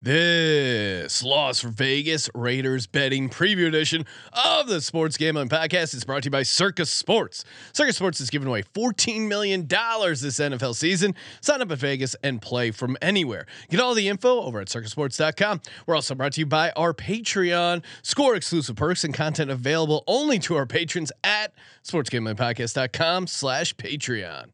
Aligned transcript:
This 0.00 1.24
Las 1.24 1.60
Vegas 1.60 2.30
Raiders 2.32 2.86
betting 2.86 3.28
preview 3.28 3.66
edition 3.66 4.06
of 4.32 4.68
the 4.68 4.80
Sports 4.80 5.16
Gambling 5.16 5.48
Podcast 5.48 5.92
is 5.92 6.04
brought 6.04 6.22
to 6.22 6.28
you 6.28 6.30
by 6.30 6.44
Circa 6.44 6.86
Sports. 6.86 7.44
Circa 7.72 7.92
Sports 7.92 8.20
is 8.20 8.30
giving 8.30 8.46
away 8.46 8.62
$14 8.62 9.26
million 9.26 9.66
this 9.66 10.38
NFL 10.38 10.76
season. 10.76 11.16
Sign 11.40 11.62
up 11.62 11.72
at 11.72 11.78
Vegas 11.78 12.14
and 12.22 12.40
play 12.40 12.70
from 12.70 12.96
anywhere. 13.02 13.46
Get 13.70 13.80
all 13.80 13.92
the 13.92 14.06
info 14.06 14.40
over 14.42 14.60
at 14.60 14.68
circasports.com. 14.68 15.62
We're 15.88 15.96
also 15.96 16.14
brought 16.14 16.34
to 16.34 16.42
you 16.42 16.46
by 16.46 16.70
our 16.76 16.94
Patreon. 16.94 17.82
Score 18.02 18.36
exclusive 18.36 18.76
perks 18.76 19.02
and 19.02 19.12
content 19.12 19.50
available 19.50 20.04
only 20.06 20.38
to 20.38 20.54
our 20.54 20.66
patrons 20.66 21.10
at 21.24 21.52
sportsgamblingpodcast.com 21.82 23.26
slash 23.26 23.74
Patreon. 23.74 24.50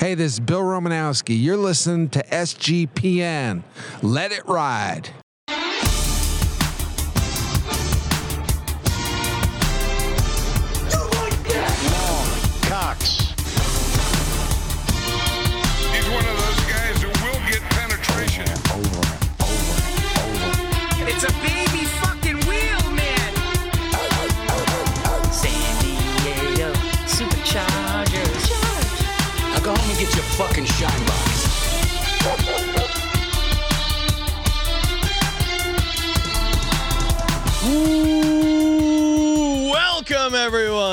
Hey, 0.00 0.14
this 0.14 0.34
is 0.34 0.40
Bill 0.40 0.60
Romanowski. 0.60 1.36
You're 1.42 1.56
listening 1.56 2.08
to 2.10 2.22
SGPN. 2.22 3.64
Let 4.00 4.30
it 4.30 4.46
ride. 4.46 5.10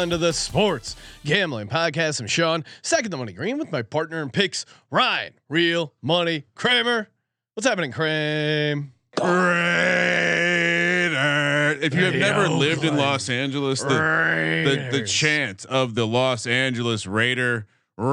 Everyone 0.05 0.19
to 0.19 0.25
the 0.27 0.33
Sports 0.33 0.95
Gambling 1.23 1.67
Podcast. 1.67 2.19
I'm 2.19 2.27
Sean, 2.27 2.63
second 2.83 3.09
the 3.09 3.17
money 3.17 3.33
green 3.33 3.57
with 3.57 3.71
my 3.71 3.81
partner 3.81 4.21
in 4.21 4.29
picks, 4.29 4.63
Ryan, 4.91 5.33
real 5.49 5.93
money 5.99 6.45
Kramer. 6.53 7.09
What's 7.55 7.65
happening, 7.65 7.91
Kramer? 7.91 8.89
Raider. 9.19 9.55
If 11.81 11.95
you 11.95 12.03
have 12.03 12.13
never 12.13 12.45
oh, 12.45 12.55
lived 12.55 12.83
in 12.83 12.97
Los 12.97 13.29
Angeles, 13.29 13.81
the, 13.81 13.87
the 13.89 14.89
the 14.99 15.07
chant 15.07 15.65
of 15.65 15.95
the 15.95 16.05
Los 16.05 16.45
Angeles 16.45 17.07
Raider 17.07 17.65
Raider. 17.97 18.11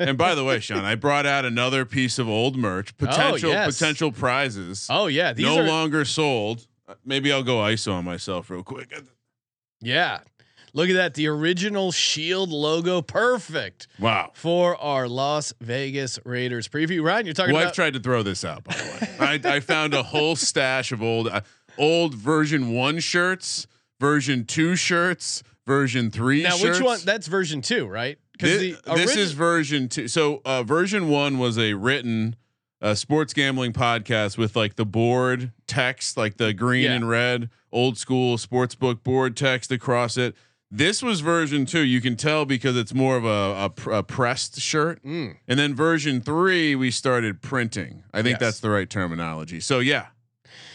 And 0.00 0.18
by 0.18 0.34
the 0.34 0.42
way, 0.42 0.58
Sean, 0.58 0.84
I 0.84 0.94
brought 0.96 1.26
out 1.26 1.44
another 1.44 1.84
piece 1.84 2.18
of 2.18 2.28
old 2.28 2.56
merch, 2.56 2.92
oh, 3.00 3.06
potential 3.06 3.50
yes. 3.50 3.78
potential 3.78 4.10
prizes. 4.10 4.88
Oh 4.90 5.06
yeah, 5.06 5.32
these 5.32 5.46
no 5.46 5.60
are 5.60 5.62
longer 5.64 6.04
sold. 6.04 6.66
Maybe 7.04 7.32
I'll 7.32 7.44
go 7.44 7.58
ISO 7.58 7.92
on 7.92 8.04
myself 8.04 8.50
real 8.50 8.64
quick. 8.64 8.92
Yeah. 9.86 10.20
Look 10.74 10.90
at 10.90 10.94
that, 10.96 11.14
the 11.14 11.26
original 11.28 11.90
Shield 11.90 12.50
logo, 12.50 13.00
perfect 13.00 13.86
Wow. 13.98 14.32
for 14.34 14.76
our 14.76 15.08
Las 15.08 15.54
Vegas 15.58 16.18
Raiders 16.26 16.68
preview. 16.68 17.02
Ryan, 17.02 17.24
you're 17.24 17.32
talking 17.34 17.54
Wife 17.54 17.62
about 17.64 17.74
tried 17.74 17.94
to 17.94 18.00
throw 18.00 18.22
this 18.22 18.44
out, 18.44 18.62
by 18.64 18.74
the 18.74 18.84
way. 19.18 19.40
I, 19.48 19.54
I 19.56 19.60
found 19.60 19.94
a 19.94 20.02
whole 20.02 20.36
stash 20.36 20.92
of 20.92 21.02
old, 21.02 21.28
uh, 21.28 21.40
old 21.78 22.14
version 22.14 22.74
one 22.74 22.98
shirts, 22.98 23.66
version 24.00 24.44
two 24.44 24.76
shirts, 24.76 25.42
version 25.66 26.10
three. 26.10 26.42
now. 26.42 26.50
shirts. 26.56 26.78
Which 26.80 26.84
one? 26.86 26.98
That's 27.06 27.26
version 27.26 27.62
two, 27.62 27.86
right? 27.86 28.18
This, 28.38 28.78
this 28.84 29.16
is 29.16 29.32
version 29.32 29.88
two. 29.88 30.08
So 30.08 30.42
uh, 30.44 30.62
version 30.62 31.08
one 31.08 31.38
was 31.38 31.58
a 31.58 31.72
written 31.72 32.36
uh, 32.82 32.94
sports 32.94 33.32
gambling 33.32 33.72
podcast 33.72 34.36
with 34.36 34.54
like 34.56 34.76
the 34.76 34.84
board 34.84 35.52
text, 35.66 36.18
like 36.18 36.36
the 36.36 36.52
green 36.52 36.82
Yeah. 36.84 36.96
and 36.96 37.08
red 37.08 37.48
old 37.76 37.98
school 37.98 38.36
sportsbook 38.38 39.02
board 39.02 39.36
text 39.36 39.70
across 39.70 40.16
it. 40.16 40.34
This 40.70 41.00
was 41.02 41.20
version 41.20 41.64
two. 41.66 41.80
You 41.84 42.00
can 42.00 42.16
tell 42.16 42.44
because 42.44 42.76
it's 42.76 42.92
more 42.92 43.16
of 43.16 43.24
a, 43.24 43.70
a, 43.88 43.98
a 43.98 44.02
pressed 44.02 44.60
shirt. 44.60 45.02
Mm. 45.04 45.36
And 45.46 45.58
then 45.58 45.74
version 45.76 46.20
three, 46.20 46.74
we 46.74 46.90
started 46.90 47.40
printing. 47.40 48.02
I 48.12 48.22
think 48.22 48.34
Yes. 48.34 48.40
that's 48.40 48.60
the 48.60 48.70
right 48.70 48.90
terminology. 48.90 49.60
So 49.60 49.78
yeah, 49.78 50.06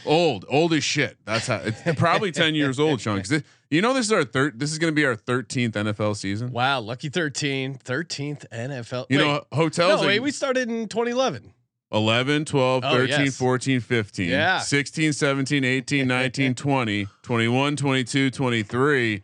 old, 0.05 0.45
old 0.47 0.73
as 0.73 0.83
shit. 0.83 1.17
That's 1.25 1.47
how 1.47 1.57
it's 1.57 1.81
probably 1.99 2.31
ten 2.43 2.55
years 2.55 2.79
old, 2.79 3.01
Sean. 3.01 3.21
this- 3.27 3.43
you 3.69 3.81
know 3.81 3.93
this 3.93 4.05
is 4.07 4.11
our 4.11 4.25
third. 4.25 4.59
This 4.59 4.71
is 4.73 4.79
going 4.79 4.91
to 4.91 4.95
be 4.95 5.05
our 5.05 5.15
thirteenth 5.15 5.75
NFL 5.75 6.17
season. 6.17 6.51
Wow, 6.51 6.81
lucky 6.81 7.07
13, 7.07 7.75
13th 7.75 8.45
NFL. 8.51 9.05
You 9.09 9.17
Wait, 9.19 9.23
know, 9.25 9.43
hotels 9.53 10.01
no, 10.01 10.07
wait, 10.07 10.19
we 10.19 10.31
started 10.31 10.69
in 10.69 10.89
2011. 10.89 11.53
11, 11.91 12.45
12, 12.45 12.83
Oh, 12.85 12.91
13, 12.91 13.25
yes. 13.25 13.37
14, 13.37 13.79
15, 13.81 14.29
Yeah. 14.29 14.59
16, 14.59 15.13
17, 15.13 15.63
18, 15.63 16.07
19, 16.07 16.55
20, 16.55 17.07
21, 17.21 17.75
22, 17.75 18.29
23. 18.31 19.21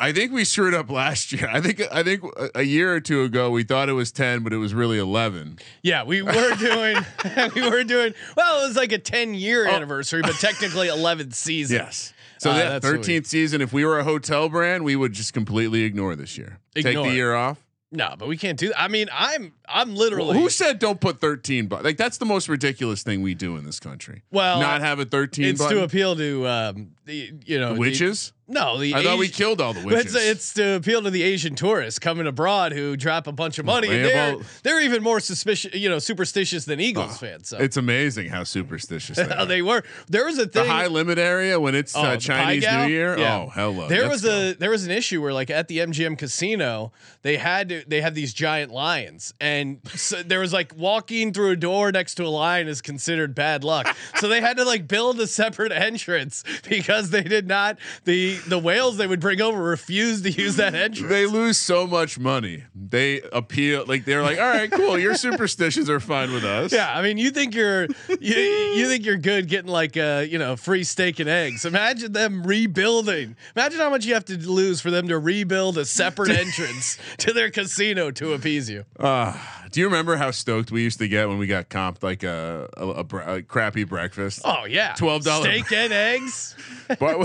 I 0.00 0.12
think 0.12 0.30
we 0.32 0.44
screwed 0.44 0.74
up 0.74 0.90
last 0.90 1.32
year. 1.32 1.48
I 1.52 1.60
think 1.60 1.82
I 1.90 2.04
think 2.04 2.22
a- 2.54 2.62
year 2.62 2.94
or 2.94 3.00
two 3.00 3.22
ago 3.22 3.50
we 3.50 3.64
thought 3.64 3.88
it 3.88 3.94
was 3.94 4.12
10, 4.12 4.44
but 4.44 4.52
it 4.52 4.56
was 4.58 4.72
really 4.72 4.98
11. 4.98 5.58
Yeah, 5.82 6.04
we 6.04 6.22
were 6.22 6.54
doing, 6.56 6.96
we 7.56 7.68
were 7.68 7.82
doing, 7.82 8.14
well, 8.36 8.62
it 8.62 8.68
was 8.68 8.76
like 8.76 8.92
a 8.92 8.98
10 8.98 9.34
year 9.34 9.66
Oh. 9.68 9.72
anniversary, 9.72 10.22
but 10.22 10.36
technically 10.36 10.86
11th 10.88 11.34
season. 11.34 11.78
Yes. 11.78 12.12
So 12.38 12.50
Uh, 12.52 12.54
that 12.54 12.68
that's 12.80 12.84
what 12.84 12.92
we- 13.06 13.18
13th 13.20 13.26
season, 13.26 13.60
if 13.60 13.72
we 13.72 13.84
were 13.84 13.98
a 13.98 14.04
hotel 14.04 14.48
brand, 14.48 14.84
we 14.84 14.94
would 14.94 15.12
just 15.14 15.32
completely 15.32 15.82
ignore 15.82 16.14
this 16.14 16.38
year. 16.38 16.60
Take 16.76 16.84
the 16.84 17.02
year 17.12 17.34
off. 17.34 17.58
No, 17.90 18.14
but 18.16 18.28
we 18.28 18.36
can't 18.36 18.58
do 18.58 18.68
that. 18.68 18.80
I 18.80 18.86
mean, 18.86 19.08
I'm, 19.12 19.52
I'm 19.70 19.94
literally, 19.94 20.38
Who 20.38 20.48
said 20.50 20.78
don't 20.78 21.00
put 21.00 21.20
13 21.20 21.66
but 21.66 21.84
like 21.84 21.96
that's 21.96 22.18
the 22.18 22.26
most 22.26 22.48
ridiculous 22.48 23.02
thing 23.02 23.22
we 23.22 23.34
do 23.34 23.56
in 23.56 23.64
this 23.64 23.80
country. 23.80 24.22
Well, 24.30 24.60
not 24.60 24.80
have 24.80 24.98
a 24.98 25.04
13 25.04 25.44
it's 25.44 25.60
button. 25.60 25.76
to 25.78 25.84
appeal 25.84 26.16
to, 26.16 26.46
um, 26.46 26.90
the, 27.04 27.32
you 27.46 27.58
know, 27.58 27.68
The 27.70 27.74
the- 27.74 27.80
witches? 27.80 28.32
no, 28.50 28.78
the 28.78 28.94
I 28.94 29.02
thought 29.02 29.18
we 29.18 29.28
killed 29.28 29.60
all 29.60 29.72
the 29.74 29.80
witches. 29.84 30.14
It's, 30.14 30.24
it's 30.24 30.54
to 30.54 30.76
appeal 30.76 31.02
to 31.02 31.10
the 31.10 31.22
Asian 31.22 31.54
tourists 31.54 31.98
coming 31.98 32.26
abroad 32.26 32.72
who 32.72 32.96
drop 32.96 33.26
a 33.26 33.32
bunch 33.32 33.58
of 33.58 33.64
money. 33.66 33.88
they're, 33.88 34.34
about- 34.34 34.44
they're 34.62 34.80
even 34.82 35.02
more 35.02 35.20
suspicious, 35.20 35.74
you 35.74 35.88
know, 35.88 35.98
superstitious 35.98 36.64
than 36.66 36.80
Eagles 36.80 37.12
Oh, 37.12 37.16
fans. 37.16 37.48
So 37.48 37.58
It's 37.58 37.76
amazing 37.76 38.28
how 38.28 38.44
superstitious 38.44 39.16
they, 39.16 39.24
are. 39.36 39.46
they 39.46 39.62
were. 39.62 39.82
There 40.08 40.24
was 40.26 40.38
a 40.38 40.46
thing, 40.46 40.64
the 40.66 40.70
high 40.70 40.86
limit 40.86 41.18
area 41.18 41.58
when 41.60 41.74
it's 41.74 41.96
Oh, 41.96 42.00
uh, 42.02 42.16
Chinese 42.18 42.64
New 42.70 42.86
Year. 42.88 43.18
Yeah. 43.18 43.36
Oh, 43.46 43.50
hello. 43.54 43.88
There 43.88 44.02
Let's 44.08 44.22
was 44.22 44.24
a 44.26 44.52
there 44.54 44.70
was 44.70 44.84
an 44.84 44.90
issue 44.92 45.20
where 45.22 45.32
like 45.32 45.50
at 45.50 45.68
the 45.68 45.78
MGM 45.78 46.16
casino 46.18 46.92
they 47.22 47.36
had 47.38 47.68
to 47.70 47.84
they 47.86 48.00
had 48.02 48.14
these 48.14 48.32
giant 48.34 48.70
lions 48.72 49.32
and 49.40 49.57
so 49.94 50.22
there 50.22 50.40
was 50.40 50.52
like 50.52 50.74
walking 50.76 51.32
through 51.32 51.50
a 51.50 51.56
door 51.56 51.92
next 51.92 52.14
to 52.16 52.24
a 52.24 52.28
lion 52.28 52.68
is 52.68 52.80
considered 52.80 53.34
bad 53.34 53.64
luck 53.64 53.96
so 54.16 54.28
they 54.28 54.40
had 54.40 54.56
to 54.56 54.64
like 54.64 54.86
build 54.88 55.20
a 55.20 55.26
separate 55.26 55.72
entrance 55.72 56.44
because 56.68 57.10
they 57.10 57.22
did 57.22 57.46
not 57.46 57.78
the 58.04 58.36
the 58.46 58.58
whales 58.58 58.96
they 58.96 59.06
would 59.06 59.20
bring 59.20 59.40
over 59.40 59.62
refused 59.62 60.24
to 60.24 60.30
use 60.30 60.56
that 60.56 60.74
entrance. 60.74 61.08
They 61.10 61.26
lose 61.26 61.58
so 61.58 61.86
much 61.86 62.18
money. 62.18 62.64
They 62.74 63.20
appeal 63.32 63.84
like 63.86 64.04
they're 64.04 64.22
like, 64.22 64.38
all 64.38 64.48
right, 64.48 64.70
cool. 64.70 64.98
Your 64.98 65.14
superstitions 65.14 65.88
are 65.90 66.00
fine 66.00 66.32
with 66.32 66.44
us. 66.44 66.72
yeah, 66.72 66.96
I 66.96 67.02
mean, 67.02 67.18
you 67.18 67.30
think 67.30 67.54
you're 67.54 67.84
you, 68.08 68.34
you 68.36 68.88
think 68.88 69.04
you're 69.04 69.16
good 69.16 69.48
getting 69.48 69.70
like 69.70 69.96
a 69.96 70.24
you 70.24 70.38
know 70.38 70.56
free 70.56 70.84
steak 70.84 71.20
and 71.20 71.28
eggs. 71.28 71.64
Imagine 71.64 72.12
them 72.12 72.42
rebuilding. 72.42 73.36
Imagine 73.56 73.80
how 73.80 73.90
much 73.90 74.04
you 74.04 74.14
have 74.14 74.24
to 74.26 74.36
lose 74.36 74.80
for 74.80 74.90
them 74.90 75.08
to 75.08 75.18
rebuild 75.18 75.78
a 75.78 75.84
separate 75.84 76.30
entrance 76.38 76.98
to 77.18 77.32
their 77.32 77.50
casino 77.50 78.10
to 78.12 78.32
appease 78.32 78.68
you. 78.70 78.84
Uh, 78.98 79.36
do 79.70 79.80
you 79.80 79.86
remember 79.86 80.16
how 80.16 80.30
stoked 80.30 80.70
we 80.70 80.82
used 80.82 80.98
to 80.98 81.08
get 81.08 81.28
when 81.28 81.38
we 81.38 81.46
got 81.46 81.68
comped 81.68 82.02
like 82.02 82.22
a 82.22 82.68
a, 82.76 82.86
a, 82.88 83.04
bre- 83.04 83.20
a 83.20 83.42
crappy 83.42 83.84
breakfast? 83.84 84.42
Oh 84.44 84.64
yeah, 84.64 84.94
$12 84.94 85.40
steak 85.42 85.72
and 85.72 85.92
eggs. 85.92 86.54
But 86.98 87.18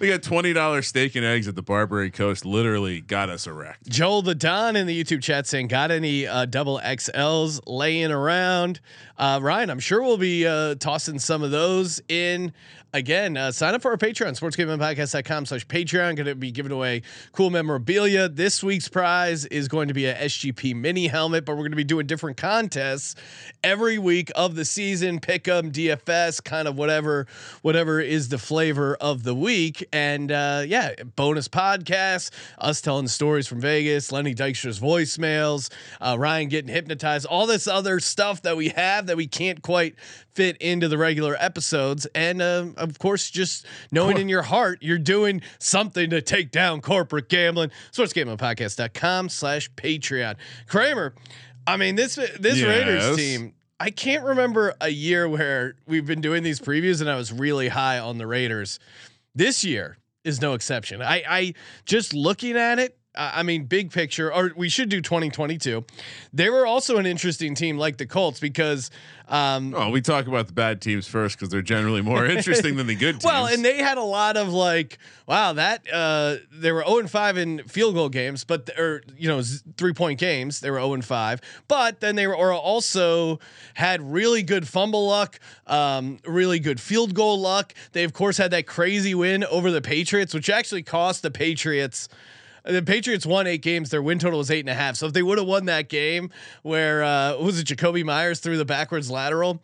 we 0.00 0.08
got 0.08 0.22
twenty 0.22 0.52
dollars 0.52 0.86
steak 0.88 1.14
and 1.14 1.24
eggs 1.24 1.48
at 1.48 1.54
the 1.54 1.62
Barbary 1.62 2.10
Coast. 2.10 2.44
Literally 2.44 3.00
got 3.00 3.30
us 3.30 3.46
erect. 3.46 3.88
Joel 3.88 4.20
the 4.20 4.34
Don 4.34 4.76
in 4.76 4.86
the 4.86 5.02
YouTube 5.04 5.22
chat 5.22 5.46
saying, 5.46 5.68
"Got 5.68 5.90
any 5.90 6.26
uh, 6.26 6.44
double 6.44 6.78
XLs 6.84 7.60
laying 7.66 8.10
around?" 8.12 8.80
Uh, 9.16 9.38
Ryan, 9.42 9.70
I'm 9.70 9.78
sure 9.80 10.02
we'll 10.02 10.18
be 10.18 10.46
uh, 10.46 10.74
tossing 10.74 11.18
some 11.18 11.42
of 11.42 11.50
those 11.50 12.00
in. 12.08 12.52
Again, 12.96 13.36
uh, 13.36 13.52
sign 13.52 13.74
up 13.74 13.82
for 13.82 13.90
our 13.90 13.98
Patreon, 13.98 14.40
sportsgamblingpodcast.com 14.40 15.44
slash 15.44 15.66
Patreon. 15.66 16.16
Going 16.16 16.24
to 16.24 16.34
be 16.34 16.50
giving 16.50 16.72
away 16.72 17.02
cool 17.32 17.50
memorabilia. 17.50 18.26
This 18.26 18.62
week's 18.64 18.88
prize 18.88 19.44
is 19.44 19.68
going 19.68 19.88
to 19.88 19.94
be 19.94 20.06
a 20.06 20.14
SGP 20.14 20.74
mini 20.74 21.06
helmet, 21.06 21.44
but 21.44 21.52
we're 21.52 21.60
going 21.60 21.72
to 21.72 21.76
be 21.76 21.84
doing 21.84 22.06
different 22.06 22.38
contests 22.38 23.14
every 23.62 23.98
week 23.98 24.32
of 24.34 24.54
the 24.54 24.64
season. 24.64 25.20
Pick 25.20 25.46
Pick 25.46 25.48
'em, 25.48 25.70
DFS, 25.72 26.42
kind 26.42 26.66
of 26.66 26.78
whatever, 26.78 27.26
whatever 27.60 28.00
is 28.00 28.30
the 28.30 28.38
flavor 28.38 28.96
of 28.98 29.24
the 29.24 29.34
week. 29.34 29.86
And 29.92 30.32
uh, 30.32 30.64
yeah, 30.66 30.94
bonus 31.16 31.48
podcasts, 31.48 32.30
us 32.56 32.80
telling 32.80 33.08
stories 33.08 33.46
from 33.46 33.60
Vegas, 33.60 34.10
Lenny 34.10 34.34
Dykstra's 34.34 34.80
voicemails, 34.80 35.70
uh, 36.00 36.16
Ryan 36.18 36.48
getting 36.48 36.72
hypnotized, 36.72 37.26
all 37.26 37.46
this 37.46 37.66
other 37.66 38.00
stuff 38.00 38.40
that 38.40 38.56
we 38.56 38.70
have 38.70 39.08
that 39.08 39.18
we 39.18 39.26
can't 39.26 39.60
quite 39.60 39.96
fit 40.36 40.56
into 40.58 40.86
the 40.86 40.98
regular 40.98 41.34
episodes. 41.40 42.06
And 42.14 42.42
um, 42.42 42.74
of 42.88 42.98
course, 42.98 43.30
just 43.30 43.66
knowing 43.90 44.18
in 44.18 44.28
your 44.28 44.42
heart 44.42 44.78
you're 44.82 44.98
doing 44.98 45.42
something 45.58 46.10
to 46.10 46.20
take 46.22 46.50
down 46.50 46.80
corporate 46.80 47.28
gambling. 47.28 47.70
SportsGamblingPodcast.com 47.92 49.28
slash 49.28 49.70
Patreon. 49.72 50.36
Kramer, 50.68 51.14
I 51.66 51.76
mean, 51.76 51.96
this 51.96 52.14
this 52.14 52.62
Raiders 52.62 53.16
team, 53.16 53.54
I 53.78 53.90
can't 53.90 54.24
remember 54.24 54.74
a 54.80 54.88
year 54.88 55.28
where 55.28 55.74
we've 55.86 56.06
been 56.06 56.20
doing 56.20 56.42
these 56.42 56.60
previews 56.60 57.00
and 57.00 57.10
I 57.10 57.16
was 57.16 57.32
really 57.32 57.68
high 57.68 57.98
on 57.98 58.18
the 58.18 58.26
Raiders. 58.26 58.78
This 59.34 59.64
year 59.64 59.98
is 60.24 60.40
no 60.40 60.54
exception. 60.54 61.02
I, 61.02 61.22
I 61.28 61.54
just 61.84 62.14
looking 62.14 62.56
at 62.56 62.78
it. 62.78 62.98
I 63.16 63.42
mean, 63.42 63.64
big 63.64 63.90
picture, 63.90 64.32
or 64.32 64.52
we 64.56 64.68
should 64.68 64.88
do 64.88 65.00
2022. 65.00 65.84
They 66.32 66.50
were 66.50 66.66
also 66.66 66.98
an 66.98 67.06
interesting 67.06 67.54
team, 67.54 67.78
like 67.78 67.96
the 67.96 68.06
Colts, 68.06 68.40
because 68.40 68.90
um, 69.28 69.74
Oh, 69.74 69.90
we 69.90 70.00
talk 70.00 70.26
about 70.26 70.46
the 70.46 70.52
bad 70.52 70.80
teams 70.80 71.08
first 71.08 71.36
because 71.36 71.48
they're 71.48 71.62
generally 71.62 72.02
more 72.02 72.24
interesting 72.36 72.76
than 72.76 72.86
the 72.86 72.94
good 72.94 73.14
teams. 73.14 73.24
Well, 73.24 73.46
and 73.46 73.64
they 73.64 73.78
had 73.78 73.98
a 73.98 74.02
lot 74.02 74.36
of 74.36 74.52
like, 74.52 74.98
wow, 75.26 75.52
that 75.54 75.82
uh, 75.92 76.36
they 76.52 76.70
were 76.70 76.84
0 76.86 76.98
and 76.98 77.10
5 77.10 77.36
in 77.36 77.62
field 77.64 77.94
goal 77.94 78.08
games, 78.08 78.44
but 78.44 78.70
or 78.78 79.02
you 79.16 79.28
know 79.28 79.42
three 79.76 79.92
point 79.92 80.20
games. 80.20 80.60
They 80.60 80.70
were 80.70 80.78
0 80.78 80.94
and 80.94 81.04
5, 81.04 81.40
but 81.66 82.00
then 82.00 82.14
they 82.14 82.26
were 82.26 82.36
or 82.36 82.52
also 82.52 83.40
had 83.74 84.00
really 84.00 84.42
good 84.42 84.68
fumble 84.68 85.08
luck, 85.08 85.40
um, 85.66 86.18
really 86.24 86.60
good 86.60 86.80
field 86.80 87.14
goal 87.14 87.40
luck. 87.40 87.74
They 87.92 88.04
of 88.04 88.12
course 88.12 88.36
had 88.36 88.52
that 88.52 88.66
crazy 88.66 89.14
win 89.14 89.44
over 89.44 89.72
the 89.72 89.82
Patriots, 89.82 90.34
which 90.34 90.48
actually 90.48 90.82
cost 90.82 91.22
the 91.22 91.30
Patriots. 91.30 92.08
The 92.66 92.82
Patriots 92.82 93.24
won 93.24 93.46
eight 93.46 93.62
games. 93.62 93.90
Their 93.90 94.02
win 94.02 94.18
total 94.18 94.38
was 94.38 94.50
eight 94.50 94.60
and 94.60 94.68
a 94.68 94.74
half. 94.74 94.96
So 94.96 95.06
if 95.06 95.12
they 95.12 95.22
would 95.22 95.38
have 95.38 95.46
won 95.46 95.66
that 95.66 95.88
game, 95.88 96.30
where 96.62 97.04
uh, 97.04 97.36
was 97.36 97.60
it 97.60 97.66
Jakobi 97.66 98.04
Meyers 98.04 98.40
threw 98.40 98.56
the 98.56 98.64
backwards 98.64 99.10
lateral? 99.10 99.60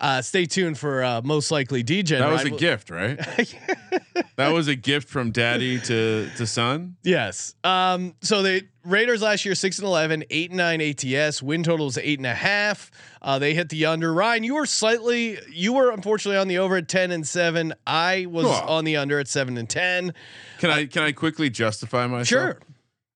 Uh, 0.00 0.22
stay 0.22 0.46
tuned 0.46 0.78
for 0.78 1.02
uh, 1.02 1.20
most 1.22 1.50
likely 1.50 1.82
DJ. 1.82 2.18
that 2.18 2.30
was 2.30 2.44
a 2.44 2.50
gift, 2.50 2.88
right? 2.90 3.18
that 4.36 4.52
was 4.52 4.68
a 4.68 4.76
gift 4.76 5.08
from 5.08 5.30
daddy 5.32 5.80
to 5.80 6.28
to 6.36 6.46
son. 6.46 6.96
Yes. 7.02 7.54
Um, 7.64 8.14
so 8.22 8.42
the 8.42 8.62
Raiders 8.84 9.20
last 9.22 9.44
year, 9.44 9.54
six 9.54 9.78
and 9.78 9.86
11, 9.86 10.24
eight 10.30 10.50
and 10.50 10.56
nine 10.58 10.80
ATS, 10.80 11.42
win 11.42 11.62
totals 11.62 11.98
eight 11.98 12.18
and 12.18 12.26
a 12.26 12.34
half. 12.34 12.90
Uh, 13.20 13.38
they 13.38 13.52
hit 13.54 13.68
the 13.70 13.86
under. 13.86 14.12
Ryan, 14.14 14.44
you 14.44 14.54
were 14.54 14.66
slightly, 14.66 15.38
you 15.52 15.72
were 15.74 15.90
unfortunately 15.90 16.38
on 16.38 16.46
the 16.48 16.58
over 16.58 16.76
at 16.76 16.88
10 16.88 17.10
and 17.10 17.26
seven. 17.26 17.74
I 17.86 18.26
was 18.30 18.46
Oh. 18.46 18.50
on 18.68 18.84
the 18.84 18.96
under 18.96 19.18
at 19.18 19.26
seven 19.28 19.58
and 19.58 19.68
10. 19.68 20.14
Can 20.60 20.70
I 20.70 20.86
can 20.86 21.02
I 21.02 21.12
quickly 21.12 21.50
justify 21.50 22.06
myself? 22.06 22.28
Sure. 22.28 22.58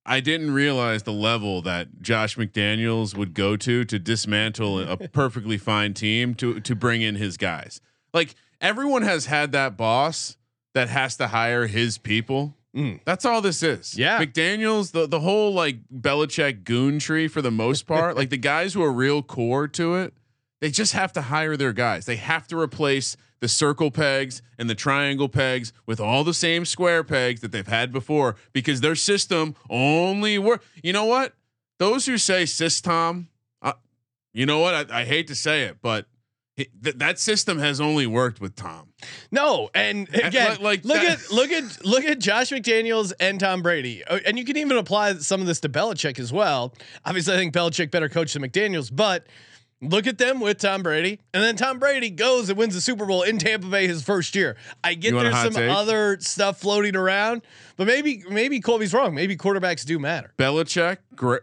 I 0.04 0.20
didn't 0.20 0.52
realize 0.52 1.04
the 1.04 1.12
level 1.12 1.62
that 1.62 2.02
Josh 2.02 2.36
McDaniels 2.36 3.16
would 3.16 3.34
go 3.34 3.56
to 3.56 3.84
to 3.84 3.98
dismantle 3.98 4.80
a 4.80 4.96
perfectly 5.12 5.58
fine 5.58 5.94
team 5.94 6.34
to 6.36 6.60
to 6.60 6.74
bring 6.74 7.02
in 7.02 7.14
his 7.14 7.36
guys. 7.36 7.80
Like 8.12 8.34
everyone 8.60 9.02
has 9.02 9.26
had 9.26 9.52
that 9.52 9.76
boss 9.76 10.36
that 10.74 10.88
has 10.88 11.16
to 11.18 11.28
hire 11.28 11.66
his 11.66 11.98
people. 11.98 12.56
Mm. 12.74 13.00
That's 13.04 13.24
all 13.24 13.42
this 13.42 13.62
is. 13.62 13.96
Yeah. 13.96 14.18
McDaniels, 14.18 14.92
the 14.92 15.06
the 15.06 15.20
whole 15.20 15.52
like 15.52 15.76
Belichick 15.94 16.64
goon 16.64 16.98
tree 16.98 17.28
for 17.28 17.42
the 17.42 17.50
most 17.50 17.86
part, 17.86 18.16
like 18.16 18.30
the 18.30 18.38
guys 18.38 18.74
who 18.74 18.82
are 18.82 18.92
real 18.92 19.22
core 19.22 19.68
to 19.68 19.94
it, 19.96 20.14
they 20.60 20.70
just 20.70 20.94
have 20.94 21.12
to 21.12 21.22
hire 21.22 21.56
their 21.56 21.72
guys. 21.72 22.06
They 22.06 22.16
have 22.16 22.46
to 22.48 22.58
replace 22.58 23.16
the 23.42 23.48
circle 23.48 23.90
pegs 23.90 24.40
and 24.56 24.70
the 24.70 24.74
triangle 24.74 25.28
pegs 25.28 25.72
with 25.84 25.98
all 26.00 26.22
the 26.22 26.32
same 26.32 26.64
square 26.64 27.02
pegs 27.02 27.40
that 27.40 27.50
they've 27.50 27.66
had 27.66 27.90
before 27.92 28.36
because 28.52 28.80
their 28.80 28.94
system 28.94 29.56
only 29.68 30.38
work. 30.38 30.64
You 30.80 30.92
know 30.92 31.04
what? 31.06 31.34
Those 31.80 32.06
who 32.06 32.18
say 32.18 32.46
system, 32.46 33.28
uh, 33.60 33.72
you 34.32 34.46
know 34.46 34.60
what? 34.60 34.92
I, 34.92 35.00
I 35.00 35.04
hate 35.04 35.26
to 35.26 35.34
say 35.34 35.64
it, 35.64 35.78
but 35.82 36.06
he- 36.54 36.68
th- 36.84 36.96
that 36.98 37.18
system 37.18 37.58
has 37.58 37.80
only 37.80 38.06
worked 38.06 38.40
with 38.40 38.54
Tom. 38.54 38.92
No, 39.32 39.70
and 39.74 40.08
again, 40.14 40.50
like- 40.50 40.60
like 40.60 40.84
look 40.84 40.98
that- 41.02 41.18
at 41.24 41.32
look 41.32 41.50
at 41.50 41.84
look 41.84 42.04
at 42.04 42.20
Josh 42.20 42.50
McDaniels 42.50 43.12
and 43.18 43.40
Tom 43.40 43.60
Brady, 43.60 44.04
Uh, 44.04 44.20
and 44.24 44.38
you 44.38 44.44
can 44.44 44.56
even 44.56 44.76
apply 44.76 45.14
some 45.14 45.40
of 45.40 45.48
this 45.48 45.58
to 45.60 45.68
Belichick 45.68 46.20
as 46.20 46.32
well. 46.32 46.72
Obviously, 47.04 47.34
I 47.34 47.38
think 47.38 47.52
Belichick 47.52 47.90
better 47.90 48.08
coach 48.08 48.34
than 48.34 48.42
McDaniels, 48.42 48.88
but 48.94 49.26
look 49.82 50.06
at 50.06 50.16
them 50.16 50.40
with 50.40 50.58
Tom 50.58 50.82
Brady, 50.82 51.20
and 51.34 51.42
then 51.42 51.56
Tom 51.56 51.78
Brady 51.78 52.08
goes 52.10 52.48
and 52.48 52.58
wins 52.58 52.74
the 52.74 52.80
Super 52.80 53.04
Bowl 53.04 53.22
in 53.22 53.38
Tampa 53.38 53.66
Bay 53.66 53.86
his 53.86 54.02
first 54.02 54.34
year. 54.34 54.56
I 54.82 54.94
get 54.94 55.12
there's 55.12 55.34
some 55.34 55.52
take? 55.52 55.70
other 55.70 56.18
stuff 56.20 56.60
floating 56.60 56.96
around, 56.96 57.42
but 57.76 57.86
maybe 57.86 58.24
maybe 58.30 58.60
Colby's 58.60 58.94
wrong. 58.94 59.14
Maybe 59.14 59.36
quarterbacks 59.36 59.84
do 59.84 59.98
matter. 59.98 60.32
Belichick, 60.38 60.98
great, 61.14 61.42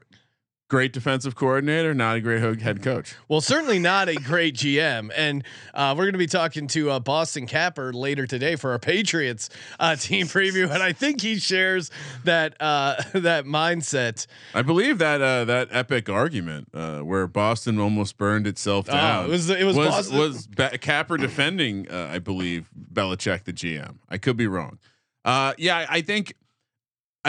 great 0.70 0.94
defensive 0.94 1.36
coordinator, 1.36 1.94
not 1.96 2.16
a 2.16 2.22
great 2.22 2.62
head 2.62 2.82
coach. 2.84 3.16
Well, 3.28 3.42
certainly 3.42 3.80
not 3.80 4.08
a 4.08 4.16
great 4.16 4.56
GM. 4.56 5.10
And 5.16 5.44
uh, 5.74 5.96
we're 5.98 6.04
going 6.06 6.14
to 6.14 6.20
be 6.20 6.28
talking 6.28 6.68
to 6.68 6.92
uh, 6.92 7.00
Boston 7.00 7.48
Capper 7.48 7.92
later 7.92 8.28
today 8.28 8.56
for 8.56 8.72
our 8.72 8.80
Patriots 8.80 9.50
uh, 9.80 9.96
team 9.96 10.28
preview, 10.28 10.72
and 10.72 10.82
I 10.84 10.94
think 10.94 11.22
he 11.22 11.40
shares 11.40 11.90
that 12.24 12.56
uh, 12.62 13.02
that 13.14 13.46
mindset. 13.46 14.28
I 14.54 14.62
believe 14.62 15.00
that 15.00 15.22
uh, 15.22 15.46
that 15.46 15.70
epic 15.72 16.08
argument 16.08 16.70
uh, 16.74 17.00
where 17.00 17.26
Boston 17.28 17.80
almost 17.80 18.18
burned 18.18 18.46
itself 18.48 18.88
Oh, 18.90 18.94
down. 18.94 19.26
it 19.26 19.30
was- 19.30 19.50
it 19.50 19.64
was 19.66 19.76
was, 19.76 19.88
Boston- 19.88 20.18
was 20.20 20.48
Ba- 20.48 20.78
Capper 20.78 21.18
defending, 21.18 21.90
uh, 21.90 22.10
I 22.14 22.20
believe 22.20 22.70
Belichick 22.94 23.44
the 23.46 23.54
GM. 23.54 23.96
I 24.08 24.20
could 24.20 24.38
be 24.38 24.46
wrong. 24.48 24.78
Uh, 25.26 25.54
yeah, 25.58 25.86
I 25.90 26.02
think. 26.02 26.34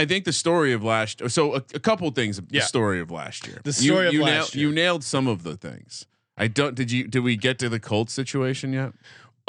I 0.00 0.06
think 0.06 0.24
the 0.24 0.32
story 0.32 0.72
of 0.72 0.82
last. 0.82 1.22
So 1.30 1.54
a, 1.54 1.62
a 1.74 1.80
couple 1.80 2.10
things. 2.10 2.38
of 2.38 2.46
Yeah. 2.50 2.60
The 2.60 2.66
story 2.66 3.00
of 3.00 3.10
last 3.10 3.46
year. 3.46 3.60
The 3.64 3.72
story 3.72 4.08
of 4.08 4.14
you 4.14 4.22
last 4.22 4.30
nailed, 4.32 4.54
year. 4.54 4.68
You 4.68 4.74
nailed 4.74 5.04
some 5.04 5.26
of 5.28 5.42
the 5.42 5.56
things. 5.56 6.06
I 6.36 6.46
don't. 6.48 6.74
Did 6.74 6.90
you? 6.90 7.06
Did 7.06 7.20
we 7.20 7.36
get 7.36 7.58
to 7.60 7.68
the 7.68 7.78
Colts 7.80 8.12
situation 8.12 8.72
yet? 8.72 8.92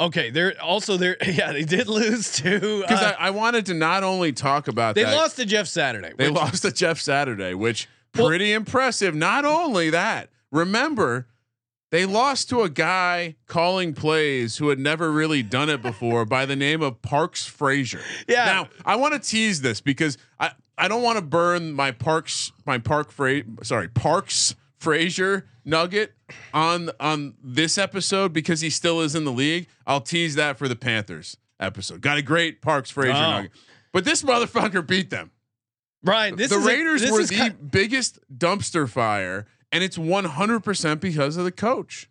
Okay, 0.00 0.30
they're 0.30 0.60
also 0.60 0.96
there. 0.96 1.16
Yeah, 1.26 1.52
they 1.52 1.64
did 1.64 1.86
lose 1.88 2.32
to. 2.34 2.80
Because 2.82 3.00
Uh, 3.00 3.14
I, 3.18 3.28
I 3.28 3.30
wanted 3.30 3.66
to 3.66 3.74
not 3.74 4.02
only 4.02 4.32
talk 4.32 4.66
about 4.68 4.94
they 4.94 5.04
that. 5.04 5.14
lost 5.14 5.36
to 5.36 5.44
Jeff 5.44 5.66
Saturday. 5.68 6.12
They 6.16 6.28
which- 6.28 6.34
lost 6.36 6.62
to 6.62 6.72
Jeff 6.72 7.00
Saturday, 7.00 7.54
which 7.54 7.88
Well- 8.16 8.26
pretty 8.28 8.52
impressive. 8.52 9.14
Not 9.14 9.44
only 9.44 9.90
that, 9.90 10.28
remember 10.50 11.26
they 11.92 12.04
lost 12.06 12.48
to 12.48 12.62
a 12.62 12.68
guy 12.68 13.36
calling 13.46 13.94
plays 13.94 14.56
who 14.56 14.70
had 14.70 14.80
never 14.80 15.12
really 15.12 15.44
done 15.44 15.68
it 15.70 15.80
before 15.80 16.24
by 16.24 16.44
the 16.46 16.56
name 16.56 16.82
of 16.82 17.00
Parks 17.02 17.46
Frazier. 17.46 18.00
Yeah. 18.26 18.46
Now 18.46 18.68
I 18.84 18.96
want 18.96 19.12
to 19.14 19.20
tease 19.20 19.60
this 19.60 19.80
because 19.80 20.18
I 20.40 20.50
I 20.76 20.88
don't 20.88 21.02
want 21.02 21.18
to 21.18 21.22
burn 21.24 21.72
my 21.74 21.92
Parks 21.92 22.50
my 22.66 22.78
Park 22.78 23.12
Fra- 23.12 23.42
sorry 23.62 23.86
Parks 23.88 24.56
Frazier 24.78 25.46
nugget 25.64 26.12
on 26.52 26.90
on 26.98 27.34
this 27.44 27.78
episode 27.78 28.32
because 28.32 28.60
he 28.62 28.70
still 28.70 29.00
is 29.00 29.14
in 29.14 29.24
the 29.24 29.30
league. 29.32 29.68
I'll 29.86 30.00
tease 30.00 30.34
that 30.34 30.58
for 30.58 30.66
the 30.66 30.74
Panthers 30.76 31.36
episode. 31.60 32.00
Got 32.00 32.16
a 32.18 32.22
great 32.22 32.60
Parks 32.62 32.90
Frazier 32.90 33.14
Oh. 33.14 33.30
nugget, 33.30 33.52
but 33.92 34.04
this 34.04 34.22
motherfucker 34.22 34.84
beat 34.84 35.10
them 35.10 35.30
this 36.36 36.50
the 36.50 36.56
is 36.56 36.64
a- 36.64 36.68
Raiders 36.68 37.00
this 37.02 37.10
were 37.12 37.22
the 37.24 37.34
ki- 37.50 37.56
biggest 37.70 38.18
dumpster 38.36 38.88
fire, 38.88 39.46
and 39.72 39.82
it's 39.82 39.98
100% 39.98 41.00
because 41.00 41.36
of 41.36 41.44
the 41.44 41.52
coach. 41.52 42.08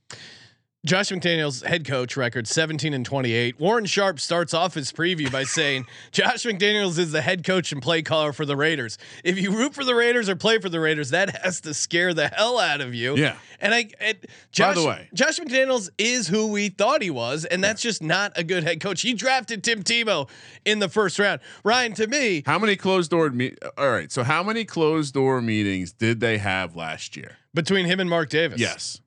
Josh 0.84 1.10
McDaniels 1.12 1.64
head 1.64 1.86
coach 1.86 2.18
record 2.18 2.48
17 2.48 2.92
and 2.96 3.06
28. 3.06 3.60
Warren 3.60 3.86
Sharp 3.86 4.20
starts 4.20 4.52
off 4.52 4.74
his 4.74 4.92
preview 4.92 5.32
by 5.32 5.44
saying 5.44 5.86
Josh 6.12 6.44
McDaniels 6.44 6.98
is 6.98 7.12
the 7.12 7.22
head 7.22 7.44
coach 7.44 7.72
and 7.72 7.84
play 7.84 8.02
caller 8.02 8.34
for 8.34 8.48
the 8.48 8.56
Raiders. 8.58 8.98
If 9.24 9.38
you 9.38 9.56
root 9.56 9.76
for 9.76 9.84
the 9.84 9.94
Raiders 9.94 10.28
or 10.28 10.36
play 10.36 10.58
for 10.58 10.70
the 10.70 10.80
Raiders, 10.80 11.12
that 11.12 11.38
has 11.44 11.62
to 11.62 11.76
scare 11.76 12.16
the 12.16 12.30
hell 12.30 12.58
out 12.58 12.82
of 12.82 12.96
you. 12.96 13.16
Yeah. 13.16 13.36
And 13.60 13.76
I 13.76 13.90
it, 14.00 14.28
Josh, 14.52 14.76
the 14.76 14.88
way- 14.88 15.08
Josh 15.14 15.38
McDaniels 15.40 15.92
is 16.00 16.28
who 16.28 16.48
we 16.48 16.70
thought 16.70 17.04
he 17.04 17.12
was, 17.12 17.46
and 17.46 17.64
that's 17.64 17.84
just 17.84 18.02
not 18.02 18.32
a 18.36 18.44
good 18.44 18.64
head 18.64 18.82
coach. 18.82 19.02
He 19.02 19.14
drafted 19.14 19.64
Tim 19.64 19.84
Tebow 19.84 20.28
in 20.66 20.80
the 20.80 20.90
first 20.90 21.20
round. 21.20 21.42
Ryan, 21.64 21.94
to 21.94 22.08
me, 22.08 22.42
How 22.48 22.58
many 22.58 22.76
closed 22.76 23.12
door 23.12 23.30
me- 23.30 23.54
All 23.78 23.92
right, 23.92 24.12
so 24.12 24.24
how 24.24 24.42
many 24.42 24.66
closed 24.66 25.14
door 25.14 25.44
meetings 25.44 25.92
did 25.92 26.22
they 26.22 26.40
have 26.40 26.76
last 26.76 27.16
year? 27.16 27.38
Between 27.54 27.86
him 27.86 28.00
and 28.00 28.10
Mark 28.10 28.30
Davis. 28.30 28.60
Yes. 28.60 29.02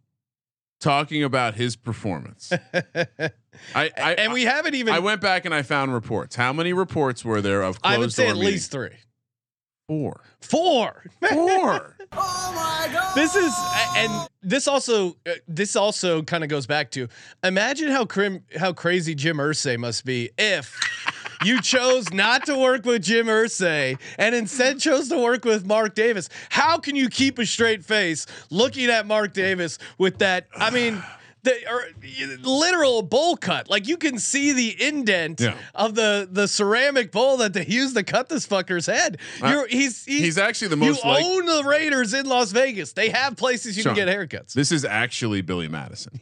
Talking 0.81 1.23
about 1.25 1.55
his 1.55 1.77
performance. 1.77 2.53
I, 2.75 3.31
I 3.75 4.15
and 4.19 4.33
we 4.33 4.43
haven't 4.43 4.75
even 4.75 4.93
I 4.93 4.99
went 4.99 5.21
back 5.23 5.45
and 5.47 5.55
I 5.55 5.63
found 5.63 5.95
reports. 5.95 6.37
How 6.37 6.53
many 6.53 6.73
reports 6.73 7.25
were 7.25 7.41
there 7.41 7.63
of 7.63 7.79
I 7.83 7.97
would 7.97 8.13
say 8.13 8.29
at 8.29 8.35
meetings? 8.35 8.53
least 8.53 8.71
three. 8.73 8.91
four. 9.89 10.21
Four. 10.41 11.05
Four. 11.31 11.97
This 13.17 13.35
is 13.37 13.53
and 13.97 14.29
this 14.43 14.69
also 14.69 15.17
uh, 15.27 15.33
this 15.49 15.75
also 15.77 16.23
kind 16.23 16.43
of 16.45 16.51
goes 16.51 16.67
back 16.67 16.91
to 16.93 17.09
imagine 17.43 17.89
how 17.91 18.05
crim 18.05 18.45
how 18.57 18.73
crazy 18.73 19.15
Jim 19.15 19.37
Irsay 19.39 19.79
must 19.79 20.05
be 20.05 20.31
if 20.37 20.77
you 21.45 21.61
chose 21.61 22.13
not 22.13 22.47
to 22.47 22.57
work 22.57 22.85
with 22.85 23.03
Jim 23.03 23.27
Irsay 23.27 23.99
and 24.19 24.35
instead 24.35 24.81
chose 24.81 25.09
to 25.09 25.19
work 25.19 25.45
with 25.45 25.67
Mark 25.67 25.95
Davis. 25.95 26.29
How 26.51 26.79
can 26.79 26.97
you 26.97 27.09
keep 27.09 27.39
a 27.39 27.47
straight 27.47 27.85
face 27.85 28.27
looking 28.51 28.91
at 28.91 29.07
Mark 29.07 29.33
Davis 29.33 29.79
with 29.99 30.19
that? 30.19 30.47
I 30.57 30.71
mean. 30.71 31.03
The 31.45 31.53
or, 31.71 31.85
literal 32.43 33.03
bowl 33.03 33.37
cut, 33.37 33.69
like 33.71 33.87
you 33.87 33.97
can 33.97 34.19
see 34.19 34.53
the 34.53 34.83
indent 34.89 35.41
Yeah. 35.41 35.55
of 35.75 35.95
the 35.95 36.27
the 36.31 36.49
ceramic 36.49 37.13
bowl 37.13 37.37
that 37.39 37.53
they 37.53 37.67
used 37.67 37.95
to 37.97 38.03
cut 38.03 38.29
this 38.29 38.47
fucker's 38.47 38.87
head. 38.87 39.19
You're, 39.43 39.67
he's, 39.67 40.05
he's 40.05 40.21
He's 40.21 40.39
actually 40.39 40.69
the 40.69 40.77
you 40.79 40.91
most 40.93 41.05
like. 41.05 41.23
own 41.23 41.45
the 41.47 41.63
Raiders 41.65 42.15
in 42.15 42.27
Las 42.27 42.51
Vegas. 42.53 42.93
They 42.95 43.11
have 43.11 43.37
places 43.37 43.77
you 43.77 43.83
Sean, 43.83 43.95
can 43.95 44.07
get 44.07 44.17
haircuts. 44.17 44.55
This 44.55 44.73
is 44.73 44.85
actually 44.85 45.43
Billy 45.43 45.69
Madison. 45.69 46.19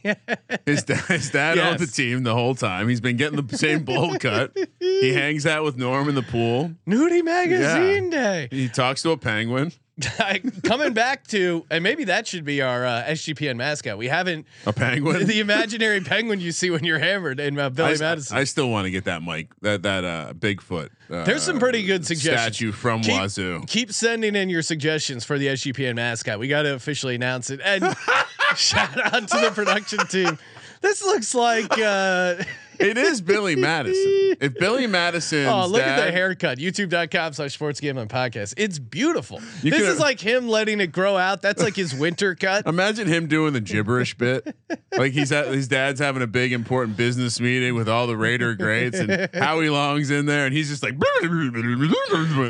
his 0.65 0.83
dad, 0.83 0.97
his 1.07 1.29
dad 1.31 1.57
owned 1.57 1.79
the 1.79 1.87
team 1.87 2.23
the 2.23 2.33
whole 2.33 2.53
time. 2.55 2.89
He's 2.89 3.01
been 3.01 3.17
getting 3.17 3.41
the 3.41 3.57
same 3.57 3.83
bowl 3.83 4.15
cut. 4.19 4.55
He 4.79 5.13
hangs 5.13 5.45
out 5.45 5.63
with 5.63 5.77
Norm 5.77 6.09
in 6.09 6.15
the 6.15 6.21
pool. 6.21 6.71
Nudie 6.87 7.23
Magazine 7.23 8.09
Day. 8.09 8.49
He 8.51 8.67
talks 8.69 9.01
to 9.03 9.11
a 9.11 9.17
penguin. 9.17 9.71
Coming 10.63 10.93
back 10.93 11.27
to, 11.27 11.65
and 11.69 11.83
maybe 11.83 12.05
that 12.05 12.27
should 12.27 12.45
be 12.45 12.61
our 12.61 12.85
uh, 12.85 13.03
SGPN 13.07 13.55
mascot. 13.57 13.97
We 13.97 14.07
haven't 14.07 14.47
A 14.65 14.73
penguin. 14.73 15.27
the 15.27 15.39
imaginary 15.39 16.01
penguin 16.01 16.39
you 16.39 16.51
see 16.51 16.69
when 16.69 16.83
you're 16.83 16.99
hammered 16.99 17.39
in 17.39 17.57
uh, 17.59 17.69
Billy 17.69 17.95
I, 17.95 17.97
Madison. 17.97 18.37
I 18.37 18.43
still 18.43 18.69
want 18.69 18.85
to 18.85 18.91
get 18.91 19.05
that 19.05 19.21
Mike 19.21 19.49
that 19.61 19.83
that 19.83 20.03
uh 20.03 20.33
Bigfoot. 20.33 20.89
Uh, 21.09 21.23
There's 21.25 21.43
some 21.43 21.59
pretty 21.59 21.83
good 21.83 22.05
suggestions. 22.05 22.55
Statue 22.55 22.71
from 22.71 23.01
Keep- 23.01 23.21
Wazoo. 23.21 23.63
Keep 23.67 23.91
sending 23.91 24.35
in 24.35 24.49
your 24.49 24.61
suggestions 24.61 25.23
for 25.25 25.37
the 25.37 25.47
SGPN 25.47 25.95
mascot. 25.95 26.39
We 26.39 26.47
got 26.47 26.63
to 26.63 26.73
officially 26.73 27.15
announce 27.15 27.49
it. 27.49 27.59
And 27.63 27.83
shout 28.55 29.13
out 29.13 29.27
to 29.27 29.37
the 29.37 29.51
production 29.53 29.99
team. 30.07 30.37
This 30.81 31.03
looks 31.03 31.33
like. 31.35 31.77
Uh, 31.77 32.43
It 32.79 32.97
is 32.97 33.21
Billy 33.21 33.55
Madison. 33.55 34.35
If 34.41 34.55
Billy 34.55 34.87
Madison, 34.87 35.45
oh, 35.47 35.67
look 35.67 35.81
at 35.81 36.03
the 36.05 36.11
haircut. 36.11 36.57
YouTube.com 36.57 37.33
slash 37.33 37.53
sports 37.53 37.79
gambling 37.79 38.07
podcast. 38.07 38.53
It's 38.57 38.79
beautiful. 38.79 39.39
This 39.61 39.79
is 39.81 39.99
like 39.99 40.19
him 40.19 40.47
letting 40.47 40.81
it 40.81 40.91
grow 40.91 41.17
out. 41.17 41.41
That's 41.41 41.61
like 41.61 41.75
his 41.75 41.93
winter 41.93 42.35
cut. 42.39 42.65
Imagine 42.67 43.07
him 43.07 43.27
doing 43.27 43.53
the 43.53 43.61
gibberish 43.61 44.17
bit. 44.17 44.55
Like 44.97 45.13
he's 45.13 45.31
at 45.31 45.47
his 45.47 45.67
dad's 45.67 45.99
having 45.99 46.21
a 46.21 46.27
big 46.27 46.51
important 46.53 46.97
business 46.97 47.39
meeting 47.39 47.75
with 47.75 47.87
all 47.87 48.07
the 48.07 48.17
Raider 48.17 48.55
greats 48.55 48.99
and 48.99 49.29
Howie 49.33 49.69
Long's 49.69 50.09
in 50.11 50.25
there 50.25 50.45
and 50.45 50.53
he's 50.53 50.69
just 50.69 50.83
like 50.83 50.95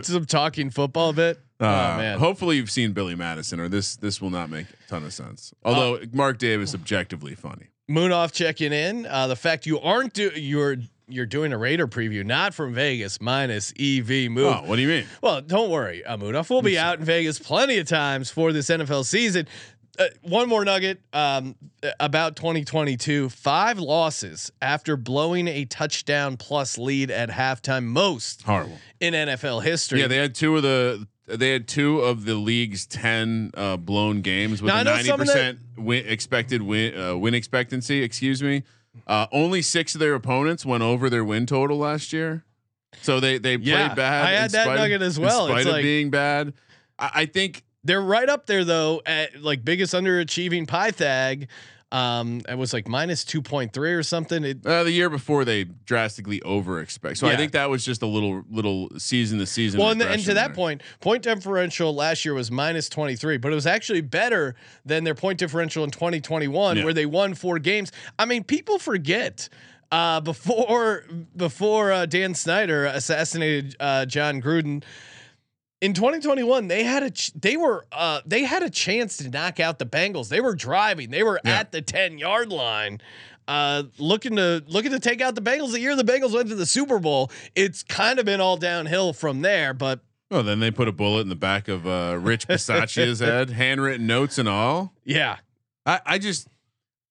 Some 0.04 0.26
talking 0.26 0.70
football 0.70 1.14
bit. 1.14 1.40
Uh, 1.60 1.66
oh, 1.66 1.98
man. 1.98 2.20
Hopefully 2.20 2.58
you've 2.58 2.72
seen 2.72 2.92
Billy 2.94 3.16
Madison 3.16 3.60
or 3.60 3.70
this 3.70 3.96
this 3.96 4.22
will 4.22 4.30
not 4.30 4.50
make 4.50 4.66
a 4.70 4.90
ton 4.90 5.04
of 5.04 5.14
sense. 5.14 5.54
Although 5.64 5.96
Uh, 5.96 6.06
Mark 6.12 6.38
Davis 6.38 6.74
objectively 6.74 7.36
funny. 7.36 7.68
Moonoff 7.90 8.32
checking 8.32 8.72
in. 8.74 9.06
Uh, 9.06 9.28
the 9.28 9.36
fact 9.36 9.66
you 9.66 9.80
aren't 9.80 10.14
do 10.14 10.30
you're 10.36 10.78
you're 11.08 11.26
doing 11.26 11.52
a 11.52 11.58
Raider 11.58 11.88
preview, 11.88 12.26
not 12.26 12.54
from 12.54 12.74
Vegas, 12.74 13.20
minus 13.22 13.72
EV 13.78 14.32
move. 14.32 14.46
Oh, 14.56 14.64
what 14.66 14.78
do 14.78 14.82
you 14.82 14.88
mean? 14.88 15.06
Well, 15.22 15.42
don't 15.42 15.70
worry, 15.70 16.04
uh, 16.06 16.18
Moonoff. 16.18 16.50
We'll 16.50 16.62
be 16.62 16.78
out 16.78 17.00
in 17.00 17.06
Vegas 17.06 17.40
plenty 17.40 17.78
of 17.78 17.88
times 17.88 18.30
for 18.32 18.54
this 18.54 18.70
NFL 18.70 19.06
season. 19.06 19.48
Uh, 20.00 20.06
one 20.24 20.50
more 20.50 20.66
nugget 20.66 21.02
um, 21.12 21.56
about 22.00 22.36
2022: 22.36 23.30
five 23.30 23.78
losses 23.78 24.52
after 24.62 24.98
blowing 24.98 25.48
a 25.48 25.66
touchdown 25.66 26.36
plus 26.38 26.78
lead 26.80 27.12
at 27.12 27.30
halftime, 27.30 27.84
most 27.84 28.42
Horrible. 28.44 28.78
in 29.00 29.14
NFL 29.14 29.62
history. 29.64 30.00
Yeah, 30.00 30.08
they 30.08 30.18
had 30.18 30.34
two 30.34 30.56
of 30.58 30.64
the 30.64 31.06
they 31.26 31.52
had 31.52 31.68
two 31.68 32.00
of 32.02 32.26
the 32.26 32.36
league's 32.36 32.86
ten 32.86 33.52
uh, 33.56 33.78
blown 33.78 34.22
games 34.22 34.62
with 34.62 34.74
Now, 34.74 34.82
a 34.82 34.84
ninety 34.84 35.06
some 35.10 35.20
of 35.22 35.28
the- 35.28 35.34
percent 35.34 35.60
win 35.78 36.06
expected 36.08 36.62
win 36.62 37.00
uh, 37.00 37.16
win 37.18 37.34
expectancy. 37.34 38.04
Excuse 38.04 38.42
me. 38.44 38.64
Uh, 39.08 39.26
only 39.32 39.62
six 39.62 39.96
of 39.96 40.00
their 40.00 40.14
opponents 40.14 40.66
went 40.66 40.84
over 40.84 41.10
their 41.10 41.24
win 41.26 41.46
total 41.46 41.78
last 41.80 42.14
year, 42.14 42.44
so 43.02 43.20
they 43.20 43.38
they 43.38 43.58
played 43.58 43.68
Yeah, 43.68 43.94
bad. 43.96 44.26
I 44.26 44.32
had 44.32 44.52
that 44.52 44.64
spite 44.66 44.74
of- 44.76 44.80
nugget 44.80 45.02
as 45.02 45.20
well. 45.20 45.46
In 45.48 45.52
spite 45.52 45.60
It's 45.62 45.68
of 45.68 45.74
like- 45.74 45.84
being 45.84 46.10
bad, 46.12 46.54
I, 47.00 47.12
I 47.16 47.26
think 47.26 47.64
They're 47.84 48.02
right 48.02 48.30
up 48.30 48.46
there 48.46 48.64
though 48.64 49.02
at 49.06 49.42
like 49.42 49.66
biggest 49.66 49.94
underachieving 49.94 50.68
Pythag. 50.68 51.48
Um, 51.94 52.42
it 52.50 52.58
was 52.58 52.74
like 52.74 52.88
minus 52.88 53.24
two 53.24 53.42
point 53.44 53.72
three 53.72 53.94
or 53.94 54.02
something. 54.02 54.44
It, 54.44 54.66
uh, 54.66 54.84
the 54.84 54.92
year 54.92 55.12
before 55.12 55.46
they 55.46 55.66
drastically 55.86 56.42
over 56.42 56.82
expect. 56.82 57.20
So 57.20 57.28
I 57.28 57.36
think 57.36 57.52
that 57.52 57.70
was 57.70 57.86
just 57.86 58.02
a 58.02 58.08
little 58.08 58.44
little 58.50 58.90
season 58.98 59.38
to 59.38 59.46
season. 59.46 59.80
well, 59.80 59.92
and, 59.92 60.02
and 60.02 60.24
to 60.24 60.34
that 60.34 60.48
there. 60.48 60.56
point, 60.56 60.82
point 61.02 61.22
differential 61.22 61.94
last 61.94 62.26
year 62.26 62.34
was 62.34 62.50
minus 62.50 62.90
twenty 62.90 63.16
three, 63.16 63.38
but 63.38 63.52
it 63.52 63.56
was 63.56 63.68
actually 63.68 64.02
better 64.02 64.56
than 64.84 65.04
their 65.04 65.14
point 65.14 65.38
differential 65.38 65.84
in 65.84 65.92
twenty 65.92 66.20
twenty 66.20 66.48
one, 66.48 66.78
Yeah. 66.78 66.84
where 66.84 66.94
they 66.94 67.06
won 67.06 67.36
four 67.36 67.60
games. 67.60 67.92
I 68.18 68.26
mean, 68.26 68.44
people 68.44 68.80
forget. 68.80 69.48
Uh, 69.92 70.20
before 70.20 71.04
before 71.38 71.92
uh, 71.92 72.08
Dan 72.08 72.34
Snyder 72.34 72.86
assassinated 72.86 73.76
uh, 73.80 74.08
Jon 74.08 74.42
Gruden, 74.42 74.84
in 75.84 75.94
2021 75.94 76.68
they 76.68 76.84
had 76.84 77.04
a 77.04 77.12
ch- 77.12 77.34
they 77.34 77.58
were 77.58 77.86
uh 77.92 78.22
they 78.26 78.44
had 78.44 78.64
a 78.64 78.70
chance 78.70 79.18
to 79.18 79.30
knock 79.30 79.60
out 79.60 79.78
the 79.80 79.86
Bengals. 79.86 80.30
They 80.30 80.42
were 80.42 80.56
driving. 80.56 81.12
They 81.12 81.24
were 81.24 81.40
Yeah. 81.46 81.60
at 81.60 81.72
the 81.72 81.82
10 81.82 82.18
yard 82.18 82.50
line. 82.50 83.02
Uh, 83.46 83.84
looking 83.98 84.38
to 84.38 84.64
looking 84.68 84.92
to 84.92 85.00
take 85.00 85.20
out 85.22 85.36
the 85.36 85.42
Bengals. 85.42 85.74
The 85.74 85.80
year 85.82 85.96
the 85.98 86.04
Bengals 86.04 86.34
went 86.34 86.48
to 86.50 86.56
the 86.56 86.66
Super 86.66 86.98
Bowl, 87.00 87.30
it's 87.56 87.84
kind 87.84 88.18
of 88.18 88.26
been 88.26 88.40
all 88.40 88.56
downhill 88.56 89.12
from 89.12 89.42
there. 89.42 89.74
But 89.74 90.00
Oh, 90.32 90.42
then 90.42 90.60
they 90.62 90.72
put 90.72 90.88
a 90.88 90.92
bullet 90.94 91.22
in 91.22 91.30
the 91.30 91.36
back 91.36 91.68
of 91.68 91.86
uh, 91.86 92.18
Rich 92.20 92.48
Bisaccia's 92.48 93.20
head, 93.32 93.50
handwritten 93.52 94.08
notes 94.08 94.38
and 94.40 94.48
all. 94.50 94.94
yeah, 95.04 95.38
I, 95.86 96.00
I 96.06 96.18
just, 96.18 96.48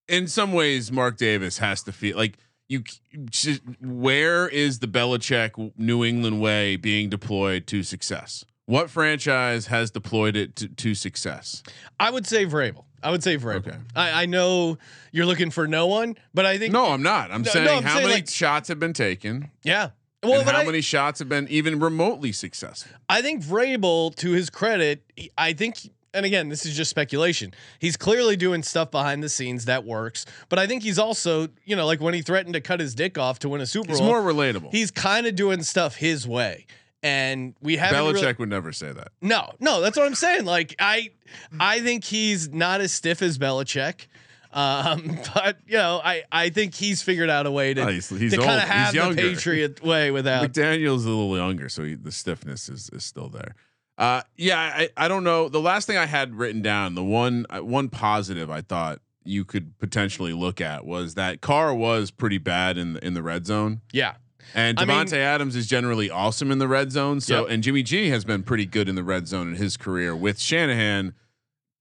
in 0.09 0.27
some 0.27 0.53
ways, 0.53 0.91
Mark 0.91 1.19
Davis 1.19 1.59
has 1.59 1.83
to 1.85 1.93
feel 1.93 2.17
like 2.17 2.39
you. 2.69 2.83
Just, 3.31 3.61
where 3.81 4.49
is 4.49 4.79
the 4.81 4.89
Belichick 4.89 5.73
New 5.77 6.03
England 6.03 6.41
way 6.41 6.75
being 6.77 7.11
deployed 7.11 7.67
to 7.69 7.83
success? 7.85 8.45
What 8.67 8.91
franchise 8.91 9.67
has 9.67 9.91
deployed 9.91 10.37
it 10.37 10.57
to, 10.57 10.69
to 10.69 10.95
success? 10.95 11.63
I 11.99 12.11
would 12.11 12.27
say 12.27 12.47
Vrabel. 12.47 12.85
I 13.03 13.11
would 13.11 13.23
say 13.23 13.37
Vrabel. 13.37 13.57
Okay. 13.69 13.77
I, 13.97 14.23
I 14.23 14.27
know 14.27 14.79
you're 15.11 15.27
looking 15.27 15.51
for 15.51 15.67
no 15.67 15.89
one, 15.89 16.17
but 16.33 16.47
I 16.47 16.59
think 16.59 16.73
No, 16.73 16.87
I'm 16.93 17.03
not. 17.03 17.33
I'm 17.33 17.43
No, 17.43 17.51
saying 17.51 17.65
no, 17.67 17.77
I'm 17.77 17.83
how 17.83 17.95
saying, 17.97 18.07
many 18.07 18.21
like- 18.21 18.31
shots 18.31 18.69
have 18.69 18.79
been 18.79 18.93
taken 18.93 19.51
yeah. 19.65 19.91
Well, 20.25 20.45
how 20.45 20.59
I, 20.61 20.65
many 20.65 20.81
shots 20.83 21.19
have 21.19 21.29
been 21.29 21.49
even 21.49 21.81
remotely 21.81 22.31
successful. 22.31 22.93
I 23.09 23.23
think 23.23 23.43
Vrabel, 23.43 24.15
to 24.17 24.31
his 24.31 24.51
credit, 24.51 25.03
he- 25.17 25.33
I 25.37 25.53
think, 25.53 25.79
and 26.15 26.25
again, 26.25 26.49
this 26.49 26.65
is 26.65 26.77
just 26.77 26.91
speculation. 26.91 27.53
He's 27.81 27.97
clearly 27.97 28.37
doing 28.37 28.63
stuff 28.63 28.93
behind 28.93 29.25
the 29.25 29.29
scenes 29.29 29.65
that 29.65 29.83
works, 29.85 30.25
but 30.49 30.61
I 30.61 30.69
think 30.69 30.85
he's 30.85 31.01
also, 31.01 31.49
you 31.65 31.75
know, 31.75 31.87
like 31.87 32.01
when 32.01 32.15
he 32.15 32.23
threatened 32.23 32.55
to 32.55 32.61
cut 32.61 32.79
his 32.79 32.95
dick 32.95 33.19
off 33.19 33.41
to 33.41 33.49
win 33.49 33.61
a 33.61 33.67
Super 33.67 33.89
Bowl, 33.89 33.97
He's 33.97 34.01
Bowl, 34.01 34.23
more 34.23 34.33
relatable. 34.33 34.71
he's 34.71 34.93
kind 34.93 35.27
of 35.27 35.35
doing 35.35 35.65
stuff 35.65 35.97
his 35.97 36.25
way. 36.29 36.67
And 37.03 37.55
we 37.61 37.77
haven't 37.77 37.99
Belichick 37.99 38.15
really- 38.23 38.35
would 38.39 38.49
never 38.51 38.73
say 38.73 38.93
that. 38.93 39.09
no, 39.21 39.51
no, 39.59 39.81
that's 39.81 39.97
what 39.97 40.07
I'm 40.07 40.15
saying. 40.15 40.45
Like 40.45 40.77
I, 40.79 41.11
I 41.59 41.81
think 41.81 42.05
he's 42.05 42.49
not 42.51 42.81
as 42.81 42.93
stiff 42.93 43.23
as 43.23 43.39
Belichick. 43.39 44.07
Um, 44.53 45.19
but 45.35 45.57
you 45.67 45.79
know, 45.79 46.01
I, 46.05 46.23
I 46.31 46.51
think 46.51 46.75
he's 46.75 47.03
figured 47.03 47.31
out 47.31 47.47
a 47.47 47.51
way 47.51 47.75
to, 47.75 47.83
Oh, 47.83 47.87
he's- 47.89 48.09
he's 48.09 48.33
to 48.33 48.39
kind 48.39 48.63
of 48.63 48.69
have 48.69 48.95
the. 48.95 49.15
Patriot 49.17 49.83
way 49.83 50.11
without. 50.11 50.45
McDaniel's 50.53 51.05
a 51.05 51.09
little 51.09 51.37
younger, 51.37 51.69
so 51.69 51.83
he, 51.85 51.95
the 51.95 52.13
stiffness 52.13 52.69
is, 52.69 52.89
is 52.93 53.03
still 53.05 53.29
there. 53.29 53.55
Uh, 53.99 54.23
yeah, 54.37 54.59
I, 54.59 54.89
I 54.97 55.09
don't 55.09 55.25
know. 55.25 55.49
The 55.49 55.61
last 55.61 55.87
thing 55.87 55.97
I 55.97 56.07
had 56.07 56.35
written 56.35 56.63
down, 56.63 56.95
the 56.95 57.05
one 57.05 57.47
uh, 57.51 57.61
one 57.61 57.89
positive 57.89 58.51
I 58.51 58.61
thought 58.63 59.01
you 59.25 59.45
could 59.45 59.79
potentially 59.79 60.33
look 60.33 60.61
at 60.61 60.85
was 60.85 61.15
that 61.15 61.41
Carr 61.41 61.75
was 61.75 62.11
pretty 62.11 62.39
bad 62.39 62.77
in 62.79 62.95
the, 62.95 63.07
in 63.07 63.15
the 63.15 63.23
red 63.23 63.47
zone, 63.47 63.81
yeah, 63.93 64.15
and 64.55 64.79
I 64.79 64.85
mean- 64.85 65.15
Adams 65.15 65.57
is 65.57 65.67
generally 65.67 66.11
awesome 66.11 66.51
in 66.51 66.59
the 66.59 66.69
red 66.69 66.93
zone. 66.93 67.21
So, 67.21 67.43
Yep. 67.43 67.51
and 67.51 67.63
Jimmy 67.63 67.83
G 67.83 68.09
has 68.11 68.25
been 68.25 68.43
pretty 68.43 68.67
good 68.67 68.89
in 68.89 68.95
the 68.95 69.05
red 69.05 69.27
zone 69.29 69.49
in 69.49 69.55
his 69.57 69.77
career 69.77 70.15
with 70.17 70.39
Shanahan. 70.41 71.15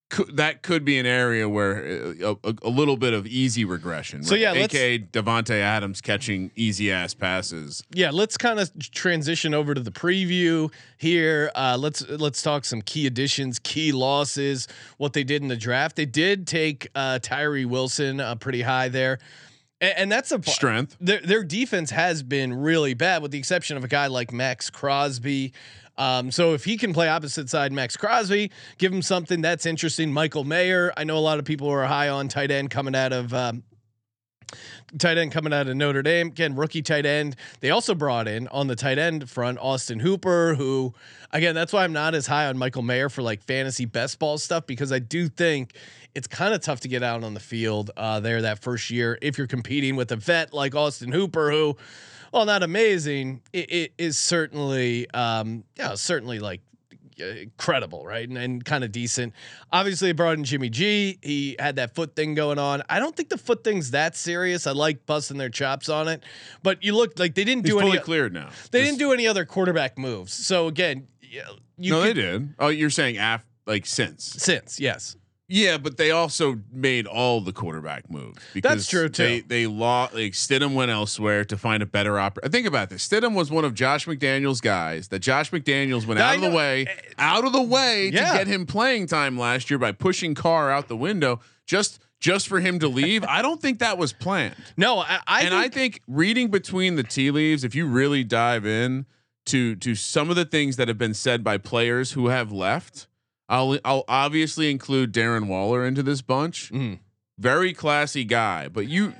Could, 0.09 0.35
that 0.35 0.61
could 0.61 0.83
be 0.83 0.99
an 0.99 1.05
area 1.05 1.47
where 1.47 2.11
uh, 2.21 2.35
a, 2.43 2.49
a, 2.49 2.53
a 2.63 2.69
little 2.69 2.97
bit 2.97 3.13
of 3.13 3.25
easy 3.25 3.63
regression. 3.63 4.23
So, 4.23 4.35
yeah, 4.35 4.51
let's- 4.51 4.75
aka 4.75 4.99
Davante 4.99 5.51
Adams 5.57 6.01
catching 6.01 6.51
easy 6.53 6.91
ass 6.91 7.13
passes. 7.13 7.81
yeah. 7.93 8.09
Let's 8.11 8.35
kind 8.35 8.59
of 8.59 8.69
transition 8.91 9.53
over 9.53 9.73
to 9.73 9.79
the 9.79 9.89
preview 9.91 10.69
here. 10.97 11.49
Uh, 11.55 11.77
let's 11.79 12.05
let's 12.09 12.41
talk 12.41 12.65
some 12.65 12.81
key 12.81 13.07
additions, 13.07 13.57
key 13.59 13.93
losses, 13.93 14.67
what 14.97 15.13
they 15.13 15.23
did 15.23 15.43
in 15.43 15.47
the 15.47 15.55
draft. 15.55 15.95
They 15.95 16.05
did 16.05 16.45
take 16.45 16.89
uh, 16.93 17.19
Tyree 17.19 17.63
Wilson 17.63 18.19
uh, 18.19 18.35
pretty 18.35 18.63
high 18.63 18.89
there, 18.89 19.17
and, 19.81 19.93
and 19.97 20.11
that's 20.11 20.31
a 20.31 20.41
Strength. 20.43 20.95
their 21.01 21.19
their 21.19 21.43
defense 21.43 21.89
has 21.91 22.23
been 22.23 22.53
really 22.53 22.93
bad, 22.93 23.21
with 23.21 23.31
the 23.31 23.39
exception 23.39 23.75
of 23.75 23.83
a 23.83 23.87
guy 23.87 24.07
like 24.07 24.31
Maxx 24.31 24.69
Crosby. 24.69 25.51
Um, 25.97 26.31
so 26.31 26.53
if 26.53 26.63
he 26.63 26.77
can 26.77 26.93
play 26.93 27.09
opposite 27.09 27.49
side 27.49 27.73
Maxx 27.73 27.97
Crosby, 27.97 28.51
give 28.77 28.93
him 28.93 29.01
something 29.01 29.41
that's 29.41 29.65
interesting. 29.65 30.13
Michael 30.13 30.45
Mayer, 30.45 30.93
I 30.95 31.03
know 31.03 31.17
a 31.17 31.19
lot 31.19 31.37
of 31.37 31.45
people 31.45 31.67
are 31.69 31.85
high 31.85 32.09
on 32.09 32.27
tight 32.27 32.49
end 32.49 32.69
coming 32.69 32.95
out 32.95 33.11
of 33.11 33.33
um, 33.33 33.63
tight 34.97 35.17
end 35.17 35.31
coming 35.31 35.53
out 35.53 35.67
of 35.67 35.75
Notre 35.75 36.01
Dame. 36.01 36.27
Again, 36.27 36.55
rookie 36.55 36.81
tight 36.81 37.05
end. 37.05 37.35
They 37.59 37.69
also 37.69 37.93
brought 37.93 38.27
in 38.27 38.47
on 38.49 38.67
the 38.67 38.75
tight 38.75 38.97
end 38.97 39.29
front 39.29 39.59
Austin 39.59 39.99
Hooper, 39.99 40.55
who 40.55 40.93
again, 41.31 41.55
that's 41.55 41.73
why 41.73 41.83
I'm 41.83 41.93
not 41.93 42.15
as 42.15 42.27
high 42.27 42.47
on 42.47 42.57
Michael 42.57 42.81
Mayer 42.83 43.09
for 43.09 43.21
like 43.21 43.43
fantasy 43.43 43.85
best 43.85 44.19
ball 44.19 44.37
stuff 44.37 44.65
because 44.65 44.91
I 44.91 44.99
do 44.99 45.27
think 45.27 45.73
it's 46.15 46.27
kind 46.27 46.53
of 46.53 46.61
tough 46.61 46.81
to 46.81 46.87
get 46.87 47.03
out 47.03 47.23
on 47.23 47.33
the 47.33 47.39
field 47.39 47.91
uh, 47.97 48.19
there 48.19 48.41
that 48.43 48.59
first 48.59 48.89
year 48.89 49.17
if 49.21 49.37
you're 49.37 49.47
competing 49.47 49.95
with 49.95 50.11
a 50.11 50.15
vet 50.17 50.53
like 50.53 50.75
Austin 50.75 51.11
Hooper, 51.11 51.51
who, 51.51 51.77
well, 52.33 52.45
not 52.45 52.63
amazing, 52.63 53.41
it, 53.53 53.71
it 53.71 53.93
is 53.97 54.17
certainly, 54.19 55.09
um, 55.13 55.63
yeah, 55.77 55.95
certainly 55.95 56.39
like 56.39 56.61
uh, 57.21 57.45
credible, 57.57 58.05
right? 58.05 58.27
And, 58.27 58.37
and 58.37 58.65
kind 58.65 58.83
of 58.83 58.91
decent. 58.91 59.33
Obviously, 59.71 60.09
they 60.09 60.13
brought 60.13 60.37
in 60.37 60.43
Jimmy 60.43 60.69
G. 60.69 61.19
He 61.21 61.55
had 61.59 61.75
that 61.75 61.93
foot 61.93 62.15
thing 62.15 62.33
going 62.35 62.57
on. 62.57 62.81
I 62.89 62.99
don't 62.99 63.15
think 63.15 63.29
the 63.29 63.37
foot 63.37 63.63
thing's 63.63 63.91
that 63.91 64.15
serious. 64.15 64.65
I 64.65 64.71
like 64.71 65.05
busting 65.05 65.37
their 65.37 65.49
chops 65.49 65.87
on 65.89 66.07
it, 66.07 66.23
but 66.63 66.83
you 66.83 66.95
look 66.95 67.19
like 67.19 67.35
they 67.35 67.43
didn't 67.43 67.65
He's 67.65 67.73
do 67.75 67.79
fully 67.79 67.91
any. 67.97 68.01
cleared 68.01 68.33
now. 68.33 68.49
They 68.71 68.79
Just- 68.79 68.91
didn't 68.91 68.99
do 68.99 69.11
any 69.13 69.27
other 69.27 69.45
quarterback 69.45 69.97
moves. 69.97 70.33
So 70.33 70.67
again, 70.67 71.07
you 71.77 71.91
no, 71.91 72.01
could- 72.01 72.17
they 72.17 72.21
did. 72.21 72.53
Oh, 72.59 72.69
you're 72.69 72.89
saying 72.89 73.17
af 73.17 73.45
like 73.67 73.85
since? 73.85 74.23
since 74.25 74.79
yes. 74.79 75.15
Yeah, 75.51 75.77
but 75.77 75.97
they 75.97 76.11
also 76.11 76.61
made 76.71 77.07
all 77.07 77.41
the 77.41 77.51
quarterback 77.51 78.09
moves. 78.09 78.39
Because 78.53 78.71
That's 78.71 78.87
true, 78.87 79.09
too. 79.09 79.23
They 79.23 79.39
they 79.41 79.67
lost. 79.67 80.13
Like 80.13 80.31
Stidham 80.31 80.73
went 80.73 80.91
elsewhere 80.91 81.43
to 81.45 81.57
find 81.57 81.83
a 81.83 81.85
better 81.85 82.17
operator. 82.17 82.49
Think 82.49 82.67
about 82.67 82.89
this. 82.89 83.05
Stidham 83.07 83.33
was 83.35 83.51
one 83.51 83.65
of 83.65 83.73
Josh 83.73 84.05
McDaniels' 84.05 84.61
guys. 84.61 85.09
That 85.09 85.19
Josh 85.19 85.51
McDaniels 85.51 86.05
went 86.05 86.21
I 86.21 86.23
eh, 86.23 86.29
out 86.29 86.35
of 86.35 86.41
the 86.41 86.57
way, 86.57 86.87
out 87.17 87.43
of 87.45 87.51
the 87.51 87.61
way 87.61 88.09
Yeah. 88.13 88.31
to 88.31 88.37
get 88.37 88.47
him 88.47 88.65
playing 88.65 89.07
time 89.07 89.37
last 89.37 89.69
year 89.69 89.77
by 89.77 89.91
pushing 89.91 90.35
Carr 90.35 90.71
out 90.71 90.87
the 90.87 90.95
window 90.97 91.41
just 91.65 91.99
just 92.21 92.47
for 92.47 92.59
him 92.61 92.79
to 92.79 92.87
leave. 92.87 93.25
I 93.25 93.41
don't 93.41 93.61
think 93.61 93.79
that 93.79 93.97
was 93.97 94.13
planned. 94.13 94.55
No, 94.77 94.99
I, 94.99 95.19
I 95.27 95.41
and 95.41 95.49
think, 95.49 95.53
I 95.53 95.67
think 95.69 96.01
reading 96.07 96.49
between 96.49 96.95
the 96.95 97.03
tea 97.03 97.29
leaves, 97.31 97.63
if 97.63 97.75
you 97.75 97.87
really 97.87 98.23
dive 98.23 98.65
in 98.65 99.05
to 99.47 99.75
to 99.75 99.95
some 99.95 100.29
of 100.29 100.35
the 100.37 100.45
things 100.45 100.77
that 100.77 100.87
have 100.87 100.97
been 100.97 101.13
said 101.13 101.43
by 101.43 101.57
players 101.57 102.11
who 102.13 102.27
have 102.27 102.51
left, 102.53 103.07
I'll 103.51 103.77
I'll 103.85 104.05
obviously 104.07 104.71
include 104.71 105.13
Darren 105.13 105.45
Waller 105.47 105.85
into 105.85 106.01
this 106.01 106.21
bunch. 106.23 106.71
Mhm. 106.71 106.99
Very 107.37 107.73
classy 107.73 108.23
guy, 108.23 108.67
but 108.69 108.87
you 108.87 109.13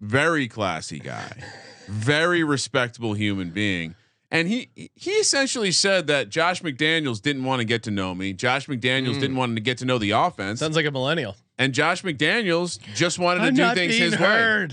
very 0.00 0.46
classy 0.46 0.98
guy, 1.00 1.42
very 1.88 2.44
respectable 2.44 3.14
human 3.14 3.50
being. 3.50 3.94
And 4.30 4.46
he 4.46 4.68
he 4.94 5.12
essentially 5.12 5.72
said 5.72 6.06
that 6.08 6.28
Josh 6.28 6.60
McDaniels 6.60 7.22
didn't 7.22 7.44
want 7.44 7.60
to 7.60 7.64
get 7.64 7.82
to 7.84 7.90
know 7.90 8.14
me. 8.14 8.34
Josh 8.34 8.66
McDaniels 8.66 9.18
didn't 9.18 9.36
want 9.36 9.56
to 9.56 9.60
get 9.62 9.78
to 9.78 9.86
know 9.86 9.96
the 9.98 10.10
offense, 10.10 10.60
sounds 10.60 10.76
like 10.76 10.84
a 10.84 10.90
millennial. 10.90 11.34
and 11.58 11.72
Josh 11.72 12.02
McDaniels 12.02 12.78
just 12.94 13.18
wanted 13.18 13.40
to 13.40 13.46
I'm 13.46 13.54
do 13.54 13.74
things 13.74 13.96
his 13.96 14.18
way. 14.18 14.68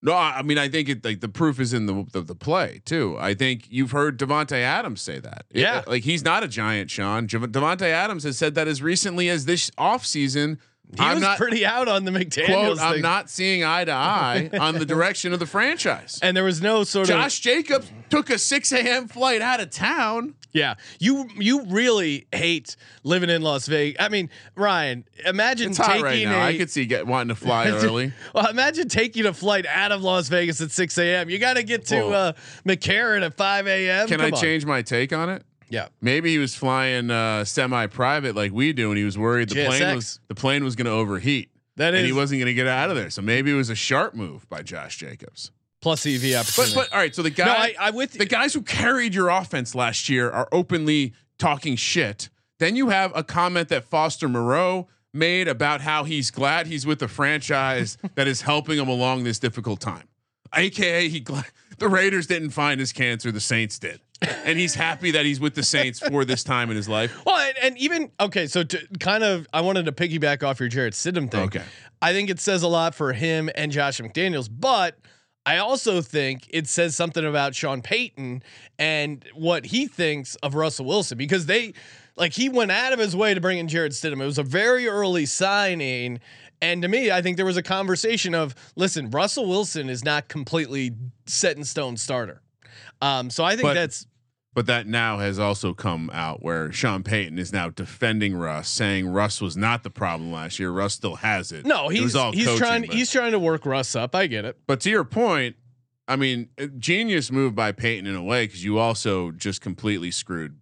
No, 0.00 0.12
I 0.14 0.42
mean 0.42 0.58
I 0.58 0.68
think 0.68 0.88
it 0.88 1.04
like 1.04 1.20
the 1.20 1.28
proof 1.28 1.58
is 1.58 1.72
in 1.72 1.86
the 1.86 2.04
the, 2.12 2.20
the 2.22 2.34
play 2.34 2.80
too. 2.84 3.16
I 3.18 3.34
think 3.34 3.66
you've 3.68 3.90
heard 3.90 4.18
Davante 4.18 4.52
Adams 4.62 5.00
say 5.02 5.18
that. 5.18 5.44
It- 5.50 5.62
Yeah. 5.62 5.82
like 5.86 6.04
he's 6.04 6.24
not 6.24 6.44
a 6.44 6.48
giant, 6.48 6.90
Sean. 6.90 7.26
Davante 7.26 7.82
Adams 7.82 8.22
has 8.22 8.38
said 8.38 8.54
that 8.54 8.68
as 8.68 8.80
recently 8.82 9.28
as 9.28 9.44
this 9.46 9.70
offseason. 9.70 10.58
He 10.90 11.00
I'm 11.00 11.16
was 11.16 11.22
not 11.22 11.36
pretty 11.36 11.66
out 11.66 11.86
on 11.86 12.04
the 12.04 12.10
McDaniels 12.10 12.46
quote. 12.46 12.80
I'm 12.80 13.02
not 13.02 13.28
seeing 13.28 13.62
eye 13.62 13.84
to 13.84 13.92
eye 13.92 14.48
on 14.58 14.78
the 14.78 14.86
direction 14.86 15.34
of 15.34 15.38
the 15.38 15.44
franchise. 15.46 16.18
and 16.22 16.34
there 16.36 16.44
was 16.44 16.62
no 16.62 16.82
sort 16.84 17.10
of 17.10 17.14
Josh 17.14 17.40
Jacobs 17.40 17.90
took 18.08 18.30
a 18.30 18.38
6 18.38 18.72
a.m. 18.72 19.06
flight 19.06 19.42
out 19.42 19.60
of 19.60 19.68
town. 19.68 20.34
yeah. 20.52 20.76
You 20.98 21.28
you 21.36 21.66
really 21.66 22.26
hate 22.32 22.74
living 23.02 23.28
in 23.28 23.42
Las 23.42 23.66
Vegas. 23.66 24.02
I 24.02 24.08
mean, 24.08 24.30
Ryan, 24.56 25.04
imagine 25.26 25.70
It's 25.70 25.78
taking 25.78 26.02
right 26.02 26.24
now. 26.24 26.38
a 26.40 26.46
I 26.48 26.56
could 26.56 26.70
see 26.70 26.86
get 26.86 27.06
wanting 27.06 27.28
to 27.28 27.34
fly 27.34 27.66
early. 27.68 28.14
well, 28.34 28.46
imagine 28.48 28.88
taking 28.88 29.26
a 29.26 29.34
flight 29.34 29.66
out 29.66 29.92
of 29.92 30.02
Las 30.02 30.28
Vegas 30.30 30.62
at 30.62 30.70
6 30.70 30.96
a.m. 30.96 31.28
You 31.28 31.38
got 31.38 31.54
to 31.58 31.62
get 31.64 31.84
to 31.88 32.06
uh, 32.06 32.32
McCarran 32.66 33.26
at 33.26 33.34
5 33.34 33.66
a.m. 33.66 34.08
Can 34.08 34.20
Come 34.20 34.26
I 34.26 34.30
on. 34.34 34.40
change 34.42 34.64
my 34.64 34.80
take 34.80 35.12
on 35.12 35.28
it? 35.28 35.42
Yeah. 35.70 35.88
Maybe 36.00 36.30
he 36.30 36.38
was 36.38 36.54
flying 36.54 37.10
uh, 37.10 37.44
semi-private 37.44 38.34
like 38.34 38.52
we 38.52 38.72
do, 38.72 38.90
and 38.90 38.98
he 38.98 39.04
was 39.04 39.18
worried 39.18 39.48
the 39.48 39.66
plane 39.66 39.94
was 39.94 40.20
the 40.28 40.34
plane 40.34 40.64
was 40.64 40.76
going 40.76 40.86
to 40.86 40.92
overheat. 40.92 41.50
That 41.76 41.94
and 41.94 41.98
is 41.98 42.06
he 42.06 42.12
wasn't 42.12 42.40
going 42.40 42.46
to 42.46 42.54
get 42.54 42.66
out 42.66 42.90
of 42.90 42.96
there. 42.96 43.10
So 43.10 43.22
maybe 43.22 43.52
it 43.52 43.54
was 43.54 43.70
a 43.70 43.74
sharp 43.74 44.14
move 44.14 44.48
by 44.48 44.62
Josh 44.62 44.96
Jacobs. 44.96 45.52
plus 45.80 46.04
EV 46.04 46.22
But 46.22 46.34
opportunity. 46.34 46.74
but 46.74 46.92
all 46.92 46.98
right, 46.98 47.14
so 47.14 47.22
the 47.22 47.30
guy 47.30 47.46
no, 47.46 47.52
I, 47.52 47.74
I 47.78 47.90
with 47.90 48.12
the 48.12 48.26
guys 48.26 48.52
who 48.54 48.62
carried 48.62 49.14
your 49.14 49.28
offense 49.28 49.74
last 49.74 50.08
year 50.08 50.30
are 50.30 50.48
openly 50.50 51.12
talking 51.38 51.76
shit. 51.76 52.30
Then 52.58 52.74
you 52.74 52.88
have 52.88 53.12
a 53.14 53.22
comment 53.22 53.68
that 53.68 53.84
Foster 53.84 54.28
Moreau 54.28 54.88
made 55.14 55.46
about 55.48 55.80
how 55.80 56.04
he's 56.04 56.30
glad 56.30 56.66
he's 56.66 56.84
with 56.84 56.98
the 56.98 57.08
franchise 57.08 57.96
that 58.16 58.26
is 58.26 58.42
helping 58.42 58.78
him 58.78 58.88
along 58.88 59.24
this 59.24 59.38
difficult 59.38 59.80
time. 59.80 60.08
AKA 60.54 61.08
he 61.08 61.24
the 61.78 61.88
Raiders 61.88 62.26
didn't 62.26 62.50
find 62.50 62.80
his 62.80 62.92
cancer, 62.92 63.30
the 63.30 63.40
Saints 63.40 63.78
did. 63.78 64.00
And 64.20 64.58
he's 64.58 64.74
happy 64.74 65.12
that 65.12 65.24
he's 65.24 65.38
with 65.38 65.54
the 65.54 65.62
Saints 65.62 66.00
for 66.00 66.24
this 66.24 66.42
time 66.42 66.70
in 66.70 66.76
his 66.76 66.88
life. 66.88 67.24
Well, 67.24 67.36
and, 67.36 67.56
and 67.62 67.78
even 67.78 68.10
okay, 68.18 68.46
so 68.46 68.64
to 68.64 68.86
kind 68.98 69.22
of, 69.22 69.46
I 69.52 69.60
wanted 69.60 69.84
to 69.86 69.92
piggyback 69.92 70.42
off 70.42 70.58
your 70.58 70.68
Jarrett 70.68 70.94
Stidham 70.94 71.30
thing. 71.30 71.42
Okay. 71.42 71.62
I 72.02 72.12
think 72.12 72.28
it 72.30 72.40
says 72.40 72.62
a 72.62 72.68
lot 72.68 72.94
for 72.94 73.12
him 73.12 73.48
and 73.54 73.70
Josh 73.70 74.00
McDaniels, 74.00 74.48
but 74.50 74.98
I 75.46 75.58
also 75.58 76.02
think 76.02 76.46
it 76.50 76.66
says 76.66 76.96
something 76.96 77.24
about 77.24 77.54
Sean 77.54 77.80
Payton 77.80 78.42
and 78.78 79.24
what 79.34 79.66
he 79.66 79.86
thinks 79.86 80.34
of 80.36 80.54
Russell 80.54 80.86
Wilson 80.86 81.16
because 81.16 81.46
they, 81.46 81.72
like, 82.16 82.32
he 82.32 82.48
went 82.48 82.70
out 82.70 82.92
of 82.92 82.98
his 82.98 83.14
way 83.14 83.34
to 83.34 83.40
bring 83.40 83.58
in 83.58 83.68
Jarrett 83.68 83.92
Stidham. 83.92 84.20
It 84.20 84.26
was 84.26 84.38
a 84.38 84.42
very 84.42 84.88
early 84.88 85.26
signing. 85.26 86.20
And 86.60 86.82
to 86.82 86.88
me, 86.88 87.10
I 87.10 87.22
think 87.22 87.36
there 87.36 87.46
was 87.46 87.56
a 87.56 87.62
conversation 87.62 88.34
of, 88.34 88.54
listen, 88.74 89.10
Russell 89.10 89.46
Wilson 89.46 89.88
is 89.88 90.04
not 90.04 90.28
completely 90.28 90.92
set 91.26 91.56
in 91.56 91.64
stone 91.64 91.96
starter. 91.96 92.42
Um, 93.00 93.30
so 93.30 93.44
I 93.44 93.50
think 93.56 93.62
But- 93.62 93.74
that's 93.74 94.06
But 94.54 94.66
that 94.66 94.86
now 94.88 95.18
has 95.18 95.38
also 95.38 95.72
come 95.72 96.10
out 96.12 96.42
where 96.42 96.72
Sean 96.72 97.04
Payton 97.04 97.38
is 97.38 97.52
now 97.52 97.68
defending 97.68 98.34
Russ, 98.34 98.68
saying 98.68 99.06
Russ 99.06 99.40
was 99.40 99.56
not 99.56 99.84
the 99.84 99.90
problem 99.90 100.32
last 100.32 100.58
year. 100.58 100.70
Russ 100.72 100.94
still 100.94 101.16
has 101.16 101.52
it. 101.52 101.64
no, 101.64 101.90
It 101.90 101.94
he's 101.96 102.02
was 102.02 102.16
all 102.16 102.32
he's 102.32 102.46
coaching, 102.46 102.58
trying 102.58 102.82
but- 102.86 102.94
he's 102.96 103.10
trying 103.12 103.32
to 103.32 103.38
work 103.38 103.64
Russ 103.64 103.94
up. 103.94 104.16
I 104.16 104.26
get 104.26 104.44
it. 104.44 104.56
But 104.66 104.80
to 104.80 104.90
your 104.90 105.04
point, 105.04 105.54
I 106.08 106.16
mean, 106.16 106.48
genius 106.78 107.30
move 107.30 107.54
by 107.54 107.70
Payton 107.70 108.06
in 108.06 108.16
a 108.16 108.22
way 108.22 108.46
because 108.46 108.64
you 108.64 108.78
also 108.78 109.30
just 109.30 109.60
completely 109.60 110.10
screwed 110.10 110.56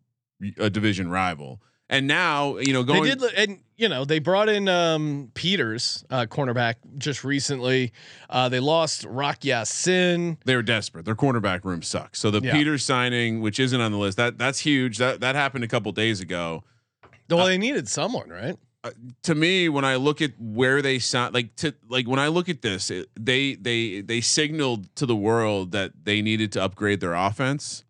a 0.59 0.69
division 0.69 1.09
rival. 1.09 1.63
And 1.89 2.07
now, 2.07 2.59
you 2.59 2.73
know, 2.75 2.83
going 2.83 3.05
they 3.05 3.15
did, 3.15 3.23
and 3.35 3.59
you 3.77 3.89
know, 3.89 4.05
they 4.05 4.19
brought 4.19 4.49
in 4.49 4.69
um, 4.69 5.31
Peters, 5.35 6.05
uh, 6.11 6.27
cornerback, 6.27 6.77
just 6.99 7.25
recently. 7.25 7.93
Uh, 8.31 8.49
they 8.49 8.61
lost 8.61 9.05
Rock 9.05 9.39
Sin. 9.65 10.39
they 10.45 10.57
were 10.57 10.63
desperate. 10.63 11.05
Their 11.05 11.15
cornerback 11.15 11.65
room 11.65 11.83
sucks. 11.83 12.19
So 12.19 12.31
the 12.31 12.41
Yeah. 12.41 12.53
Peters 12.53 12.85
signing, 12.85 13.41
which 13.41 13.61
isn't 13.61 13.81
on 13.81 13.93
the 13.93 13.99
list, 13.99 14.17
that 14.17 14.39
that's 14.39 14.61
huge. 14.61 14.99
That 14.99 15.21
that 15.21 15.35
happened 15.35 15.65
a 15.65 15.69
couple 15.69 15.93
days 15.93 16.21
ago. 16.21 16.65
Well, 17.29 17.47
they 17.47 17.59
needed 17.59 17.89
someone, 17.89 18.29
right? 18.31 18.57
to 19.23 19.35
me 19.35 19.69
when 19.69 19.85
I 19.85 19.97
look 19.97 20.23
at 20.23 20.33
where 20.39 20.81
they 20.81 20.99
signed, 20.99 21.35
like 21.35 21.57
to 21.57 21.75
like 21.89 22.07
when 22.07 22.19
I 22.21 22.29
look 22.29 22.49
at 22.49 22.63
this, 22.63 22.91
it, 22.91 23.09
they 23.19 23.55
they 23.55 24.01
they 24.01 24.21
signaled 24.21 24.95
to 24.97 25.07
the 25.07 25.17
world 25.17 25.73
that 25.73 25.93
they 26.05 26.23
needed 26.23 26.53
to 26.53 26.63
upgrade 26.63 27.01
their 27.01 27.15
offense. 27.15 27.85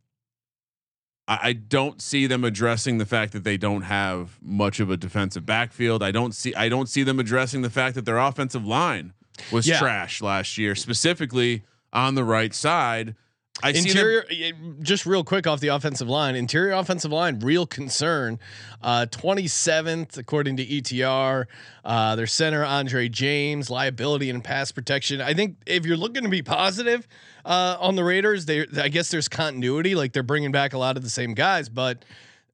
I, 1.29 1.39
I 1.43 1.53
don't 1.55 2.01
see 2.01 2.27
them 2.27 2.45
addressing 2.45 2.99
the 2.99 3.07
fact 3.07 3.33
that 3.33 3.45
they 3.45 3.57
don't 3.57 3.83
have 3.83 4.39
much 4.43 4.81
of 4.81 4.91
a 4.91 4.97
defensive 4.97 5.45
backfield. 5.47 6.03
I 6.03 6.11
don't 6.13 6.35
see 6.35 6.55
I 6.55 6.69
don't 6.69 6.89
see 6.89 7.03
them 7.03 7.19
addressing 7.19 7.63
the 7.63 7.71
fact 7.71 7.95
that 7.97 8.05
their 8.05 8.19
offensive 8.19 8.65
line 8.67 9.13
was 9.53 9.67
Yeah. 9.67 9.79
trash 9.79 10.23
last 10.23 10.57
year, 10.59 10.75
specifically 10.75 11.63
on 11.93 12.15
the 12.15 12.25
right 12.25 12.55
side. 12.55 13.15
I 13.63 13.73
see 13.73 13.93
them, 13.93 14.79
just 14.83 15.07
real 15.07 15.25
quick 15.25 15.47
off 15.47 15.61
the 15.61 15.69
offensive 15.69 16.09
line. 16.09 16.37
Interior 16.37 16.73
offensive 16.73 17.11
line, 17.11 17.39
real 17.41 17.67
concern. 17.67 18.39
Uh, 18.83 19.07
27th 19.11 20.19
according 20.19 20.59
to 20.59 20.67
ETR. 20.67 21.47
Uh, 21.85 22.17
their 22.17 22.27
center 22.27 22.65
Andre 22.65 23.09
James, 23.09 23.71
liability 23.71 24.29
and 24.29 24.45
pass 24.45 24.73
protection. 24.73 25.21
I 25.21 25.35
think 25.35 25.57
if 25.67 25.87
you're 25.87 25.97
looking 25.97 26.25
to 26.25 26.29
be 26.29 26.43
positive 26.43 27.09
uh, 27.45 27.77
on 27.81 27.97
the 27.97 28.05
Raiders, 28.05 28.45
they 28.45 28.67
I 28.77 28.89
guess 28.89 29.11
there's 29.11 29.29
continuity. 29.29 29.95
Like 29.95 30.13
they're 30.13 30.23
bringing 30.23 30.53
back 30.53 30.75
a 30.75 30.79
lot 30.79 30.97
of 30.97 31.03
the 31.03 31.11
same 31.11 31.33
guys, 31.33 31.69
but 31.69 32.05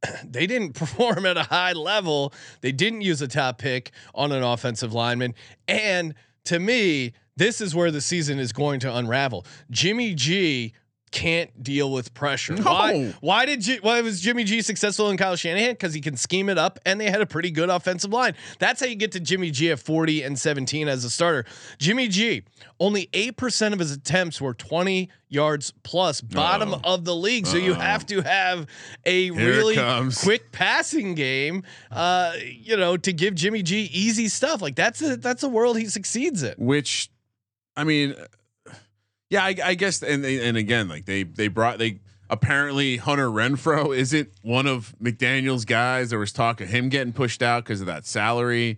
they 0.24 0.46
didn't 0.46 0.72
perform 0.74 1.26
at 1.26 1.36
a 1.36 1.44
high 1.44 1.72
level. 1.72 2.32
They 2.60 2.72
didn't 2.72 3.00
use 3.00 3.20
a 3.22 3.28
top 3.28 3.58
pick 3.58 3.90
on 4.14 4.30
an 4.30 4.42
offensive 4.42 4.92
lineman. 4.92 5.34
And 5.66 6.14
to 6.44 6.58
me, 6.58 7.14
this 7.36 7.60
is 7.60 7.74
where 7.74 7.90
the 7.90 8.00
season 8.00 8.38
is 8.38 8.52
going 8.52 8.80
to 8.80 8.94
unravel. 8.94 9.46
Jimmy 9.70 10.14
G 10.14 10.74
can't 11.12 11.62
deal 11.62 11.92
with 11.92 12.12
pressure. 12.14 12.56
Why? 12.56 12.92
No. 12.92 13.12
Why 13.20 13.46
did 13.46 13.60
G, 13.60 13.78
why 13.80 14.00
was 14.00 14.20
Jimmy 14.20 14.42
G 14.44 14.60
successful 14.62 15.10
in 15.10 15.16
Kyle 15.16 15.36
Shanahan? 15.36 15.72
Because 15.72 15.94
he 15.94 16.00
can 16.00 16.16
scheme 16.16 16.48
it 16.48 16.58
up, 16.58 16.80
and 16.84 17.00
they 17.00 17.08
had 17.10 17.20
a 17.20 17.26
pretty 17.26 17.50
good 17.52 17.68
offensive 17.70 18.10
line. 18.12 18.34
That's 18.58 18.80
how 18.80 18.86
you 18.86 18.96
get 18.96 19.12
to 19.12 19.20
Jimmy 19.20 19.50
G 19.50 19.70
at 19.70 19.78
40 19.78 20.22
and 20.22 20.38
17 20.38 20.88
as 20.88 21.04
a 21.04 21.10
starter. 21.10 21.44
Jimmy 21.78 22.08
G, 22.08 22.42
only 22.80 23.08
eight 23.12 23.36
percent 23.36 23.72
of 23.74 23.78
his 23.78 23.92
attempts 23.92 24.40
were 24.40 24.54
20 24.54 25.08
yards 25.28 25.72
plus, 25.82 26.20
bottom 26.20 26.74
Uh-oh. 26.74 26.94
of 26.94 27.04
the 27.04 27.14
league. 27.14 27.46
So 27.46 27.56
you 27.56 27.72
Uh-oh. 27.72 27.80
have 27.80 28.04
to 28.06 28.20
have 28.22 28.66
a 29.06 29.28
it 29.28 29.30
really 29.32 30.10
quick 30.22 30.50
passing 30.52 31.14
game, 31.14 31.62
uh, 31.90 32.32
you 32.44 32.76
know, 32.76 32.96
to 32.96 33.12
give 33.12 33.34
Jimmy 33.34 33.62
G 33.62 33.88
easy 33.92 34.28
stuff. 34.28 34.60
Like 34.60 34.74
that's 34.76 35.00
a 35.02 35.16
that's 35.16 35.42
a 35.42 35.48
world 35.48 35.78
he 35.78 35.86
succeeds 35.86 36.42
in. 36.42 36.54
which 36.58 37.10
I 37.76 37.84
mean, 37.84 38.14
yeah, 39.32 39.42
I, 39.44 39.56
I 39.64 39.74
guess, 39.74 40.02
and 40.02 40.24
and 40.26 40.58
again, 40.58 40.88
like 40.88 41.06
they 41.06 41.22
they 41.22 41.48
brought 41.48 41.78
they 41.78 42.00
apparently 42.28 42.98
Hunter 42.98 43.28
Renfrow 43.28 43.96
isn't 43.96 44.28
one 44.42 44.66
of 44.66 44.94
McDaniel's 45.02 45.64
guys. 45.64 46.10
There 46.10 46.18
was 46.18 46.32
talk 46.32 46.60
of 46.60 46.68
him 46.68 46.90
getting 46.90 47.14
pushed 47.14 47.42
out 47.42 47.64
because 47.64 47.80
of 47.80 47.86
that 47.86 48.04
salary. 48.04 48.76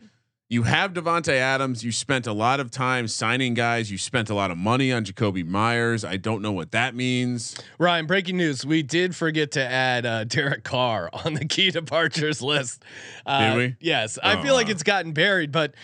You 0.50 0.62
have 0.64 0.92
Davante 0.92 1.32
Adams. 1.32 1.82
You 1.82 1.90
spent 1.90 2.28
a 2.28 2.32
lot 2.32 2.60
of 2.60 2.70
time 2.70 3.08
signing 3.08 3.54
guys. 3.54 3.90
You 3.90 3.98
spent 3.98 4.30
a 4.30 4.34
lot 4.34 4.52
of 4.52 4.58
money 4.58 4.92
on 4.92 5.04
Jakobi 5.04 5.44
Meyers. 5.44 6.04
I 6.04 6.16
don't 6.18 6.42
know 6.42 6.52
what 6.52 6.70
that 6.70 6.94
means. 6.94 7.56
Ryan, 7.78 8.06
breaking 8.06 8.36
news: 8.36 8.64
We 8.64 8.84
did 8.84 9.16
forget 9.16 9.50
to 9.52 9.64
add 9.64 10.06
uh, 10.06 10.22
Derek 10.22 10.62
Carr 10.62 11.10
on 11.24 11.34
the 11.34 11.46
key 11.46 11.72
departures 11.72 12.40
list. 12.42 12.84
Uh, 13.26 13.50
Did 13.50 13.56
we? 13.56 13.76
Yes, 13.80 14.18
I 14.22 14.38
Oh, 14.38 14.42
feel 14.42 14.54
like 14.54 14.68
it's 14.68 14.84
gotten 14.84 15.12
buried, 15.12 15.50
but 15.50 15.74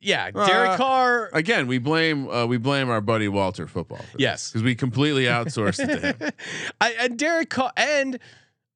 yeah, 0.00 0.30
Derek 0.30 0.70
Uh, 0.70 0.76
Carr. 0.76 1.30
Again, 1.32 1.66
we 1.66 1.78
blame 1.78 2.28
uh, 2.28 2.46
we 2.46 2.56
blame 2.58 2.88
our 2.90 3.00
buddy 3.00 3.28
Walter 3.28 3.66
football. 3.66 4.04
Yes. 4.16 4.48
because 4.50 4.62
we 4.62 4.74
completely 4.74 5.24
outsourced 5.24 5.80
it 5.88 6.00
to 6.00 6.24
him. 6.26 6.32
I, 6.80 6.92
and 7.00 7.18
Derek 7.18 7.50
Carr, 7.50 7.72
and 7.76 8.18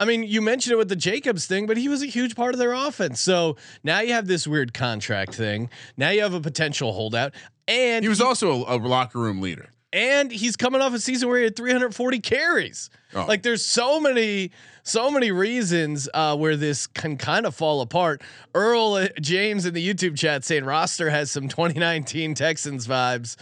I 0.00 0.04
mean, 0.04 0.24
you 0.24 0.40
mentioned 0.42 0.72
it 0.72 0.76
with 0.78 0.88
the 0.88 0.96
Jacobs 0.96 1.46
thing, 1.46 1.66
but 1.66 1.76
he 1.76 1.88
was 1.88 2.02
a 2.02 2.06
huge 2.06 2.34
part 2.34 2.54
of 2.54 2.58
their 2.58 2.72
offense. 2.72 3.20
So 3.20 3.56
now 3.84 4.00
you 4.00 4.12
have 4.14 4.26
this 4.26 4.46
weird 4.48 4.74
contract 4.74 5.34
thing. 5.34 5.70
Now 5.96 6.10
you 6.10 6.22
have 6.22 6.34
a 6.34 6.40
potential 6.40 6.92
holdout, 6.92 7.34
and 7.68 8.04
He 8.04 8.08
was 8.08 8.20
also 8.20 8.64
a, 8.64 8.74
a 8.74 8.78
locker 8.78 9.20
room 9.20 9.40
leader. 9.40 9.68
and 9.92 10.32
he's 10.32 10.56
coming 10.56 10.80
off 10.80 10.92
a 10.94 10.98
season 10.98 11.28
where 11.28 11.38
he 11.38 11.44
had 11.44 11.54
340 11.54 12.18
carries. 12.20 12.90
Oh. 13.14 13.26
Like 13.28 13.42
there's 13.42 13.64
so 13.64 14.00
many, 14.00 14.50
so 14.82 15.10
many 15.10 15.30
reasons 15.30 16.08
uh, 16.12 16.36
where 16.36 16.56
this 16.56 16.86
can 16.86 17.16
kind 17.16 17.46
of 17.46 17.54
fall 17.54 17.80
apart. 17.80 18.22
Earl 18.54 18.94
uh, 18.94 19.08
James 19.20 19.66
in 19.66 19.74
the 19.74 19.86
YouTube 19.86 20.16
chat 20.16 20.44
saying 20.44 20.64
roster 20.64 21.10
has 21.10 21.30
some 21.30 21.48
2019 21.48 22.34
Texans 22.34 22.86
vibes. 22.86 23.36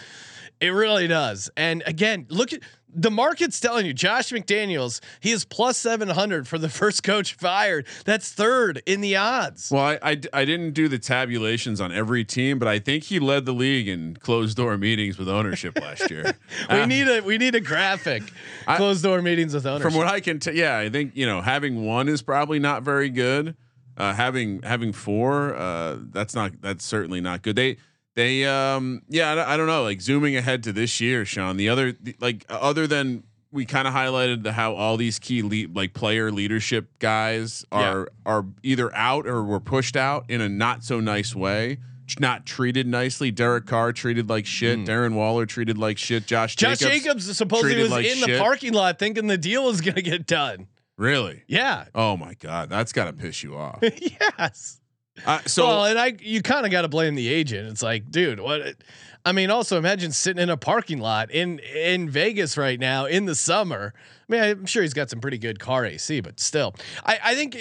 It 0.60 0.70
really 0.70 1.06
does. 1.06 1.50
And 1.56 1.82
again, 1.86 2.26
look 2.28 2.52
at 2.52 2.60
the 2.92 3.10
market's 3.10 3.60
telling 3.60 3.86
you 3.86 3.94
Josh 3.94 4.30
McDaniels, 4.30 5.00
he 5.20 5.30
is 5.30 5.44
plus 5.44 5.78
700 5.78 6.48
for 6.48 6.58
the 6.58 6.68
first 6.68 7.02
coach 7.04 7.34
fired. 7.34 7.86
That's 8.04 8.32
third 8.32 8.82
in 8.84 9.00
the 9.00 9.14
odds. 9.16 9.70
Well, 9.70 9.96
I 10.02 10.20
I 10.32 10.44
didn't 10.44 10.72
do 10.72 10.88
the 10.88 10.98
tabulations 10.98 11.80
on 11.80 11.92
every 11.92 12.24
team, 12.24 12.58
but 12.58 12.66
I 12.68 12.78
think 12.80 13.04
he 13.04 13.20
led 13.20 13.44
the 13.46 13.52
league 13.52 13.86
in 13.88 14.16
closed 14.16 14.56
door 14.56 14.76
meetings 14.76 15.18
with 15.18 15.28
ownership 15.28 15.78
last 15.80 16.10
year. 16.10 16.34
we 16.70 16.80
Uh, 16.80 16.86
need 16.86 17.06
a 17.08 17.20
we 17.22 17.38
need 17.38 17.54
a 17.54 17.60
graphic. 17.60 18.22
I- 18.66 18.76
Closed 18.76 19.04
door 19.04 19.22
meetings 19.22 19.54
with 19.54 19.66
ownership. 19.66 19.92
from 19.92 19.96
what 19.98 20.08
I 20.08 20.18
can 20.20 20.40
tell, 20.40 20.54
yeah, 20.54 20.76
I 20.76 20.90
think 20.90 21.14
you 21.14 21.26
know 21.26 21.40
having 21.42 21.84
one 21.86 22.08
is 22.08 22.22
probably 22.22 22.58
not 22.58 22.82
very 22.82 23.08
good. 23.08 23.54
Uh, 23.96 24.14
having 24.14 24.62
having 24.62 24.92
four, 24.92 25.54
uh, 25.54 25.96
that's 26.10 26.34
not 26.34 26.60
that's 26.60 26.84
certainly 26.84 27.20
not 27.20 27.42
good. 27.42 27.54
They 27.54 27.76
they 28.20 28.44
um 28.44 29.02
yeah 29.08 29.32
I, 29.32 29.34
don't- 29.34 29.48
I 29.48 29.56
don't 29.56 29.66
know 29.66 29.82
like 29.82 30.00
zooming 30.00 30.36
ahead 30.36 30.62
to 30.64 30.72
this 30.72 31.00
year, 31.00 31.24
Sean. 31.24 31.56
The 31.56 31.68
other 31.68 31.92
the, 31.92 32.14
like 32.20 32.44
other 32.48 32.86
than 32.86 33.24
we 33.52 33.64
kind 33.64 33.88
of 33.88 33.94
highlighted 33.94 34.42
the 34.44 34.52
how 34.52 34.74
all 34.74 34.96
these 34.96 35.18
key 35.18 35.42
lead, 35.42 35.74
like 35.74 35.92
player 35.94 36.30
leadership 36.30 36.88
guys 36.98 37.64
are 37.72 38.08
are 38.26 38.44
either 38.62 38.94
out 38.94 39.26
or 39.26 39.42
were 39.42 39.58
pushed 39.60 39.96
out 39.96 40.24
in 40.28 40.40
a 40.40 40.48
not 40.48 40.84
so 40.84 41.00
nice 41.00 41.34
way. 41.34 41.78
Not 42.18 42.44
treated 42.44 42.88
nicely. 42.88 43.30
Derek 43.30 43.66
Carr 43.66 43.92
treated 43.92 44.28
like 44.28 44.44
shit. 44.44 44.80
Darren 44.80 45.14
Waller 45.14 45.46
treated 45.46 45.78
like 45.78 45.96
shit. 45.96 46.26
Josh, 46.26 46.56
Josh 46.56 46.78
Jacobs, 46.80 47.04
Jacobs, 47.04 47.36
supposedly 47.36 47.80
was 47.82 47.92
like 47.92 48.04
in 48.04 48.18
the 48.20 48.36
parking 48.40 48.72
lot 48.72 48.98
thinking 48.98 49.28
the 49.28 49.38
deal 49.38 49.64
was 49.64 49.80
going 49.80 49.94
to 49.94 50.02
get 50.02 50.26
done. 50.26 50.66
Really? 50.96 51.44
Yeah. 51.46 51.84
Oh 51.94 52.16
my 52.16 52.34
god, 52.34 52.68
that's 52.68 52.92
got 52.92 53.04
to 53.04 53.12
piss 53.12 53.44
you 53.44 53.56
off. 53.56 53.78
yes. 54.38 54.79
Uh, 55.26 55.40
so 55.46 55.66
well, 55.66 55.84
and 55.86 55.98
I, 55.98 56.14
you 56.20 56.42
kind 56.42 56.64
of 56.64 56.72
got 56.72 56.82
to 56.82 56.88
blame 56.88 57.14
the 57.14 57.28
agent. 57.28 57.68
It's 57.68 57.82
like, 57.82 58.10
dude, 58.10 58.40
what? 58.40 58.76
I 59.24 59.32
mean, 59.32 59.50
also 59.50 59.76
imagine 59.76 60.12
sitting 60.12 60.42
in 60.42 60.48
a 60.50 60.56
parking 60.56 60.98
lot 60.98 61.30
in 61.30 61.58
in 61.58 62.08
Vegas 62.08 62.56
right 62.56 62.80
now 62.80 63.04
in 63.04 63.26
the 63.26 63.34
summer. 63.34 63.92
I 64.28 64.32
mean, 64.32 64.42
I'm 64.42 64.66
sure 64.66 64.82
he's 64.82 64.94
got 64.94 65.10
some 65.10 65.20
pretty 65.20 65.38
good 65.38 65.58
car 65.58 65.84
AC, 65.84 66.20
but 66.20 66.40
still, 66.40 66.74
I, 67.04 67.18
I 67.22 67.34
think. 67.34 67.56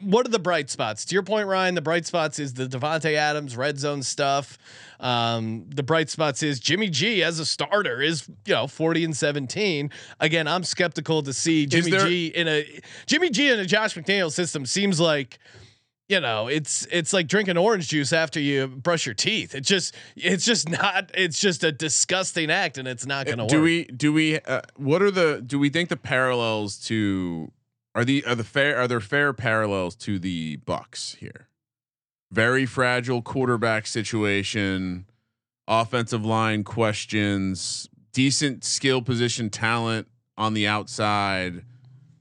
What 0.00 0.26
are 0.26 0.30
the 0.30 0.38
bright 0.38 0.68
spots? 0.68 1.06
To 1.06 1.14
your 1.14 1.22
point, 1.22 1.48
Ryan, 1.48 1.74
the 1.74 1.80
bright 1.80 2.04
spots 2.04 2.38
is 2.38 2.52
the 2.52 2.66
Davante 2.66 3.14
Adams 3.14 3.56
red 3.56 3.78
zone 3.78 4.02
stuff. 4.02 4.58
Um, 5.00 5.64
the 5.74 5.82
bright 5.82 6.10
spots 6.10 6.42
is 6.42 6.60
Jimmy 6.60 6.90
G 6.90 7.22
as 7.22 7.38
a 7.38 7.46
starter 7.46 8.02
is 8.02 8.28
you 8.44 8.52
know 8.52 8.66
40 8.66 9.04
and 9.04 9.16
17. 9.16 9.90
Again, 10.20 10.46
I'm 10.46 10.62
skeptical 10.62 11.22
to 11.22 11.32
see 11.32 11.64
Jimmy 11.64 11.90
there- 11.92 12.06
G 12.06 12.26
in 12.26 12.48
a 12.48 12.80
Jimmy 13.06 13.30
G 13.30 13.50
in 13.50 13.58
a 13.58 13.64
Josh 13.64 13.94
McDaniel 13.94 14.30
system 14.30 14.66
seems 14.66 15.00
like 15.00 15.38
you 16.08 16.20
know 16.20 16.48
it's 16.48 16.86
it's 16.90 17.12
like 17.12 17.26
drinking 17.26 17.56
orange 17.56 17.88
juice 17.88 18.12
after 18.12 18.40
you 18.40 18.66
brush 18.66 19.06
your 19.06 19.14
teeth. 19.14 19.54
It's 19.54 19.68
just 19.68 19.94
it's 20.16 20.44
just 20.44 20.68
not 20.68 21.10
it's 21.14 21.38
just 21.40 21.64
a 21.64 21.72
disgusting 21.72 22.50
act 22.50 22.78
and 22.78 22.86
it's 22.86 23.06
not 23.06 23.26
going 23.26 23.38
to 23.38 23.44
work. 23.44 23.50
do 23.50 23.62
we 23.62 23.84
do 23.84 24.12
we 24.12 24.38
uh, 24.40 24.62
what 24.76 25.02
are 25.02 25.10
the 25.10 25.42
do 25.44 25.58
we 25.58 25.70
think 25.70 25.88
the 25.88 25.96
parallels 25.96 26.76
to 26.86 27.50
are 27.94 28.04
the 28.04 28.24
are 28.26 28.34
the 28.34 28.44
fair 28.44 28.76
are 28.78 28.88
there 28.88 29.00
fair 29.00 29.32
parallels 29.32 29.94
to 29.96 30.18
the 30.18 30.56
Bucks 30.56 31.16
here? 31.20 31.48
Very 32.30 32.66
fragile 32.66 33.22
quarterback 33.22 33.86
situation, 33.86 35.06
offensive 35.68 36.24
line 36.24 36.64
questions, 36.64 37.88
decent 38.12 38.64
skill 38.64 39.02
position 39.02 39.50
talent 39.50 40.08
on 40.36 40.52
the 40.54 40.66
outside. 40.66 41.62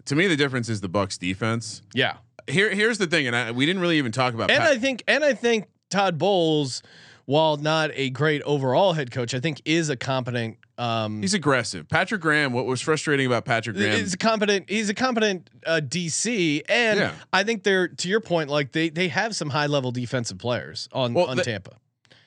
To 0.06 0.16
me, 0.16 0.28
the 0.28 0.36
difference 0.36 0.70
is 0.70 0.82
the 0.82 0.90
Bucks 0.90 1.18
defense. 1.18 1.82
yeah. 1.94 2.18
Here, 2.48 2.70
here's 2.74 2.98
the 2.98 3.08
thing, 3.08 3.28
and 3.28 3.36
I, 3.36 3.52
we 3.52 3.66
didn't 3.66 3.82
really 3.82 3.98
even 3.98 4.12
talk 4.12 4.34
about. 4.34 4.52
And 4.52 4.60
Pat- 4.62 4.72
I 4.72 4.78
think 4.78 5.04
and 5.08 5.24
I 5.24 5.34
think 5.34 5.66
Todd 5.90 6.18
Bowles 6.18 6.82
while 7.26 7.56
not 7.58 7.90
a 7.94 8.10
great 8.10 8.42
overall 8.42 8.94
head 8.94 9.10
coach, 9.12 9.34
I 9.34 9.40
think 9.40 9.62
is 9.66 9.90
a 9.90 9.96
competent 9.96 10.58
um 10.78 11.22
He's 11.22 11.34
aggressive. 11.34 11.88
Patrick 11.88 12.20
Graham. 12.22 12.52
What 12.52 12.66
was 12.66 12.82
frustrating 12.82 13.26
about 13.28 13.46
Patrick 13.46 13.78
Graham? 13.78 13.98
He's 13.98 14.14
a 14.14 14.18
competent. 14.18 14.70
He's 14.70 14.90
a 14.90 14.94
competent 14.94 15.50
uh, 15.66 15.80
DC, 15.84 16.64
and 16.68 17.00
Yeah. 17.00 17.14
I 17.32 17.44
think 17.44 17.64
they're 17.64 17.88
to 17.88 18.10
your 18.10 18.20
point. 18.20 18.50
Like 18.50 18.72
they 18.72 18.90
they 18.90 19.08
have 19.10 19.36
some 19.36 19.50
high 19.50 19.68
level 19.68 19.92
defensive 19.92 20.38
players 20.40 20.90
on 20.92 21.14
Well, 21.14 21.28
on 21.28 21.38
the- 21.38 21.44
Tampa, 21.44 21.78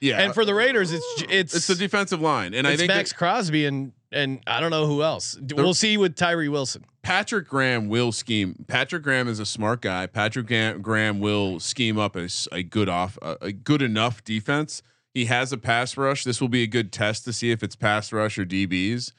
yeah, 0.00 0.20
and 0.22 0.32
for 0.32 0.44
the 0.44 0.54
Raiders, 0.54 0.92
it's 0.92 1.22
it's 1.28 1.54
it's 1.54 1.66
the 1.66 1.74
defensive 1.74 2.20
line, 2.20 2.54
and 2.54 2.66
I 2.66 2.76
think 2.76 2.88
Maxx 2.88 3.12
Crosby 3.12 3.66
and 3.66 3.92
and 4.12 4.40
I 4.46 4.60
don't 4.60 4.70
know 4.70 4.86
who 4.86 5.02
else. 5.02 5.36
We'll 5.54 5.74
see 5.74 5.96
with 5.96 6.14
Tyree 6.16 6.48
Wilson. 6.48 6.84
Patrick 7.06 7.46
Graham 7.46 7.88
will 7.88 8.10
scheme. 8.10 8.64
Patrick 8.66 9.04
Graham 9.04 9.28
is 9.28 9.38
a 9.38 9.46
smart 9.46 9.80
guy. 9.80 10.08
Patrick 10.08 10.48
Graham 10.82 11.20
will 11.20 11.60
scheme 11.60 12.00
up 12.00 12.16
a, 12.16 12.28
a 12.50 12.64
good 12.64 12.88
off 12.88 13.16
a, 13.22 13.36
a 13.40 13.52
good 13.52 13.80
enough 13.80 14.24
defense. 14.24 14.82
He 15.14 15.26
has 15.26 15.52
a 15.52 15.56
pass 15.56 15.96
rush. 15.96 16.24
This 16.24 16.40
will 16.40 16.48
be 16.48 16.64
a 16.64 16.66
good 16.66 16.90
test 16.90 17.24
to 17.26 17.32
see 17.32 17.52
if 17.52 17.62
it's 17.62 17.76
pass 17.76 18.12
rush 18.12 18.40
or 18.40 18.44
DBs. 18.44 19.12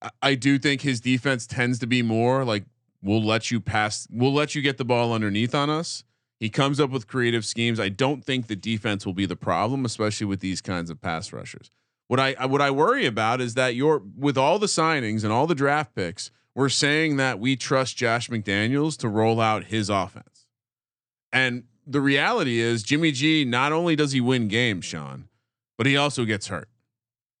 I, 0.00 0.10
I 0.22 0.34
do 0.36 0.60
think 0.60 0.82
his 0.82 1.00
defense 1.00 1.44
tends 1.44 1.80
to 1.80 1.88
be 1.88 2.02
more 2.02 2.44
like 2.44 2.66
we'll 3.02 3.24
let 3.24 3.50
you 3.50 3.60
pass. 3.60 4.06
We'll 4.12 4.32
let 4.32 4.54
you 4.54 4.62
get 4.62 4.78
the 4.78 4.84
ball 4.84 5.12
underneath 5.12 5.56
on 5.56 5.70
us. 5.70 6.04
He 6.38 6.50
comes 6.50 6.78
up 6.78 6.90
with 6.90 7.08
creative 7.08 7.44
schemes. 7.44 7.80
I 7.80 7.88
don't 7.88 8.24
think 8.24 8.46
the 8.46 8.54
defense 8.54 9.04
will 9.04 9.12
be 9.12 9.26
the 9.26 9.34
problem, 9.34 9.84
especially 9.84 10.28
with 10.28 10.38
these 10.38 10.60
kinds 10.60 10.88
of 10.88 11.00
pass 11.00 11.32
rushers. 11.32 11.68
What 12.06 12.20
I 12.20 12.46
what 12.46 12.60
I 12.60 12.70
worry 12.70 13.06
about 13.06 13.40
is 13.40 13.54
that 13.54 13.74
you're 13.74 14.04
with 14.16 14.38
all 14.38 14.60
the 14.60 14.66
signings 14.66 15.24
and 15.24 15.32
all 15.32 15.48
the 15.48 15.56
draft 15.56 15.96
picks, 15.96 16.30
we're 16.54 16.68
saying 16.68 17.16
that 17.16 17.38
we 17.40 17.56
trust 17.56 17.96
Josh 17.96 18.28
McDaniels 18.28 18.96
to 18.98 19.08
roll 19.08 19.40
out 19.40 19.64
his 19.64 19.88
offense. 19.90 20.46
And 21.32 21.64
the 21.86 22.00
reality 22.00 22.60
is 22.60 22.82
Jimmy 22.82 23.12
G 23.12 23.44
not 23.44 23.72
only 23.72 23.96
does 23.96 24.12
he 24.12 24.20
win 24.20 24.48
games, 24.48 24.84
Sean, 24.84 25.28
but 25.76 25.86
he 25.86 25.96
also 25.96 26.24
gets 26.24 26.46
hurt. 26.46 26.68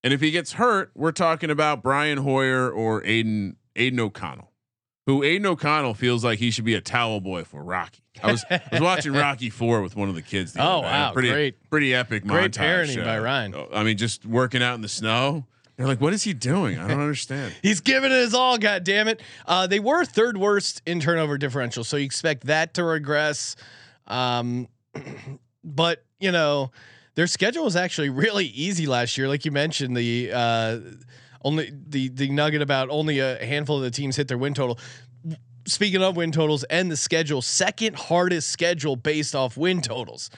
And 0.02 0.12
if 0.12 0.20
he 0.20 0.30
gets 0.30 0.54
hurt, 0.54 0.90
we're 0.94 1.12
talking 1.12 1.50
about 1.50 1.82
Brian 1.82 2.18
Hoyer 2.18 2.70
or 2.70 3.02
Aidan 3.06 3.56
Aidan 3.76 4.00
O'Connell, 4.00 4.52
who 5.06 5.22
Aidan 5.22 5.46
O'Connell 5.46 5.94
feels 5.94 6.24
like 6.24 6.38
he 6.40 6.50
should 6.50 6.64
be 6.66 6.74
a 6.74 6.80
towel 6.80 7.20
boy 7.20 7.44
for 7.44 7.62
Rocky. 7.62 8.02
I 8.22 8.32
was 8.32 8.44
I 8.50 8.60
was 8.72 8.80
watching 8.80 9.12
Rocky 9.14 9.48
Four 9.48 9.80
with 9.80 9.96
one 9.96 10.08
of 10.10 10.14
the 10.14 10.22
kids. 10.22 10.52
The 10.52 10.62
Oh, 10.62 10.80
wow, 10.80 11.12
pretty 11.12 11.30
great. 11.30 11.70
pretty 11.70 11.94
epic 11.94 12.26
Great 12.26 12.52
montage. 12.52 12.84
parenting 12.96 13.04
by 13.04 13.18
Ryan. 13.18 13.54
I 13.72 13.82
mean, 13.82 13.96
just 13.96 14.26
working 14.26 14.62
out 14.62 14.74
in 14.74 14.82
the 14.82 14.88
snow. 14.88 15.46
They're 15.76 15.86
like, 15.86 16.00
what 16.00 16.12
is 16.12 16.22
he 16.22 16.32
doing? 16.32 16.78
I 16.78 16.86
don't 16.86 17.00
understand. 17.00 17.52
He's 17.62 17.80
giving 17.80 18.12
it 18.12 18.16
his 18.16 18.32
all. 18.32 18.58
God 18.58 18.84
damn 18.84 19.08
it! 19.08 19.20
Uh, 19.46 19.66
they 19.66 19.80
were 19.80 20.04
third 20.04 20.38
worst 20.38 20.82
in 20.86 21.00
turnover 21.00 21.36
differential, 21.36 21.82
so 21.82 21.96
you 21.96 22.04
expect 22.04 22.46
that 22.46 22.74
to 22.74 22.84
regress. 22.84 23.56
Um, 24.06 24.68
but 25.64 26.04
you 26.20 26.30
know, 26.30 26.70
their 27.16 27.26
schedule 27.26 27.64
was 27.64 27.74
actually 27.74 28.10
really 28.10 28.46
easy 28.46 28.86
last 28.86 29.18
year. 29.18 29.28
Like 29.28 29.44
you 29.44 29.50
mentioned, 29.50 29.96
the 29.96 30.30
uh, 30.32 30.78
only 31.42 31.72
the 31.88 32.08
the 32.08 32.28
nugget 32.30 32.62
about 32.62 32.88
only 32.90 33.18
a 33.18 33.44
handful 33.44 33.76
of 33.76 33.82
the 33.82 33.90
teams 33.90 34.16
hit 34.16 34.28
their 34.28 34.38
win 34.38 34.54
total. 34.54 34.78
Speaking 35.66 36.02
of 36.02 36.14
win 36.14 36.30
totals 36.30 36.62
and 36.64 36.90
the 36.90 36.96
schedule, 36.96 37.40
second 37.40 37.96
hardest 37.96 38.50
schedule 38.50 38.96
based 38.96 39.34
off 39.34 39.56
win 39.56 39.80
totals. 39.80 40.30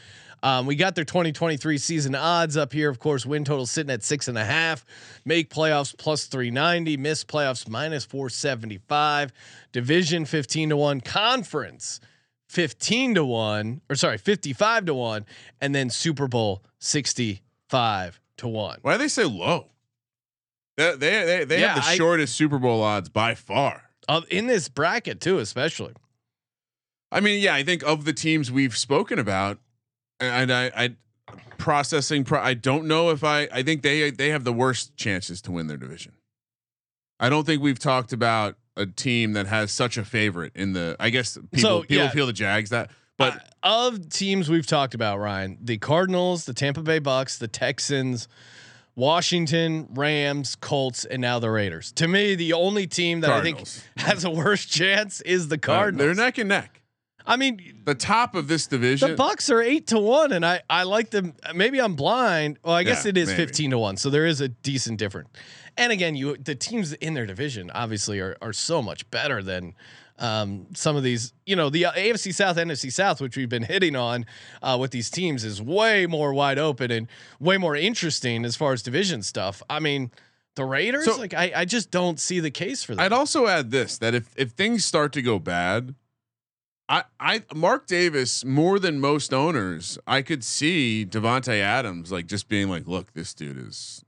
Um, 0.43 0.67
we 0.67 0.77
got 0.77 0.95
their 0.95 1.05
2023 1.05 1.79
season 1.79 2.15
odds 2.15 2.57
up 2.57 2.73
here. 2.73 2.89
Of 2.91 2.99
course, 2.99 3.25
win 3.27 3.45
total 3.45 3.67
sitting 3.67 3.91
at 3.93 4.03
six 4.05 4.29
and 4.29 4.39
a 4.39 4.45
half. 4.45 4.85
Make 5.25 5.51
playoffs 5.51 5.97
plus 5.97 6.27
390. 6.27 6.97
Miss 6.99 7.25
playoffs 7.25 7.69
minus 7.69 8.05
475. 8.05 9.33
Division 9.73 10.25
15 10.25 10.69
to 10.71 10.77
one. 10.77 11.01
Conference 11.01 12.01
15 12.49 13.17
to 13.17 13.25
one. 13.25 13.81
Or 13.91 13.97
sorry, 13.97 14.19
55 14.19 14.87
to 14.87 14.95
one. 14.95 15.27
And 15.61 15.75
then 15.75 15.91
Super 15.91 16.29
Bowl 16.29 16.63
65 16.81 18.21
to 18.39 18.49
one. 18.49 18.79
Why 18.83 18.93
do 18.93 18.99
they 18.99 19.09
say 19.09 19.25
low? 19.25 19.69
They 20.77 20.95
they 20.97 21.25
they, 21.25 21.45
they 21.45 21.61
Yeah, 21.61 21.75
have 21.75 21.85
the 21.85 21.91
I- 21.91 21.97
shortest 21.97 22.37
Super 22.37 22.59
Bowl 22.59 22.83
odds 22.83 23.09
by 23.09 23.35
far. 23.35 23.85
Uh, 24.09 24.21
in 24.31 24.47
this 24.47 24.69
bracket 24.69 25.21
too, 25.21 25.39
especially. 25.39 25.95
I 27.11 27.21
mean, 27.21 27.41
yeah, 27.43 27.55
I 27.55 27.63
think 27.65 27.83
of 27.85 28.05
the 28.05 28.13
teams 28.13 28.53
we've 28.53 28.77
spoken 28.77 29.19
about, 29.19 29.59
and 30.21 30.53
I, 30.53 30.71
I 30.77 30.97
processing. 31.59 32.25
Pro, 32.25 32.41
I 32.41 32.55
don't 32.55 32.87
know 32.87 33.11
if 33.11 33.25
I. 33.25 33.49
I 33.53 33.63
think 33.63 33.83
they 33.83 34.11
they 34.11 34.29
have 34.31 34.45
the 34.45 34.53
worst 34.53 34.97
chances 34.97 35.41
to 35.43 35.53
win 35.53 35.67
their 35.67 35.77
division. 35.77 36.13
I 37.19 37.29
don't 37.29 37.45
think 37.47 37.63
we've 37.63 37.79
talked 37.79 38.13
about 38.13 38.57
a 38.77 38.85
team 38.87 39.33
that 39.33 39.47
has 39.47 39.71
such 39.73 39.97
a 39.97 40.05
favorite 40.05 40.53
in 40.55 40.73
the. 40.75 40.97
I 41.01 41.11
guess 41.11 41.37
people 41.37 41.59
So, 41.59 41.81
people 41.83 41.97
yeah. 41.97 42.11
feel 42.11 42.27
the 42.27 42.33
Jags 42.35 42.71
that, 42.71 42.91
but 43.19 43.35
Uh, 43.63 43.89
of 43.89 44.09
teams 44.11 44.49
we've 44.51 44.67
talked 44.67 44.95
about, 44.95 45.19
Ryan, 45.19 45.59
the 45.63 45.79
Cardinals, 45.79 46.45
the 46.45 46.53
Tampa 46.55 46.83
Bay 46.83 46.99
Bucks, 46.99 47.39
the 47.39 47.49
Texans, 47.49 48.29
Washington, 48.95 49.89
Rams, 49.95 50.57
Colts, 50.57 51.05
and 51.05 51.21
now 51.21 51.39
the 51.39 51.51
Raiders. 51.51 51.93
To 51.93 52.09
me, 52.09 52.35
the 52.35 52.53
only 52.53 52.87
team 52.87 53.21
that 53.21 53.29
Cardinals. 53.29 53.83
I 53.97 54.01
think 54.03 54.09
has 54.09 54.25
a 54.25 54.31
worse 54.31 54.65
chance 54.67 55.21
is 55.23 55.49
the 55.49 55.57
Uh, 55.57 55.59
Cardinals. 55.59 56.07
they're 56.17 56.25
neck 56.25 56.39
and 56.39 56.49
neck. 56.49 56.83
I 57.27 57.37
mean, 57.37 57.81
The 57.85 57.95
top 57.95 58.35
of 58.35 58.49
this 58.49 58.67
division. 58.67 59.11
the 59.11 59.17
Bucks 59.17 59.51
are 59.51 59.61
eight 59.61 59.89
to 59.89 59.99
one, 59.99 60.33
and 60.33 60.45
I 60.47 60.63
I 60.71 60.85
like 60.85 61.11
them. 61.11 61.35
Maybe 61.55 61.81
I'm 61.81 61.95
blind. 61.95 62.59
Well, 62.65 62.75
I 62.75 62.83
guess 62.85 63.05
Yeah, 63.05 63.11
it 63.11 63.17
is 63.17 63.29
maybe. 63.29 63.37
fifteen 63.47 63.71
to 63.71 63.79
one, 63.79 63.97
so 63.97 64.11
there 64.11 64.27
is 64.27 64.41
a 64.41 64.49
decent 64.49 64.99
difference. 64.99 65.29
And 65.77 65.93
again, 65.93 66.17
you 66.17 66.37
the 66.37 66.55
teams 66.55 66.93
in 66.95 67.15
their 67.15 67.27
division 67.27 67.71
obviously 67.73 68.21
are 68.21 68.37
are 68.41 68.53
so 68.53 68.81
much 68.81 69.11
better 69.11 69.43
than 69.43 69.75
um, 70.19 70.67
some 70.75 70.97
of 70.97 71.03
these. 71.03 71.33
You 71.45 71.57
know, 71.57 71.69
the 71.69 71.83
AFC 71.85 72.33
South, 72.33 72.57
NFC 72.57 72.91
South, 72.93 73.21
which 73.21 73.37
we've 73.37 73.49
been 73.49 73.65
hitting 73.65 73.97
on 73.97 74.25
uh, 74.63 74.79
with 74.81 74.91
these 74.93 75.11
teams, 75.11 75.45
is 75.45 75.61
way 75.61 76.07
more 76.07 76.33
wide 76.33 76.59
open 76.59 76.91
and 76.91 77.09
way 77.41 77.59
more 77.59 77.77
interesting 77.77 78.45
as 78.45 78.57
far 78.57 78.73
as 78.73 78.83
division 78.83 79.23
stuff. 79.23 79.63
I 79.69 79.81
mean. 79.81 80.11
The 80.55 80.65
Raiders, 80.65 81.05
So- 81.05 81.19
like 81.19 81.35
I, 81.35 81.53
I 81.55 81.65
just 81.67 81.91
don't 81.91 82.19
see 82.19 82.41
the 82.41 82.51
case 82.51 82.83
for 82.83 82.95
that. 82.95 83.03
I'd 83.03 83.13
also 83.13 83.47
add 83.47 83.71
this 83.71 83.99
that 83.99 84.15
if 84.15 84.31
if 84.37 84.53
things 84.53 84.87
start 84.87 85.13
to 85.13 85.21
go 85.21 85.39
bad, 85.39 85.95
I 86.89 87.05
I 87.19 87.43
Mark 87.55 87.87
Davis 87.87 88.45
more 88.45 88.79
than 88.79 89.01
most 89.01 89.35
owners, 89.35 89.99
I 90.07 90.23
could 90.23 90.45
see 90.45 91.05
Davante 91.09 91.61
Adams 91.61 92.13
like 92.13 92.27
just 92.27 92.49
being 92.49 92.69
like, 92.69 92.87
look, 92.87 93.13
this 93.13 93.35
dude 93.35 93.59
is. 93.59 94.05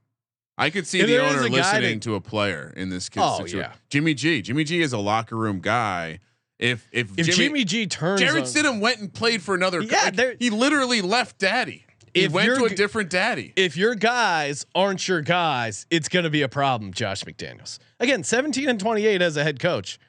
I 0.57 0.69
could 0.69 0.85
see 0.87 0.99
If 0.99 1.07
the 1.07 1.19
owner 1.19 1.49
listening 1.49 1.99
that- 1.99 2.01
to 2.03 2.15
a 2.15 2.21
player 2.21 2.73
in 2.75 2.89
this 2.89 3.07
kid's 3.09 3.23
Oh, 3.25 3.37
situation. 3.37 3.59
yeah. 3.59 3.73
Jimmy 3.89 4.13
G. 4.13 4.41
Jimmy 4.41 4.63
G 4.65 4.81
is 4.81 4.91
a 4.93 4.97
locker 4.97 5.35
room 5.37 5.59
guy. 5.61 6.19
If 6.57 6.87
if, 6.91 7.17
if 7.17 7.27
Jimmy, 7.33 7.63
G 7.63 7.87
turns, 7.87 8.19
Jarrett 8.19 8.43
Stidham 8.43 8.81
went 8.81 8.99
and 8.99 9.13
played 9.13 9.41
for 9.41 9.55
another. 9.55 9.81
Yeah, 9.81 10.11
like, 10.13 10.35
he 10.39 10.49
literally 10.49 11.01
left 11.01 11.37
daddy. 11.39 11.85
He 12.13 12.23
If 12.25 12.31
went 12.33 12.53
to 12.57 12.65
a 12.65 12.69
different 12.69 13.09
daddy. 13.09 13.53
if 13.55 13.77
your 13.77 13.95
guys 13.95 14.65
aren't 14.75 15.07
your 15.07 15.21
guys, 15.21 15.85
it's 15.89 16.09
going 16.09 16.23
to 16.23 16.29
be 16.29 16.41
a 16.41 16.49
problem, 16.49 16.91
Josh 16.91 17.23
McDaniels. 17.23 17.77
Again, 18.01 18.23
17 18.25 18.67
and 18.67 18.79
28 18.79 19.21
as 19.21 19.37
a 19.37 19.43
head 19.43 19.59
coach. 19.59 19.99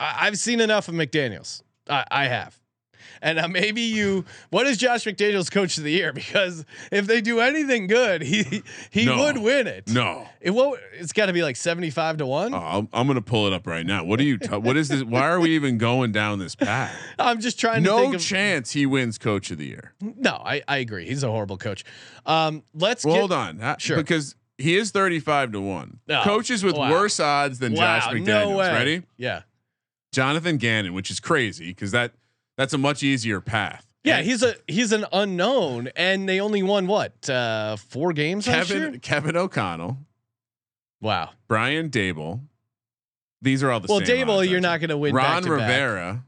I, 0.00 0.26
I've 0.26 0.38
seen 0.38 0.58
enough 0.60 0.88
of 0.88 0.94
McDaniels. 0.94 1.62
I, 1.88 2.04
I 2.10 2.24
have. 2.26 2.58
And 3.20 3.38
uh, 3.40 3.48
maybe 3.48 3.80
you, 3.80 4.24
what 4.50 4.66
is 4.68 4.76
Josh 4.76 5.04
McDaniels 5.04 5.50
coach 5.50 5.76
of 5.78 5.82
the 5.84 5.90
year? 5.90 6.12
Because 6.18 6.64
if 6.92 7.06
they 7.06 7.20
do 7.20 7.40
anything 7.40 7.86
good, 7.88 8.22
he 8.22 8.62
he 8.90 9.06
No. 9.06 9.18
would 9.24 9.38
win 9.38 9.66
it. 9.66 9.88
no. 9.88 10.28
It 10.40 10.50
won't, 10.50 10.78
it's 10.92 11.12
got 11.12 11.26
to 11.26 11.32
be 11.32 11.42
like 11.42 11.56
75 11.56 12.18
to 12.18 12.26
1. 12.26 12.54
Oh, 12.54 12.56
I'm, 12.58 12.88
I'm 12.92 13.06
gonna 13.08 13.20
pull 13.20 13.46
it 13.48 13.52
up 13.52 13.66
right 13.66 13.84
now. 13.84 14.04
What 14.04 14.20
are 14.20 14.24
you? 14.24 14.38
T- 14.38 14.48
what 14.56 14.76
is 14.76 14.88
this? 14.88 15.02
Why 15.02 15.22
are 15.28 15.40
we 15.40 15.50
even 15.56 15.78
going 15.78 16.12
down 16.12 16.38
this 16.38 16.54
path? 16.54 16.94
I'm 17.18 17.40
just 17.40 17.58
trying 17.58 17.82
to 17.82 17.88
No 17.90 17.98
think 18.02 18.14
of, 18.16 18.20
chance 18.20 18.70
he 18.72 18.86
wins 18.86 19.18
Coach 19.18 19.50
of 19.50 19.58
the 19.58 19.66
Year. 19.66 19.94
No, 20.00 20.32
I, 20.44 20.62
I 20.68 20.76
agree. 20.78 21.06
He's 21.06 21.22
a 21.24 21.28
horrible 21.30 21.56
coach. 21.56 21.84
Um, 22.26 22.62
let's 22.74 23.04
Well, 23.04 23.14
get, 23.14 23.18
hold 23.20 23.32
on, 23.32 23.58
Ha- 23.58 23.76
Sure. 23.78 23.96
because 23.96 24.36
he 24.58 24.76
is 24.76 24.90
35 24.92 25.52
to 25.52 25.60
one. 25.60 25.98
Oh, 26.08 26.20
Coaches 26.24 26.62
with 26.62 26.76
wow. 26.76 26.90
worse 26.90 27.18
odds 27.20 27.58
than 27.58 27.74
Wow, 27.74 27.98
Josh 28.00 28.12
McDaniels. 28.12 28.26
no 28.26 28.56
way. 28.56 28.72
Ready? 28.72 29.02
Yeah. 29.16 29.42
Jonathan 30.18 30.56
Gannon, 30.56 30.94
which 30.94 31.10
is 31.12 31.20
crazy 31.20 31.68
because 31.68 31.92
that 31.92 32.12
that's 32.56 32.72
a 32.72 32.78
much 32.78 33.04
easier 33.04 33.40
path. 33.40 33.86
Yeah, 34.02 34.20
he's 34.22 34.42
a 34.42 34.54
he's 34.66 34.90
an 34.90 35.06
unknown, 35.12 35.90
and 35.94 36.28
they 36.28 36.40
only 36.40 36.64
won 36.64 36.88
what 36.88 37.30
uh, 37.30 37.76
four 37.76 38.12
games. 38.12 38.44
Kevin 38.46 38.98
Kevin 38.98 39.36
O'Connell, 39.36 39.98
Wow. 41.00 41.30
Brian 41.46 41.88
Daboll. 41.90 42.40
These 43.40 43.62
are 43.62 43.70
all 43.70 43.78
the 43.78 43.86
Well, 43.88 44.00
same. 44.04 44.26
Well, 44.26 44.38
Daboll, 44.38 44.40
odds, 44.40 44.50
you're 44.50 44.60
not 44.60 44.80
going 44.80 44.90
to 44.90 44.96
win. 44.98 45.14
Ron. 45.14 45.44
Rivera. 45.44 46.24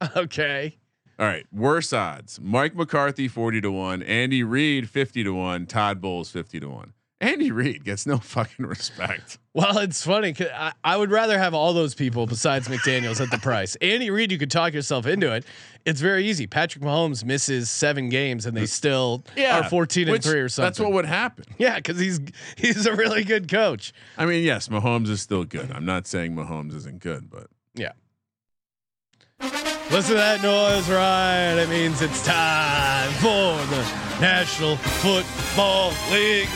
Okay. 0.16 0.76
All 1.18 1.26
right, 1.26 1.46
worse 1.52 1.92
odds: 1.92 2.38
Mike 2.42 2.74
McCarthy 2.74 3.26
forty 3.28 3.60
to 3.62 3.70
one, 3.70 4.02
Andy 4.02 4.42
Reid 4.42 4.88
fifty 4.88 5.22
to 5.24 5.32
one, 5.34 5.64
Todd 5.66 6.00
Bowles 6.00 6.30
fifty 6.30 6.58
to 6.60 6.68
one. 6.68 6.92
Andy 7.22 7.50
Reid 7.52 7.84
gets 7.84 8.06
no 8.06 8.16
fucking 8.22 8.64
respect. 8.64 9.38
Well, 9.52 9.78
it's 9.78 10.04
funny. 10.04 10.32
'cause 10.32 10.46
I, 10.54 10.72
I 10.82 10.96
would 10.96 11.10
rather 11.10 11.38
have 11.38 11.52
all 11.54 11.72
those 11.74 11.94
people 11.94 12.26
besides 12.26 12.68
McDaniel's 12.68 13.20
at 13.20 13.30
the 13.30 13.38
price. 13.42 13.76
Andy 13.82 14.10
Reid, 14.10 14.32
you 14.32 14.38
could 14.38 14.50
talk 14.50 14.72
yourself 14.72 15.06
into 15.06 15.32
it. 15.34 15.44
It's 15.84 16.00
very 16.00 16.26
easy. 16.26 16.46
Patrick 16.46 16.82
Mahomes 16.84 17.24
misses 17.24 17.70
seven 17.70 18.08
games, 18.10 18.46
and 18.46 18.56
they 18.56 18.66
still 18.66 19.24
yeah, 19.36 19.60
are 19.60 19.68
14 19.70 20.08
and 20.08 20.22
three 20.22 20.40
or 20.40 20.48
something. 20.48 20.66
That's 20.66 20.80
what 20.80 20.92
would 20.92 21.06
happen. 21.06 21.44
Yeah, 21.58 21.76
because 21.76 21.98
he's 21.98 22.20
he's 22.56 22.86
a 22.86 22.94
really 22.94 23.24
good 23.24 23.48
coach. 23.50 23.92
I 24.18 24.24
mean, 24.26 24.44
yes, 24.44 24.68
Mahomes 24.68 25.08
is 25.08 25.20
still 25.22 25.44
good. 25.44 25.70
I'm 25.72 25.84
not 25.86 26.06
saying 26.06 26.34
Mahomes 26.34 26.74
isn't 26.74 27.00
good, 27.00 27.30
but 27.30 27.48
Yeah. 27.74 27.92
Listen 29.90 30.10
to 30.12 30.18
that 30.18 30.42
noise, 30.42 30.88
right? 30.90 31.54
It 31.60 31.68
means 31.70 32.00
it's 32.02 32.24
time 32.24 33.10
for 33.14 33.56
the 33.74 33.82
National 34.20 34.76
Football 34.76 35.92
League. 36.12 36.48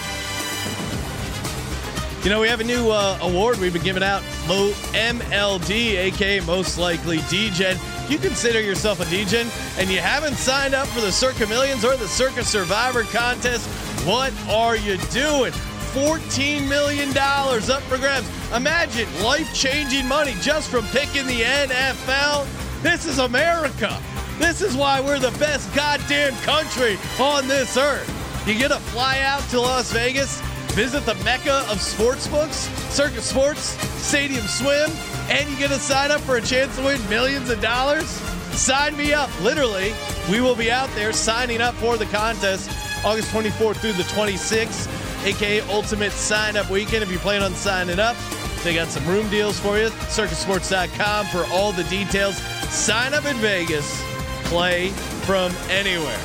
You 2.25 2.31
know, 2.31 2.41
we 2.41 2.49
have 2.49 2.61
a 2.61 2.65
new 2.65 2.89
uh, 2.89 3.19
award 3.21 3.59
we've 3.59 3.75
been 3.75 3.83
giving 3.83 4.03
out, 4.03 4.23
Mo 4.49 4.71
MLD, 4.95 5.71
aka 5.99 6.41
Most 6.41 6.79
Likely 6.79 7.19
Degen. 7.29 7.77
You 8.09 8.17
consider 8.17 8.63
yourself 8.63 8.99
a 9.01 9.05
Degen 9.11 9.47
and 9.77 9.91
you 9.91 9.99
haven't 9.99 10.37
signed 10.37 10.73
up 10.73 10.89
for 10.89 11.03
the 11.03 11.13
Circa 11.13 11.47
Millions 11.47 11.85
or 11.85 11.99
the 11.99 12.09
Circa 12.09 12.43
Survivor 12.43 13.03
contest, 13.03 13.69
what 14.07 14.33
are 14.49 14.75
you 14.75 14.97
doing? 15.13 15.53
$14 15.93 16.67
million 16.67 17.11
up 17.15 17.83
for 17.83 17.99
grabs. 17.99 18.27
Imagine 18.55 19.07
life 19.23 19.53
changing 19.53 20.09
money 20.09 20.35
just 20.41 20.71
from 20.71 20.87
picking 20.87 21.27
the 21.27 21.43
NFL. 21.43 22.47
This 22.83 23.05
is 23.05 23.19
America. 23.19 24.01
This 24.39 24.63
is 24.63 24.75
why 24.75 24.99
we're 24.99 25.19
the 25.19 25.37
best 25.39 25.75
goddamn 25.75 26.35
country 26.37 26.97
on 27.21 27.47
this 27.49 27.77
earth. 27.77 28.11
You 28.49 28.55
get 28.55 28.69
to 28.69 28.81
fly 28.81 29.21
out 29.21 29.43
to 29.51 29.61
Las 29.61 29.93
Vegas, 29.93 30.41
visit 30.75 31.07
the 31.07 31.15
mecca 31.25 31.65
of 31.71 31.79
sportsbooks, 31.79 32.69
Circa 32.91 33.23
Sports, 33.23 33.81
Stadium 34.03 34.47
Swim, 34.47 34.91
and 35.31 35.49
you 35.49 35.57
get 35.57 35.69
to 35.69 35.79
sign 35.79 36.11
up 36.11 36.21
for 36.21 36.37
a 36.37 36.43
chance 36.43 36.77
to 36.77 36.85
win 36.85 37.01
millions 37.09 37.49
of 37.49 37.61
dollars. 37.61 38.21
Sign 38.57 38.97
me 38.97 39.13
up. 39.13 39.29
Literally, 39.41 39.93
we 40.31 40.41
will 40.41 40.55
be 40.57 40.71
out 40.71 40.89
there 40.95 41.13
signing 41.13 41.61
up 41.61 41.75
for 41.75 41.97
the 41.97 42.07
contest 42.07 42.71
August 43.05 43.31
24th 43.33 43.77
through 43.77 43.93
the 43.93 44.03
26th, 44.05 44.89
aka 45.25 45.61
Ultimate 45.73 46.13
Sign 46.13 46.57
Up 46.57 46.71
Weekend. 46.71 47.03
If 47.03 47.11
you 47.13 47.19
plan 47.19 47.43
on 47.43 47.53
signing 47.55 47.99
up, 47.99 48.17
they 48.63 48.75
got 48.75 48.89
some 48.89 49.07
room 49.07 49.29
deals 49.31 49.59
for 49.61 49.79
you. 49.79 49.89
CircaSports.com 49.89 51.27
for 51.27 51.45
all 51.53 51.73
the 51.73 51.85
details. 51.85 52.37
Sign 52.71 53.13
up 53.15 53.25
in 53.27 53.37
Vegas. 53.37 54.03
Play 54.45 54.89
from 55.27 55.53
anywhere. 55.69 56.19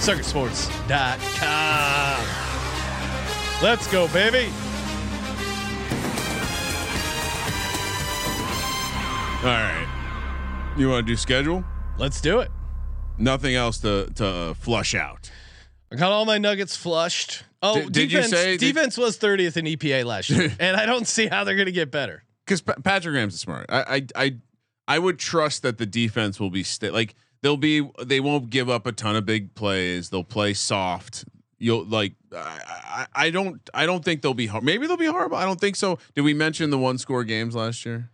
CircaSports.com. 0.00 2.47
Let's 3.60 3.88
go, 3.90 4.06
baby. 4.08 4.50
all 9.40 9.44
right. 9.44 10.74
You 10.76 10.88
want 10.88 11.06
to 11.06 11.12
do 11.12 11.16
schedule? 11.16 11.64
Let's 11.98 12.20
do 12.20 12.38
it. 12.40 12.50
Nothing 13.18 13.54
else 13.56 13.78
to 13.80 14.06
to 14.16 14.26
uh, 14.26 14.54
flush 14.54 14.94
out. 14.94 15.30
I 15.92 15.96
got 15.96 16.12
all 16.12 16.24
my 16.24 16.38
nuggets 16.38 16.76
flushed. 16.76 17.42
Oh, 17.62 17.74
Did- 17.82 17.92
did 17.92 18.12
you 18.12 18.18
defense, 18.22 18.30
did- 18.32 18.60
defense 18.60 18.96
was 18.96 19.18
30th 19.18 19.56
in 19.56 19.64
EPA 19.64 20.04
last 20.04 20.30
year, 20.30 20.54
and 20.60 20.76
I 20.76 20.86
don't 20.86 21.08
see 21.08 21.26
how 21.26 21.42
they're 21.42 21.56
going 21.56 21.66
to 21.66 21.72
get 21.72 21.90
better. 21.90 22.22
Because 22.44 22.60
pa- 22.60 22.74
Patrick 22.84 23.12
Graham's 23.14 23.40
smart. 23.40 23.66
I, 23.68 23.82
I 23.96 24.06
I 24.24 24.36
I 24.86 24.98
would 25.00 25.18
trust 25.18 25.62
that 25.62 25.78
the 25.78 25.86
defense 25.86 26.38
will 26.38 26.50
be 26.50 26.62
sta- 26.62 26.90
like 26.92 27.14
they'll 27.42 27.56
be. 27.56 27.88
They 28.04 28.20
won't 28.20 28.50
give 28.50 28.70
up 28.70 28.86
a 28.86 28.92
ton 28.92 29.16
of 29.16 29.26
big 29.26 29.54
plays. 29.56 30.10
They'll 30.10 30.22
play 30.22 30.54
soft. 30.54 31.24
You'll 31.58 31.84
like. 31.84 32.14
I, 32.34 33.06
I, 33.14 33.30
don't. 33.30 33.60
I 33.74 33.84
don't 33.86 34.04
think 34.04 34.22
they'll 34.22 34.34
be. 34.34 34.46
Hard. 34.46 34.62
Maybe 34.64 34.86
they'll 34.86 34.96
be 34.96 35.06
horrible. 35.06 35.36
I 35.36 35.44
don't 35.44 35.60
think 35.60 35.76
so. 35.76 35.98
Did 36.14 36.22
we 36.22 36.34
mention 36.34 36.70
the 36.70 36.78
one 36.78 36.98
score 36.98 37.24
games 37.24 37.54
last 37.56 37.84
year? 37.84 38.10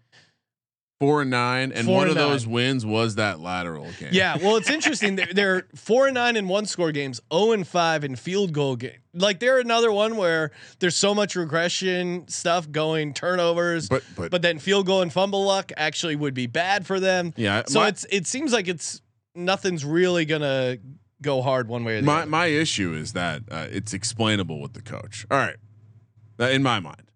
Four 1.01 1.23
and 1.23 1.31
nine, 1.31 1.73
and 1.73 1.87
Four 1.87 1.97
one 1.97 2.09
and 2.09 2.17
of 2.17 2.29
those 2.29 2.47
wins 2.47 2.87
was 2.87 3.17
that 3.17 3.41
lateral 3.41 3.89
game. 3.99 4.11
Yeah, 4.13 4.37
well, 4.37 4.57
it's 4.57 4.71
interesting. 4.71 5.17
They're, 5.17 5.27
they're 5.33 5.67
four 5.75 6.07
and 6.07 6.15
nine 6.15 6.37
in 6.37 6.47
one 6.47 6.67
score 6.67 6.93
games, 6.93 7.21
zero 7.33 7.51
and 7.53 7.67
five 7.67 8.05
in 8.05 8.15
field 8.15 8.53
goal 8.53 8.77
game. 8.77 8.99
Like 9.13 9.41
they're 9.41 9.59
another 9.59 9.91
one 9.91 10.17
where 10.17 10.53
there's 10.79 10.97
so 10.97 11.13
much 11.13 11.35
regression 11.35 12.27
stuff 12.29 12.71
going, 12.71 13.13
turnovers, 13.13 13.89
But- 13.89 14.05
but- 14.17 14.31
but 14.31 14.41
then 14.43 14.59
field 14.61 14.87
goal 14.87 15.03
and 15.03 15.13
fumble 15.13 15.45
luck 15.45 15.73
actually 15.77 16.15
would 16.17 16.33
be 16.33 16.47
bad 16.47 16.87
for 16.87 17.01
them. 17.01 17.35
Yeah, 17.37 17.65
So 17.67 17.81
my- 17.81 17.89
it's 17.89 18.07
it 18.09 18.27
seems 18.29 18.53
like 18.53 18.69
it's 18.69 19.03
nothing's 19.35 19.85
really 19.85 20.25
gonna 20.25 20.79
go 21.25 21.43
hard 21.43 21.67
one 21.69 21.83
way 21.85 21.95
or 21.97 22.01
the 22.01 22.07
my 22.07 22.21
other. 22.23 22.31
my 22.31 22.47
issue 22.47 22.95
is 22.95 23.13
that 23.15 23.43
uh, 23.51 23.67
it's 23.71 23.93
explainable 23.93 24.61
with 24.61 24.75
the 24.75 24.83
coach. 24.83 25.27
All 25.31 25.39
right, 25.39 25.57
Uh, 26.39 26.45
in 26.45 26.63
my 26.63 26.79
mind, 26.79 27.11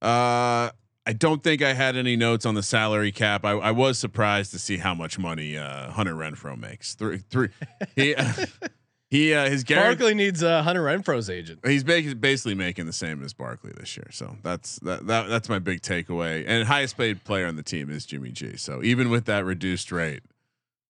uh, 0.00 0.70
I 1.06 1.12
don't 1.12 1.42
think 1.42 1.60
I 1.60 1.74
had 1.74 1.96
any 1.96 2.16
notes 2.16 2.46
on 2.46 2.54
the 2.54 2.62
salary 2.62 3.12
cap. 3.12 3.44
I, 3.44 3.50
I 3.52 3.70
was 3.72 3.98
surprised 3.98 4.52
to 4.52 4.58
see 4.58 4.78
how 4.78 4.94
much 4.94 5.18
money 5.18 5.56
uh, 5.58 5.90
Hunter 5.90 6.14
Renfrow 6.14 6.58
makes. 6.58 6.94
Three, 6.94 7.18
three. 7.18 7.48
He 7.94 8.14
he 9.10 9.34
uh, 9.34 9.50
his 9.50 9.64
guarantee. 9.64 9.98
Barkley 9.98 10.14
needs 10.14 10.42
a 10.42 10.62
Hunter 10.62 10.82
Renfrow's 10.82 11.28
agent. 11.28 11.60
He's 11.66 11.84
basically 11.84 12.54
making 12.54 12.86
the 12.86 12.92
same 12.92 13.22
as 13.22 13.34
Barkley 13.34 13.72
this 13.78 13.96
year, 13.96 14.08
so 14.12 14.36
that's 14.42 14.78
that, 14.80 15.06
that 15.06 15.28
that's 15.28 15.48
my 15.48 15.58
big 15.58 15.82
takeaway. 15.82 16.44
And 16.46 16.66
highest 16.66 16.96
paid 16.96 17.22
player 17.24 17.46
on 17.46 17.56
the 17.56 17.62
team 17.62 17.90
is 17.90 18.06
Jimmy 18.06 18.30
G. 18.30 18.56
So 18.56 18.82
even 18.82 19.10
with 19.10 19.26
that 19.26 19.44
reduced 19.44 19.92
rate, 19.92 20.22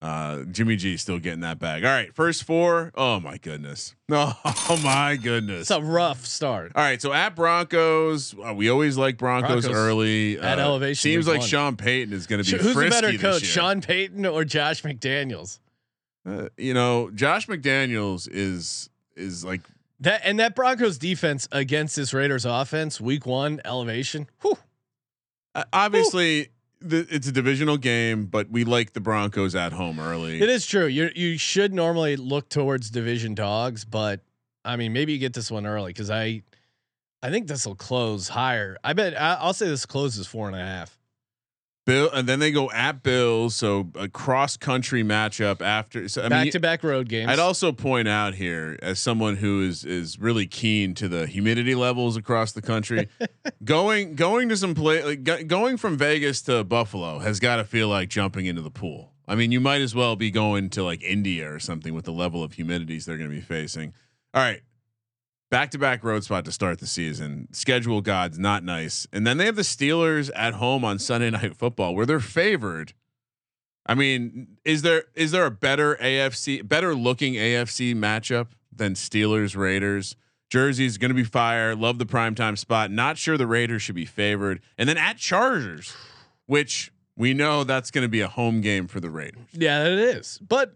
Uh, 0.05 0.43
Jimmy 0.51 0.75
G 0.75 0.97
still 0.97 1.17
getting 1.17 1.39
that 1.39 1.57
bag. 1.57 1.83
All 1.83 1.89
right, 1.91 2.13
first 2.13 2.43
four. 2.43 2.91
Oh 2.93 3.19
my 3.19 3.37
goodness. 3.37 3.95
Oh 4.13 4.79
my 4.83 5.15
goodness. 5.15 5.61
It's 5.61 5.71
a 5.71 5.81
rough 5.81 6.27
start. 6.27 6.73
All 6.75 6.83
right, 6.83 7.01
so 7.01 7.11
at 7.11 7.35
Broncos, 7.35 8.35
uh, 8.37 8.53
we 8.53 8.69
always 8.69 8.97
like 8.97 9.17
Broncos, 9.17 9.65
Broncos 9.65 9.71
early. 9.71 10.37
at 10.39 10.59
Uh, 10.59 10.61
elevation 10.61 11.01
Seems 11.01 11.27
like 11.27 11.39
one. 11.39 11.47
Sean 11.47 11.75
Payton 11.75 12.13
is 12.13 12.27
going 12.27 12.43
to 12.43 12.51
be 12.51 12.61
Who's 12.63 12.75
the 12.75 12.89
better 12.89 13.17
coach. 13.17 13.41
Sean 13.43 13.81
Payton 13.81 14.27
or 14.27 14.45
Josh 14.45 14.83
McDaniels? 14.83 15.57
Uh, 16.23 16.49
you 16.57 16.75
know, 16.75 17.09
Josh 17.11 17.47
McDaniels 17.47 18.27
is 18.31 18.89
is 19.15 19.43
like 19.43 19.61
That 20.01 20.21
and 20.23 20.39
that 20.39 20.53
Broncos 20.55 20.99
defense 20.99 21.47
against 21.51 21.95
this 21.95 22.13
Raiders 22.13 22.45
offense, 22.45 23.01
week 23.01 23.25
one 23.25 23.59
elevation. 23.65 24.27
Whew. 24.43 24.57
uh, 25.55 25.63
obviously 25.73 26.49
it's 26.81 27.27
a 27.27 27.31
divisional 27.31 27.77
game, 27.77 28.25
but 28.25 28.49
we 28.49 28.63
like 28.63 28.93
the 28.93 28.99
Broncos 28.99 29.55
at 29.55 29.73
home 29.73 29.99
early. 29.99 30.41
It 30.41 30.49
is 30.49 30.65
true. 30.65 30.85
You 30.85 31.09
you 31.15 31.37
should 31.37 31.73
normally 31.73 32.15
look 32.15 32.49
towards 32.49 32.89
division 32.89 33.35
dogs, 33.35 33.85
but 33.85 34.21
I 34.63 34.75
mean 34.75 34.93
maybe 34.93 35.13
you 35.13 35.19
get 35.19 35.33
this 35.33 35.49
one 35.51 35.65
early 35.65 35.91
because 35.91 36.09
I 36.09 36.43
I 37.21 37.31
think 37.31 37.47
this 37.47 37.65
will 37.65 37.75
close 37.75 38.29
higher. 38.29 38.77
I 38.83 38.93
bet 38.93 39.19
I, 39.19 39.35
I'll 39.39 39.53
say 39.53 39.67
this 39.67 39.85
closes 39.85 40.27
four 40.27 40.47
and 40.47 40.55
a 40.55 40.59
half. 40.59 40.97
Bill, 41.85 42.09
and 42.11 42.27
then 42.27 42.39
they 42.39 42.51
go 42.51 42.71
at 42.71 43.03
Bills, 43.03 43.55
so 43.55 43.91
a 43.95 44.07
cross 44.09 44.57
country 44.57 45.03
matchup 45.03 45.61
after. 45.61 46.07
So 46.09 46.23
I 46.23 46.29
Back 46.29 46.43
mean, 46.45 46.51
to 46.53 46.59
back 46.59 46.83
road 46.83 47.07
games. 47.07 47.29
I'd 47.29 47.37
also 47.39 47.71
point 47.71 48.07
out 48.07 48.33
here, 48.33 48.79
as 48.81 48.99
someone 48.99 49.35
who 49.35 49.61
is 49.61 49.85
is 49.85 50.17
really 50.19 50.47
keen 50.47 50.95
to 50.95 51.07
the 51.07 51.27
humidity 51.27 51.75
levels 51.75 52.17
across 52.17 52.53
the 52.53 52.61
country, 52.61 53.07
going 53.63 54.15
going 54.15 54.49
to 54.49 54.57
some 54.57 54.73
play 54.73 55.03
like 55.03 55.23
go- 55.23 55.43
going 55.43 55.77
from 55.77 55.95
Vegas 55.95 56.41
to 56.43 56.63
Buffalo 56.63 57.19
has 57.19 57.39
got 57.39 57.57
to 57.57 57.63
feel 57.63 57.87
like 57.87 58.09
jumping 58.09 58.47
into 58.47 58.63
the 58.63 58.71
pool. 58.71 59.11
I 59.27 59.35
mean, 59.35 59.51
you 59.51 59.59
might 59.59 59.81
as 59.81 59.93
well 59.93 60.15
be 60.15 60.31
going 60.31 60.69
to 60.71 60.83
like 60.83 61.03
India 61.03 61.51
or 61.51 61.59
something 61.59 61.93
with 61.93 62.05
the 62.05 62.11
level 62.11 62.43
of 62.43 62.53
humidities 62.53 63.05
they're 63.05 63.17
going 63.17 63.29
to 63.29 63.35
be 63.35 63.41
facing. 63.41 63.93
All 64.33 64.41
right, 64.41 64.61
back 65.49 65.71
to 65.71 65.77
back 65.77 66.03
road 66.03 66.23
spot 66.23 66.45
to 66.45 66.51
start 66.51 66.79
the 66.79 66.87
season. 66.87 67.47
Schedule 67.51 68.01
gods 68.01 68.37
not 68.39 68.63
nice, 68.63 69.07
and 69.13 69.25
then 69.25 69.37
they 69.37 69.45
have 69.45 69.55
the 69.55 69.61
Steelers 69.61 70.29
at 70.35 70.55
home 70.55 70.83
on 70.83 70.99
Sunday 70.99 71.29
Night 71.31 71.55
Football 71.55 71.95
where 71.95 72.05
they're 72.05 72.19
favored. 72.19 72.93
I 73.85 73.93
mean, 73.93 74.57
is 74.65 74.81
there 74.81 75.03
is 75.13 75.31
there 75.31 75.45
a 75.45 75.51
better 75.51 75.95
AFC, 76.01 76.67
better 76.67 76.95
looking 76.95 77.35
AFC 77.35 77.95
matchup 77.95 78.47
than 78.75 78.93
Steelers 78.93 79.55
Raiders? 79.55 80.15
Jersey's 80.49 80.97
going 80.97 81.09
to 81.09 81.15
be 81.15 81.23
fire. 81.23 81.75
Love 81.75 81.97
the 81.97 82.05
primetime 82.05 82.57
spot. 82.57 82.91
Not 82.91 83.17
sure 83.17 83.37
the 83.37 83.47
Raiders 83.47 83.81
should 83.81 83.95
be 83.95 84.05
favored. 84.05 84.61
And 84.77 84.87
then 84.87 84.97
at 84.97 85.17
Chargers, 85.17 85.95
which 86.45 86.91
we 87.17 87.33
know 87.33 87.63
that's 87.63 87.89
going 87.91 88.03
to 88.03 88.09
be 88.09 88.21
a 88.21 88.27
home 88.27 88.61
game 88.61 88.87
for 88.87 88.99
the 88.99 89.09
Raiders. 89.09 89.47
yeah, 89.53 89.85
it 89.85 89.97
is. 89.99 90.39
But 90.47 90.75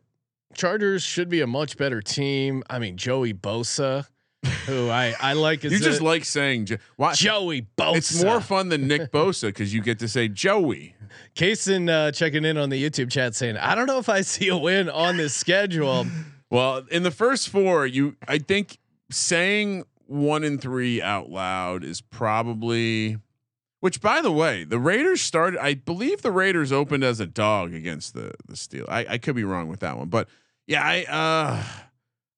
Chargers 0.54 1.04
should 1.04 1.30
be 1.30 1.42
a 1.42 1.48
much 1.48 1.78
better 1.78 2.02
team. 2.02 2.64
I 2.70 2.80
mean 2.80 2.98
Joey 2.98 3.34
Bosa, 3.34 4.08
who 4.66 4.90
I 4.90 5.14
I 5.20 5.34
like. 5.34 5.66
Is 5.66 5.74
You 5.74 5.80
just 5.80 6.02
like 6.02 6.26
saying 6.26 6.66
Jo- 6.66 6.78
why? 6.96 7.14
Joey 7.14 7.68
Bosa. 7.78 7.96
It's 7.98 8.24
more 8.24 8.42
fun 8.42 8.70
than 8.70 8.88
Nick 8.88 9.12
Bosa 9.12 9.48
because 9.48 9.74
you 9.74 9.82
get 9.82 10.00
to 10.00 10.08
say 10.08 10.28
Joey. 10.28 10.96
Kaysen 11.36 11.90
uh, 11.90 12.12
checking 12.12 12.46
in 12.46 12.58
on 12.58 12.70
the 12.70 12.82
YouTube 12.82 13.12
chat 13.12 13.36
saying, 13.36 13.58
I 13.58 13.76
don't 13.76 13.88
know 13.88 13.98
if 13.98 14.10
I 14.10 14.22
see 14.22 14.48
a 14.50 14.58
win 14.58 14.90
on 14.90 15.18
this 15.18 15.34
schedule. 15.34 16.06
Well, 16.50 16.86
in 16.92 17.04
the 17.04 17.12
first 17.12 17.50
four, 17.50 17.86
you 17.86 18.16
I 18.28 18.38
think 18.38 18.78
saying 19.12 19.86
one 20.06 20.44
and 20.44 20.62
three 20.62 21.02
out 21.02 21.30
loud 21.30 21.84
is 21.84 22.02
probably 22.02 23.18
which 23.82 24.02
by 24.02 24.22
the 24.22 24.32
way, 24.32 24.64
the 24.64 24.80
Raiders 24.80 25.22
started 25.22 25.60
I 25.62 25.76
believe 25.76 26.22
the 26.22 26.32
Raiders 26.32 26.72
opened 26.72 27.04
as 27.04 27.20
a 27.20 27.26
dog 27.28 27.74
against 27.74 28.14
the 28.14 28.34
the 28.48 28.56
Steel. 28.56 28.86
I, 28.88 29.06
I 29.10 29.18
could 29.18 29.36
be 29.36 29.44
wrong 29.44 29.68
with 29.68 29.82
that 29.82 29.98
one, 29.98 30.10
but 30.10 30.28
yeah, 30.68 30.84
I 30.84 31.04
uh 31.06 31.64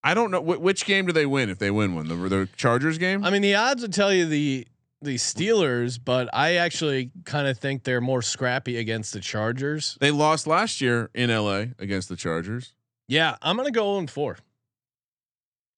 I 0.03 0.13
don't 0.13 0.31
know 0.31 0.41
wh- 0.41 0.61
which 0.61 0.85
game 0.85 1.05
do 1.05 1.11
they 1.13 1.25
win 1.25 1.49
if 1.49 1.59
they 1.59 1.71
win 1.71 1.93
one. 1.95 2.07
The 2.07 2.15
the 2.15 2.49
Chargers 2.55 2.97
game? 2.97 3.23
I 3.23 3.29
mean, 3.29 3.41
the 3.41 3.55
odds 3.55 3.81
would 3.81 3.93
tell 3.93 4.11
you 4.13 4.25
the 4.25 4.67
the 5.03 5.15
Steelers, 5.15 5.99
but 6.03 6.29
I 6.33 6.55
actually 6.55 7.11
kind 7.25 7.47
of 7.47 7.57
think 7.57 7.83
they're 7.83 8.01
more 8.01 8.21
scrappy 8.21 8.77
against 8.77 9.13
the 9.13 9.19
Chargers. 9.19 9.97
they 9.99 10.11
lost 10.11 10.45
last 10.47 10.79
year 10.81 11.09
in 11.15 11.29
LA 11.29 11.65
against 11.79 12.07
the 12.09 12.15
Chargers. 12.15 12.73
Yeah, 13.07 13.35
I'm 13.41 13.57
gonna 13.57 13.71
go 13.71 13.97
on 13.97 14.07
four. 14.07 14.37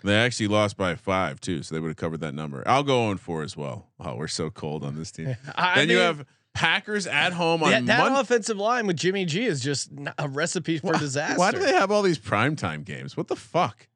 They 0.03 0.15
actually 0.17 0.49
lost 0.49 0.75
by 0.75 0.95
5 0.95 1.39
too, 1.39 1.63
so 1.63 1.73
they 1.73 1.79
would 1.79 1.87
have 1.87 1.95
covered 1.97 2.19
that 2.19 2.33
number. 2.33 2.61
I'll 2.67 2.83
go 2.83 3.05
on 3.05 3.15
4 3.17 3.41
as 3.43 3.55
well. 3.55 3.87
Oh, 4.01 4.15
we're 4.15 4.27
so 4.27 4.49
cold 4.49 4.83
on 4.83 4.95
this 4.97 5.11
team. 5.11 5.37
I 5.55 5.75
then 5.75 5.89
you 5.89 5.99
have 5.99 6.25
Packers 6.53 7.07
at 7.07 7.31
home 7.31 7.63
on 7.63 7.71
that, 7.71 7.85
that 7.85 7.99
Monday. 7.99 8.19
offensive 8.19 8.57
line 8.57 8.85
with 8.85 8.97
Jimmy 8.97 9.23
G 9.23 9.45
is 9.45 9.61
just 9.61 9.91
a 10.17 10.27
recipe 10.27 10.77
for 10.77 10.91
Why- 10.91 10.99
disaster. 10.99 11.39
Why 11.39 11.51
do 11.51 11.59
they 11.59 11.73
have 11.73 11.89
all 11.89 12.01
these 12.01 12.19
primetime 12.19 12.83
games? 12.83 13.15
What 13.15 13.29
the 13.29 13.37
fuck? 13.37 13.87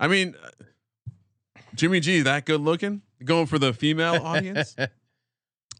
I 0.00 0.08
mean, 0.08 0.34
uh, 0.42 0.64
Jimmy 1.74 2.00
G 2.00 2.20
that 2.22 2.46
good 2.46 2.60
looking? 2.60 3.02
Going 3.24 3.46
for 3.46 3.58
the 3.58 3.72
female 3.72 4.14
audience? 4.22 4.74
All 4.78 4.86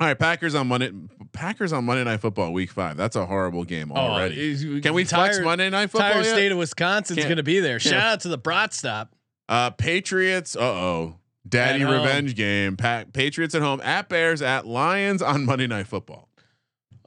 right, 0.09 0.19
Packers 0.19 0.55
on 0.55 0.67
Monday. 0.67 0.91
Packers 1.33 1.73
on 1.73 1.85
Monday 1.85 2.05
Night 2.05 2.21
Football, 2.21 2.53
Week 2.53 2.71
Five. 2.71 2.97
That's 2.97 3.17
a 3.17 3.27
horrible 3.27 3.65
game 3.65 3.93
Oh, 3.93 3.97
already. 3.97 4.35
he's- 4.55 4.83
Can 4.83 4.95
we 4.95 5.05
flex 5.05 5.39
Monday 5.41 5.71
Night 5.71 5.91
Football? 5.91 6.09
Entire 6.19 6.25
state 6.25 6.53
of 6.53 6.59
Wisconsin's 6.59 7.25
going 7.25 7.37
to 7.37 7.43
be 7.45 7.61
there. 7.61 7.79
Shout 7.79 7.95
out 8.03 8.21
to 8.21 8.29
the 8.29 8.39
Brat 8.39 8.73
Stop. 8.75 9.15
Uh, 9.49 9.71
Patriots. 9.71 10.57
Uh 10.57 10.61
oh, 10.63 11.17
Daddy 11.47 11.85
revenge 11.85 12.35
game. 12.35 12.77
Pa- 12.77 13.05
Patriots 13.13 13.55
at 13.55 13.63
home. 13.63 13.81
At 13.83 14.09
Bears. 14.09 14.41
At 14.43 14.67
Lions 14.67 15.21
on 15.23 15.45
Monday 15.45 15.67
Night 15.67 15.87
Football. 15.87 16.29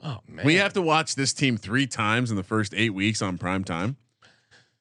Oh 0.04 0.20
man, 0.28 0.46
We 0.46 0.56
have 0.56 0.74
to 0.74 0.82
watch 0.82 1.16
this 1.16 1.34
team 1.34 1.58
three 1.58 1.88
times 1.88 2.30
in 2.30 2.38
the 2.38 2.44
first 2.44 2.74
eight 2.76 2.92
weeks 2.94 3.22
on 3.22 3.38
prime 3.40 3.64
time. 3.64 3.98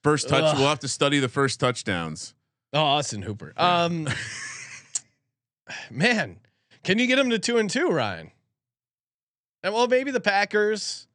First 0.06 0.28
touch. 0.28 0.44
Ugh. 0.44 0.58
We'll 0.58 0.68
have 0.68 0.78
to 0.80 0.88
study 0.88 1.18
the 1.18 1.28
first 1.28 1.58
touchdowns. 1.58 2.36
Oh, 2.72 2.78
Austin 2.80 3.22
Hooper. 3.22 3.52
Um, 3.56 4.06
man, 5.90 6.38
can 6.84 7.00
you 7.00 7.08
get 7.08 7.18
him 7.18 7.30
to 7.30 7.40
two 7.40 7.58
and 7.58 7.68
two, 7.68 7.88
Ryan? 7.88 8.30
And 9.64 9.74
well, 9.74 9.88
maybe 9.88 10.12
the 10.12 10.20
Packers, 10.20 11.08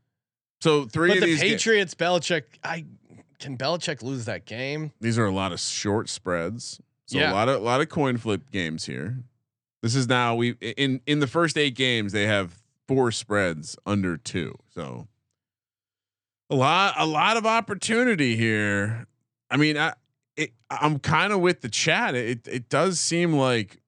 So 0.59 0.83
three 0.83 1.07
but 1.11 1.17
of 1.19 1.21
the 1.21 1.27
these. 1.27 1.41
ga- 1.41 1.49
Patriots. 1.51 1.95
Belichick. 1.95 2.43
I 2.65 2.83
can 3.39 3.57
Belichick 3.57 4.03
lose 4.03 4.25
that 4.25 4.45
game? 4.45 4.91
These 4.99 5.17
are 5.17 5.25
a 5.25 5.31
lot 5.31 5.53
of 5.53 5.61
short 5.61 6.09
spreads. 6.09 6.81
So 7.05 7.17
Yeah. 7.17 7.31
a 7.31 7.33
lot 7.33 7.47
of 7.47 7.61
a 7.61 7.63
lot 7.63 7.79
of 7.79 7.87
coin 7.87 8.17
flip 8.17 8.51
games 8.51 8.87
here. 8.87 9.23
This 9.81 9.95
is 9.95 10.09
now 10.09 10.35
we 10.35 10.51
in 10.61 10.99
in 11.05 11.19
the 11.21 11.27
first 11.27 11.57
eight 11.57 11.75
games 11.75 12.11
they 12.11 12.27
have 12.27 12.61
four 12.89 13.13
spreads 13.13 13.77
under 13.85 14.17
two. 14.17 14.57
So 14.75 15.07
a 16.51 16.55
lot 16.55 16.93
a 16.97 17.05
lot 17.05 17.37
of 17.37 17.45
opportunity 17.45 18.35
here. 18.35 19.07
I 19.49 19.57
mean, 19.57 19.77
I 19.77 19.93
it, 20.35 20.51
I'm 20.69 20.99
kind 20.99 21.33
of 21.33 21.39
with 21.39 21.61
the 21.61 21.69
chat. 21.69 22.13
It 22.13 22.47
it 22.47 22.69
does 22.69 22.99
seem 22.99 23.33
like 23.33 23.81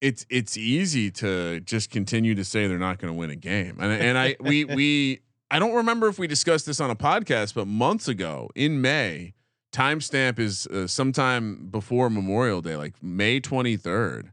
it's 0.00 0.26
it's 0.30 0.56
easy 0.56 1.10
to 1.12 1.60
just 1.60 1.90
continue 1.90 2.34
to 2.34 2.44
say 2.44 2.66
they're 2.66 2.78
not 2.78 2.98
going 2.98 3.12
to 3.12 3.18
win 3.18 3.30
a 3.30 3.36
game. 3.36 3.76
And 3.78 3.92
and 3.92 4.18
I 4.18 4.36
we 4.40 4.64
we 4.64 5.20
I 5.50 5.58
don't 5.58 5.74
remember 5.74 6.08
if 6.08 6.18
we 6.18 6.26
discussed 6.26 6.66
this 6.66 6.80
on 6.80 6.90
a 6.90 6.96
podcast, 6.96 7.54
but 7.54 7.66
months 7.66 8.08
ago 8.08 8.48
in 8.54 8.80
May, 8.80 9.34
timestamp 9.70 10.38
is 10.38 10.66
uh, 10.66 10.86
sometime 10.86 11.68
before 11.70 12.08
Memorial 12.08 12.62
Day, 12.62 12.76
like 12.76 12.94
May 13.02 13.38
23rd. 13.38 14.30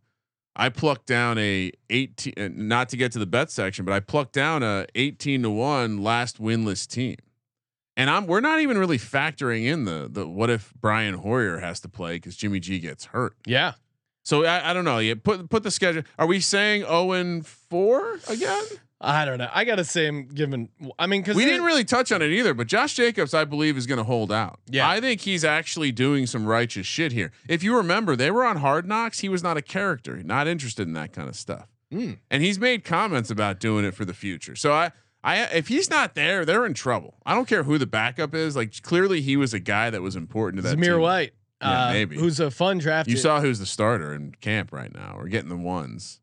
I 0.56 0.70
plucked 0.70 1.06
down 1.06 1.38
a 1.38 1.72
18 1.90 2.34
uh, 2.38 2.50
not 2.54 2.90
to 2.90 2.98
get 2.98 3.12
to 3.14 3.20
the 3.20 3.26
bet 3.26 3.52
section, 3.52 3.86
but 3.86 3.94
I 3.94 4.00
plucked 4.00 4.34
down 4.34 4.64
a 4.64 4.86
18 4.96 5.44
to 5.44 5.50
1 5.50 6.04
last 6.04 6.42
winless 6.42 6.88
team. 6.88 7.16
And 8.00 8.10
I'm 8.10 8.28
we're 8.28 8.40
not 8.40 8.62
even 8.62 8.78
really 8.78 8.98
factoring 8.98 9.66
in 9.66 9.84
the 9.84 10.10
the 10.10 10.28
what 10.28 10.50
if 10.50 10.74
Brian 10.80 11.16
Hoyer 11.16 11.60
has 11.60 11.82
to 11.82 11.90
play 11.90 12.18
cuz 12.18 12.38
Jimmy 12.38 12.60
G 12.60 12.80
gets 12.80 13.06
hurt. 13.06 13.36
Yeah. 13.46 13.74
So 14.24 14.46
I, 14.46 14.72
I 14.72 14.74
don't 14.74 14.86
know. 14.86 15.00
Yeah, 15.00 15.16
put 15.22 15.50
put 15.50 15.64
the 15.64 15.72
schedule. 15.72 16.04
Are 16.18 16.26
we 16.26 16.40
saying 16.40 16.84
0 16.84 17.12
and 17.12 17.46
4 17.46 18.20
again? 18.30 18.64
I 19.02 19.24
don't 19.26 19.38
know. 19.38 19.50
I 19.54 19.64
gotta 19.64 19.84
say, 19.84 20.08
I'm 20.08 20.28
giving. 20.28 20.70
I 20.98 21.08
mean, 21.08 21.22
because 21.22 21.36
We 21.36 21.46
didn't 21.46 21.64
really 21.64 21.86
touch 21.86 22.12
on 22.12 22.22
it 22.22 22.32
either, 22.32 22.54
but 22.54 22.68
Josh 22.68 22.96
Jacobs, 22.96 23.34
I 23.34 23.46
believe, 23.46 23.78
is 23.78 23.86
going 23.88 23.98
to 23.98 24.04
hold 24.04 24.30
out. 24.32 24.60
Yeah. 24.70 24.90
I 24.90 25.00
think 25.00 25.22
he's 25.22 25.46
actually 25.46 25.94
doing 25.94 26.28
some 26.28 26.46
righteous 26.46 26.86
shit 26.86 27.14
here. 27.14 27.32
If 27.48 27.64
you 27.64 27.78
remember, 27.78 28.18
they 28.18 28.30
were 28.30 28.46
on 28.46 28.58
Hard 28.58 28.86
Knocks. 28.86 29.20
He 29.20 29.30
was 29.30 29.42
not 29.42 29.56
a 29.56 29.62
character, 29.62 30.22
not 30.24 30.48
interested 30.48 30.86
in 30.86 30.94
that 30.94 31.14
kind 31.14 31.30
of 31.30 31.38
stuff. 31.38 31.68
Mm. 31.94 32.18
And 32.30 32.44
he's 32.44 32.60
made 32.60 32.84
comments 32.84 33.30
about 33.32 33.60
doing 33.62 33.86
it 33.86 33.94
for 33.94 34.04
the 34.04 34.14
future. 34.14 34.56
So 34.56 34.74
I, 34.74 34.92
I, 35.24 35.44
if 35.46 35.68
he's 35.68 35.90
not 35.90 36.16
there, 36.16 36.46
they're 36.46 36.66
in 36.66 36.74
trouble. 36.74 37.16
I 37.26 37.36
don't 37.36 37.48
care 37.48 37.64
who 37.64 37.78
the 37.78 37.86
backup 37.86 38.34
is. 38.34 38.56
Like 38.56 38.82
clearly, 38.82 39.22
he 39.22 39.36
was 39.36 39.54
a 39.54 39.60
guy 39.60 39.90
that 39.90 40.02
was 40.02 40.16
important 40.16 40.64
to 40.64 40.70
that. 40.70 40.78
Zamir 40.78 40.94
team. 40.96 41.02
White. 41.02 41.34
Yeah, 41.62 41.88
uh, 41.88 41.92
maybe. 41.92 42.18
Who's 42.18 42.40
a 42.40 42.50
fun 42.50 42.78
draft? 42.78 43.10
You 43.10 43.18
saw 43.18 43.42
who's 43.42 43.60
the 43.60 43.66
starter 43.66 44.14
in 44.14 44.34
camp 44.40 44.72
right 44.72 44.94
now. 44.94 45.16
We're 45.18 45.28
getting 45.28 45.50
the 45.50 45.58
ones. 45.58 46.22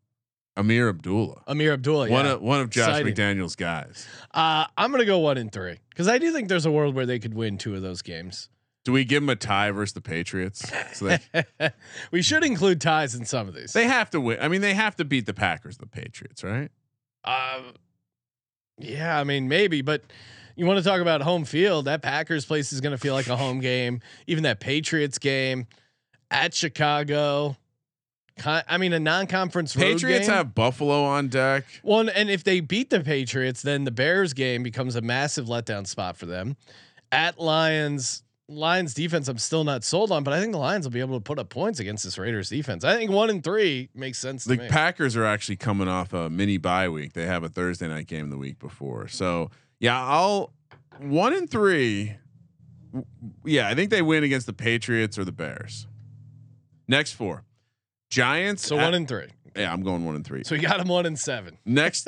Ameer 0.56 0.88
Abdullah, 0.88 1.42
Ameer 1.46 1.74
Abdullah. 1.74 2.08
one 2.08 2.24
yeah. 2.24 2.32
of 2.32 2.40
one 2.40 2.60
of 2.60 2.70
Josh 2.70 2.88
Exciting. 2.88 3.12
McDaniels' 3.12 3.56
guys. 3.56 4.06
Uh, 4.32 4.64
I'm 4.78 4.90
gonna 4.90 5.04
go 5.04 5.18
one 5.18 5.36
in 5.36 5.50
three 5.50 5.80
because 5.90 6.08
I 6.08 6.16
do 6.16 6.32
think 6.32 6.48
there's 6.48 6.64
a 6.64 6.70
world 6.70 6.94
where 6.94 7.04
they 7.04 7.18
could 7.18 7.34
win 7.34 7.58
two 7.58 7.74
of 7.74 7.82
those 7.82 8.00
games. 8.00 8.48
Do 8.84 8.92
we 8.92 9.04
give 9.04 9.22
him 9.22 9.28
a 9.28 9.36
tie 9.36 9.70
versus 9.72 9.92
the 9.92 10.00
Patriots? 10.00 10.72
So 10.94 11.08
they 11.08 11.72
we 12.10 12.22
should 12.22 12.42
include 12.42 12.80
ties 12.80 13.14
in 13.14 13.26
some 13.26 13.48
of 13.48 13.54
these. 13.54 13.74
They 13.74 13.86
have 13.86 14.08
to 14.10 14.20
win. 14.20 14.38
I 14.40 14.48
mean, 14.48 14.62
they 14.62 14.72
have 14.72 14.96
to 14.96 15.04
beat 15.04 15.26
the 15.26 15.34
Packers, 15.34 15.76
the 15.76 15.86
Patriots, 15.86 16.42
right? 16.42 16.70
Uh, 17.22 17.60
yeah, 18.78 19.18
I 19.18 19.24
mean 19.24 19.48
maybe, 19.48 19.82
but 19.82 20.02
You 20.56 20.64
want 20.66 20.78
to 20.78 20.84
talk 20.84 21.00
about 21.00 21.20
home 21.20 21.44
field? 21.44 21.84
That 21.84 22.00
Packers 22.02 22.46
place 22.46 22.72
is 22.72 22.80
going 22.80 22.92
to 22.92 22.98
feel 22.98 23.12
like 23.12 23.26
a 23.28 23.36
home 23.36 23.60
game. 23.60 24.00
Even 24.26 24.44
that 24.44 24.58
Patriots 24.58 25.18
game 25.18 25.66
at 26.30 26.54
Chicago. 26.54 27.56
Con- 28.38 28.62
I 28.68 28.78
mean, 28.78 28.92
a 28.94 29.00
non-conference 29.00 29.76
road 29.76 29.82
Patriots 29.82 30.28
have 30.28 30.54
Buffalo 30.54 31.04
on 31.04 31.28
deck. 31.28 31.64
One, 31.82 32.08
and 32.08 32.30
if 32.30 32.42
they 32.44 32.60
beat 32.60 32.88
the 32.90 33.00
Patriots, 33.00 33.62
then 33.62 33.84
the 33.84 33.90
Bears 33.90 34.32
game 34.32 34.62
becomes 34.62 34.96
a 34.96 35.00
massive 35.02 35.46
letdown 35.46 35.86
spot 35.86 36.16
for 36.16 36.26
them. 36.26 36.56
At 37.12 37.38
Lions, 37.38 38.22
Lions 38.48 38.94
defense, 38.94 39.26
I'm 39.28 39.38
still 39.38 39.64
not 39.64 39.82
sold 39.82 40.12
on, 40.12 40.22
but 40.22 40.32
I 40.32 40.40
think 40.40 40.52
the 40.52 40.58
Lions 40.58 40.86
will 40.86 40.92
be 40.92 41.00
able 41.00 41.16
to 41.16 41.22
put 41.22 41.38
up 41.38 41.48
points 41.48 41.80
against 41.80 42.04
this 42.04 42.16
Raiders 42.16 42.48
defense. 42.48 42.84
I 42.84 42.96
think 42.96 43.10
one 43.10 43.28
and 43.28 43.42
three 43.42 43.88
makes 43.92 44.18
sense 44.18 44.44
to 44.44 44.50
The. 44.50 44.68
Packers 44.68 45.16
are 45.16 45.24
actually 45.24 45.56
coming 45.56 45.88
off 45.88 46.12
a 46.12 46.30
mini 46.30 46.56
bye 46.56 46.88
week. 46.88 47.12
They 47.14 47.26
have 47.26 47.42
a 47.42 47.48
Thursday 47.48 47.88
night 47.88 48.06
game 48.06 48.30
the 48.30 48.38
week 48.38 48.58
before. 48.60 49.08
So 49.08 49.50
yeah, 49.80 50.00
I'll 50.00 50.52
one 51.00 51.32
and 51.32 51.50
three. 51.50 52.16
Yeah, 53.44 53.68
I 53.68 53.74
think 53.74 53.90
they 53.90 54.00
win 54.00 54.22
against 54.22 54.46
the 54.46 54.52
Patriots 54.52 55.18
or 55.18 55.24
the 55.24 55.32
Bears. 55.32 55.88
Next 56.88 57.12
four, 57.14 57.42
Giants. 58.10 58.64
so 58.64 58.78
at- 58.78 58.84
one 58.84 58.94
and 58.94 59.08
three. 59.08 59.26
yeah, 59.56 59.72
I'm 59.72 59.82
going 59.82 60.04
one 60.04 60.14
and 60.14 60.24
three. 60.24 60.44
So 60.44 60.54
you 60.54 60.62
got 60.62 60.78
them 60.78 60.86
one 60.88 61.04
and 61.04 61.18
seven. 61.18 61.58
Next, 61.66 62.06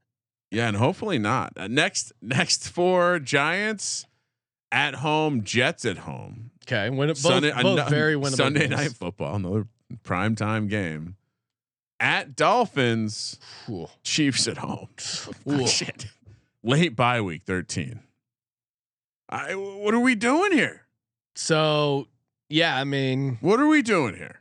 yeah, 0.50 0.66
and 0.66 0.76
hopefully 0.76 1.18
not. 1.20 1.52
Uh, 1.56 1.68
next, 1.68 2.12
next 2.20 2.68
four 2.68 3.20
Giants 3.20 4.04
at 4.72 4.96
home, 4.96 5.42
Jets 5.44 5.84
at 5.84 5.98
home. 5.98 6.50
Okay, 6.66 6.88
it 6.88 6.90
both, 6.96 7.18
Sunday, 7.18 7.50
both 7.52 7.78
ano- 7.78 7.88
very 7.88 8.14
winnable. 8.14 8.36
Sunday 8.36 8.60
games. 8.68 8.70
night 8.70 8.92
football, 8.92 9.36
another 9.36 9.66
prime 10.02 10.34
time 10.34 10.68
game. 10.68 11.16
At 11.98 12.36
Dolphins, 12.36 13.38
Ooh. 13.70 13.86
Chiefs 14.02 14.46
at 14.48 14.58
home. 14.58 14.88
Shit. 15.66 16.06
Late 16.62 16.94
bye 16.96 17.20
week 17.20 17.42
13. 17.46 18.00
I 19.28 19.54
what 19.54 19.94
are 19.94 20.00
we 20.00 20.14
doing 20.14 20.52
here? 20.52 20.82
So 21.34 22.08
yeah, 22.48 22.76
I 22.76 22.84
mean, 22.84 23.38
What 23.40 23.60
are 23.60 23.66
we 23.66 23.82
doing 23.82 24.14
here? 24.14 24.40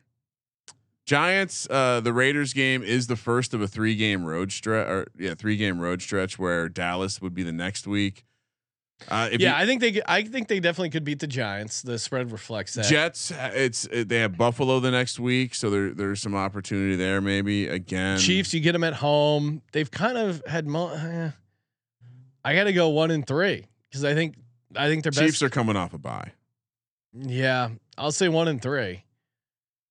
Giants, 1.06 1.68
uh, 1.70 2.02
the 2.02 2.12
Raiders 2.12 2.52
game 2.54 2.82
is 2.82 3.06
the 3.08 3.16
first 3.16 3.54
of 3.54 3.62
a 3.62 3.68
three 3.68 3.96
game 3.96 4.26
road 4.26 4.52
stretch, 4.52 4.88
or 4.88 5.08
yeah, 5.18 5.36
three 5.36 5.56
game 5.56 5.80
road 5.80 6.02
stretch 6.02 6.40
where 6.40 6.68
Dallas 6.68 7.22
would 7.22 7.34
be 7.36 7.44
the 7.44 7.52
next 7.52 7.86
week. 7.86 8.26
Uh, 9.10 9.30
if 9.32 9.42
yeah, 9.42 9.50
you- 9.58 9.64
I 9.64 9.66
think 9.66 9.82
they, 9.82 10.02
I 10.08 10.24
think 10.24 10.48
they 10.48 10.60
definitely 10.60 10.90
could 10.90 11.04
beat 11.04 11.20
the 11.20 11.28
Giants. 11.28 11.82
The 11.82 12.00
spread 12.00 12.32
reflects 12.32 12.74
that. 12.76 12.86
Jets, 12.86 13.30
uh, 13.32 13.52
it's 13.54 13.86
uh, 13.88 14.04
they 14.08 14.20
have 14.20 14.38
Buffalo 14.38 14.80
the 14.80 14.90
next 14.92 15.20
week, 15.20 15.54
so 15.54 15.70
there 15.70 15.94
there's 15.94 16.22
some 16.22 16.34
opportunity 16.34 16.96
there 16.96 17.20
maybe 17.22 17.68
again. 17.68 18.18
Chiefs, 18.20 18.54
you 18.54 18.62
get 18.62 18.72
them 18.72 18.84
at 18.86 18.94
home. 18.96 19.62
They've 19.74 19.90
kind 19.92 20.18
of 20.18 20.42
had. 20.48 20.66
Mo- 20.66 20.94
eh. 20.94 21.32
I 22.44 22.56
got 22.56 22.66
to 22.66 22.74
go 22.74 22.90
one 22.90 23.12
and 23.12 23.26
three 23.28 23.66
because 23.90 24.04
I 24.06 24.14
think 24.14 24.36
I 24.76 24.88
think 24.88 25.04
their 25.04 25.12
Chiefs 25.12 25.34
best. 25.34 25.44
are 25.44 25.50
coming 25.50 25.76
off 25.76 25.94
a 25.94 25.98
bye. 25.98 26.32
yeah, 27.14 27.70
I'll 27.98 28.12
say 28.14 28.30
one 28.30 28.48
and 28.48 28.62
three. 28.62 29.04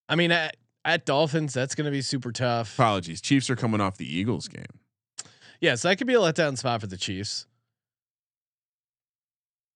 I 0.08 0.16
mean, 0.16 0.32
at 0.32 0.56
at 0.84 1.04
Dolphins, 1.04 1.52
that's 1.52 1.74
going 1.74 1.84
to 1.86 1.90
be 1.90 2.00
super 2.02 2.32
tough. 2.32 2.74
Apologies, 2.78 3.20
Chiefs 3.20 3.50
are 3.50 3.56
coming 3.56 3.80
off 3.82 3.96
the 3.98 4.06
Eagles 4.12 4.48
game. 4.48 4.64
Yeah, 5.60 5.74
so 5.76 5.88
that 5.88 5.96
could 5.98 6.06
be 6.06 6.14
a 6.14 6.18
letdown 6.18 6.56
spot 6.58 6.80
for 6.80 6.86
the 6.86 6.96
Chiefs. 6.96 7.46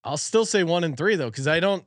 I'll 0.03 0.17
still 0.17 0.45
say 0.45 0.63
one 0.63 0.83
and 0.83 0.95
three 0.95 1.15
though, 1.15 1.29
because 1.29 1.47
I 1.47 1.59
don't. 1.59 1.83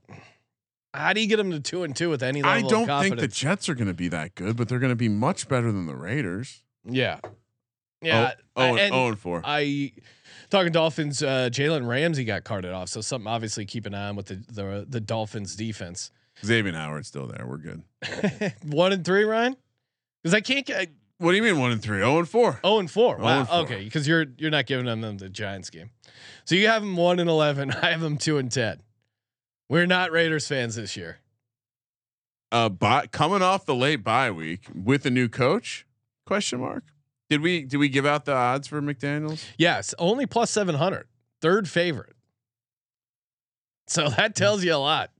How 0.94 1.14
do 1.14 1.20
you 1.22 1.26
get 1.26 1.36
them 1.36 1.50
to 1.52 1.60
two 1.60 1.84
and 1.84 1.96
two 1.96 2.10
with 2.10 2.22
any 2.22 2.42
level 2.42 2.66
I 2.66 2.70
don't 2.70 3.02
think 3.02 3.18
the? 3.18 3.28
Jets 3.28 3.68
are 3.68 3.74
going 3.74 3.88
to 3.88 3.94
be 3.94 4.08
that 4.08 4.34
good, 4.34 4.56
but 4.56 4.68
they're 4.68 4.78
going 4.78 4.92
to 4.92 4.96
be 4.96 5.08
much 5.08 5.48
better 5.48 5.72
than 5.72 5.86
the 5.86 5.96
Raiders. 5.96 6.62
yeah, 6.84 7.20
yeah. 8.02 8.34
oh, 8.56 8.62
oh, 8.62 8.70
and, 8.70 8.78
and 8.78 8.94
oh 8.94 9.08
and 9.08 9.18
four. 9.18 9.40
I 9.44 9.92
talking 10.50 10.72
Dolphins. 10.72 11.22
Uh, 11.22 11.48
Jalen 11.50 11.86
Ramsey 11.86 12.24
got 12.24 12.44
carted 12.44 12.72
off, 12.72 12.88
so 12.88 13.00
something 13.00 13.26
obviously 13.26 13.64
keep 13.64 13.86
an 13.86 13.94
eye 13.94 14.08
on 14.08 14.16
with 14.16 14.26
the 14.26 14.34
the, 14.48 14.86
the 14.88 15.00
Dolphins 15.00 15.56
defense. 15.56 16.10
Xavier 16.44 16.72
Howard's 16.72 17.08
still 17.08 17.26
there. 17.26 17.46
We're 17.46 17.58
good. 17.58 17.82
one 18.64 18.92
and 18.92 19.04
three, 19.04 19.24
Ryan, 19.24 19.56
because 20.22 20.34
I 20.34 20.40
can't 20.40 20.66
get 20.66 20.88
What 21.22 21.30
do 21.30 21.36
you 21.36 21.42
mean 21.42 21.58
one 21.58 21.70
and 21.72 21.80
three? 21.82 22.02
Oh 22.02 22.18
and 22.18 22.28
four. 22.28 22.58
oh 22.64 22.78
and 22.78 22.90
four. 22.90 23.16
Oh 23.18 23.22
Wow, 23.22 23.38
and 23.40 23.48
four. 23.48 23.58
okay, 23.58 23.84
because 23.84 24.08
you're 24.08 24.26
you're 24.38 24.50
not 24.50 24.66
giving 24.66 24.86
them 24.86 25.18
the 25.18 25.28
Giants 25.28 25.70
game, 25.70 25.90
so 26.44 26.54
you 26.54 26.66
have 26.66 26.82
them 26.82 26.96
one 26.96 27.20
and 27.20 27.30
eleven. 27.30 27.70
I 27.82 27.90
have 27.90 28.00
them 28.00 28.18
two 28.18 28.38
and 28.38 28.50
ten. 28.50 28.82
We're 29.68 29.86
not 29.86 30.10
Raiders 30.10 30.48
fans 30.48 30.74
this 30.74 30.96
year. 30.96 31.18
Uh, 32.50 32.68
bye, 32.68 33.06
coming 33.06 33.40
off 33.40 33.64
the 33.64 33.74
late 33.74 34.04
bye 34.04 34.30
week 34.30 34.66
with 34.74 35.06
a 35.06 35.10
new 35.10 35.28
coach? 35.28 35.86
Question 36.26 36.60
mark. 36.60 36.84
Did 37.30 37.40
we 37.40 37.62
did 37.64 37.78
we 37.78 37.88
give 37.88 38.04
out 38.04 38.24
the 38.24 38.34
odds 38.34 38.68
for 38.68 38.82
McDaniels? 38.82 39.44
Yes, 39.56 39.94
only 39.98 40.26
plus 40.26 40.50
700, 40.50 41.06
third 41.40 41.68
favorite. 41.68 42.14
So 43.86 44.08
that 44.16 44.34
tells 44.34 44.64
you 44.64 44.74
a 44.74 44.76
lot. 44.76 45.10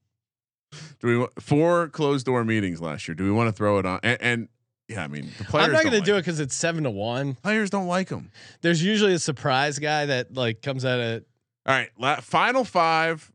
Do 1.01 1.21
we 1.21 1.27
four 1.41 1.89
closed 1.89 2.27
door 2.27 2.45
meetings 2.45 2.81
last 2.81 3.07
year? 3.09 3.15
Do 3.15 3.25
we 3.25 3.31
want 3.31 3.49
to 3.49 3.53
throw 3.53 3.79
it 3.79 3.87
on? 3.87 4.01
And, 4.03 4.19
and 4.21 4.49
yeah, 4.93 5.05
I 5.05 5.09
mean 5.09 5.31
the 5.39 5.45
players. 5.45 5.67
I'm 5.67 5.73
not 5.73 5.83
going 5.83 5.99
to 5.99 6.01
do 6.01 6.17
it 6.17 6.21
because 6.21 6.41
it's 6.41 6.55
seven 6.55 6.85
to 6.85 6.91
one. 6.91 7.35
Players 7.35 7.71
don't 7.71 7.87
like 7.87 8.09
him. 8.09 8.31
There's 8.61 8.83
usually 8.83 9.15
a 9.15 9.19
surprise 9.19 9.79
guy 9.79 10.07
that 10.07 10.35
like 10.35 10.63
comes 10.63 10.85
out 10.85 11.01
of 11.01 11.25
All 11.67 11.75
right, 11.75 11.91
la- 11.99 12.21
final 12.21 12.65
five. 12.65 13.31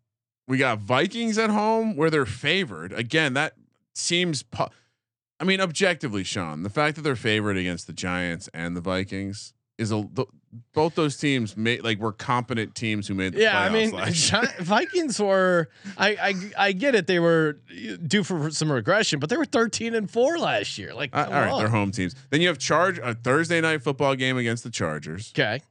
We 0.48 0.58
got 0.58 0.80
Vikings 0.80 1.38
at 1.38 1.50
home 1.50 1.96
where 1.98 2.10
they're 2.10 2.26
favored. 2.26 2.94
Again, 2.94 3.34
that 3.34 3.54
seems. 3.96 4.44
Po- 4.44 4.70
I 5.40 5.44
mean, 5.44 5.62
objectively, 5.62 6.24
Sean, 6.24 6.64
the 6.64 6.70
fact 6.70 6.96
that 6.96 7.02
they're 7.04 7.16
favored 7.16 7.58
against 7.58 7.86
the 7.86 7.94
Giants 7.94 8.50
and 8.54 8.76
the 8.76 8.82
Vikings 8.82 9.54
is 9.78 9.92
a 9.92 10.04
th- 10.16 10.28
both 10.74 10.96
those 10.96 11.18
teams 11.18 11.56
made 11.58 11.84
like 11.84 12.00
were 12.00 12.12
competent 12.14 12.74
teams 12.76 13.08
who 13.08 13.14
made 13.14 13.34
the 13.34 13.42
yeah. 13.42 13.60
I 13.60 13.70
mean. 13.70 13.92
Vikings 14.60 15.20
were. 15.20 15.70
I, 15.98 16.10
I 16.10 16.34
I 16.68 16.72
get 16.72 16.96
it. 16.96 17.08
They 17.08 17.20
were 17.20 17.60
due 18.06 18.24
for 18.24 18.50
some 18.52 18.72
regression, 18.72 19.20
but 19.20 19.30
they 19.30 19.38
were 19.38 19.46
13 19.46 19.94
and 19.96 20.10
four 20.10 20.38
last 20.38 20.78
year. 20.78 20.94
Like, 20.94 21.16
Uh, 21.16 21.26
all 21.28 21.32
right, 21.34 21.50
on. 21.52 21.60
they're 21.60 21.70
home 21.70 21.92
teams. 21.92 22.16
Then 22.30 22.42
you 22.42 22.48
have 22.48 22.58
charge 22.58 22.98
a 23.00 23.14
Thursday 23.14 23.62
night 23.62 23.82
football 23.84 24.16
game 24.16 24.38
against 24.38 24.64
the 24.64 24.70
Chargers. 24.70 25.32
Okay. 25.36 25.62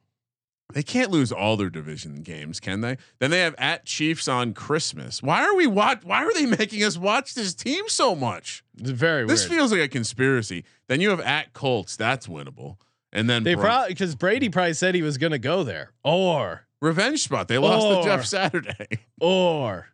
They 0.73 0.83
can't 0.83 1.13
lose 1.13 1.31
all 1.31 1.57
their 1.57 1.71
division 1.71 2.23
games, 2.23 2.59
can 2.59 2.81
they? 2.81 2.97
Then 3.21 3.31
they 3.31 3.39
have 3.39 3.55
at 3.57 3.87
Chiefs 3.87 4.27
on 4.27 4.53
Christmas. 4.53 5.23
Why 5.23 5.45
are 5.45 5.55
we 5.55 5.69
watch? 5.69 6.01
Why 6.03 6.25
are 6.25 6.35
they 6.35 6.45
making 6.45 6.83
us 6.83 6.99
watch 6.99 7.35
this 7.35 7.55
team 7.55 7.85
so 7.89 8.17
much? 8.17 8.65
It's 8.77 8.91
very 8.91 9.25
This 9.27 9.49
weird. 9.49 9.59
feels 9.61 9.71
like 9.73 9.81
a 9.81 9.87
conspiracy. 9.89 10.65
Then 10.89 11.01
you 11.01 11.11
have 11.11 11.21
at 11.21 11.53
Colts. 11.53 11.95
That's 11.95 12.27
winnable. 12.27 12.79
And 13.17 13.31
then 13.31 13.45
they 13.45 13.57
probably 13.57 13.89
because 13.89 14.15
Brady 14.15 14.51
probably 14.51 14.75
said 14.75 14.95
he 14.95 15.01
was 15.01 15.17
going 15.17 15.33
to 15.33 15.39
go 15.39 15.65
there, 15.65 15.93
or 16.05 16.67
revenge 16.83 17.23
spot. 17.23 17.49
They 17.49 17.57
lost 17.57 17.87
Or- 17.87 18.03
to 18.03 18.09
Jeff 18.09 18.27
Saturday. 18.27 18.99
or 19.21 19.75
Are 19.75 19.87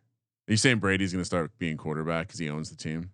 you 0.47 0.57
saying 0.57 0.79
Brady's 0.79 1.13
going 1.13 1.21
to 1.21 1.25
start 1.25 1.51
being 1.57 1.77
quarterback 1.77 2.27
because 2.27 2.39
he 2.39 2.49
owns 2.49 2.69
the 2.69 2.75
team? 2.75 3.11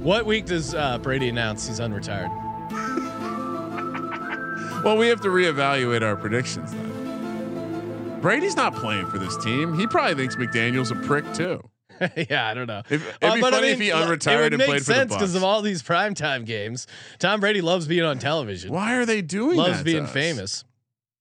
what 0.00 0.26
week 0.26 0.46
does 0.46 0.76
uh, 0.76 0.98
Brady 0.98 1.28
announce 1.28 1.66
he's 1.66 1.80
unretired? 1.80 2.30
Well, 4.84 4.96
we 4.96 5.08
have 5.08 5.20
to 5.22 5.28
reevaluate 5.28 6.02
our 6.02 6.14
predictions 6.14 6.70
then. 6.70 8.20
Brady's 8.20 8.54
not 8.54 8.76
playing 8.76 9.10
for 9.10 9.18
this 9.18 9.36
team. 9.38 9.76
He 9.76 9.88
probably 9.88 10.14
thinks 10.14 10.36
McDaniels 10.36 10.92
a 10.92 11.04
prick 11.04 11.24
too. 11.34 11.60
yeah, 12.30 12.48
I 12.48 12.54
don't 12.54 12.66
know. 12.66 12.82
If, 12.88 12.92
it'd 12.92 13.14
Uh, 13.22 13.34
be 13.34 13.40
but 13.40 13.54
I 13.54 13.56
funny 13.58 13.68
if 13.68 13.80
he 13.80 13.88
unretired 13.90 14.52
and 14.52 14.62
played 14.62 14.82
for 14.84 14.90
the 14.90 14.94
sense 14.94 15.12
because 15.14 15.34
of 15.34 15.42
all 15.44 15.62
these 15.62 15.82
primetime 15.82 16.44
games. 16.44 16.86
Tom 17.18 17.40
Brady 17.40 17.60
loves 17.60 17.86
being 17.86 18.04
on 18.04 18.18
television. 18.18 18.72
Why 18.72 18.94
are 18.96 19.06
they 19.06 19.22
doing 19.22 19.56
Loves 19.56 19.78
that? 19.78 19.84
being 19.84 20.06
famous. 20.06 20.64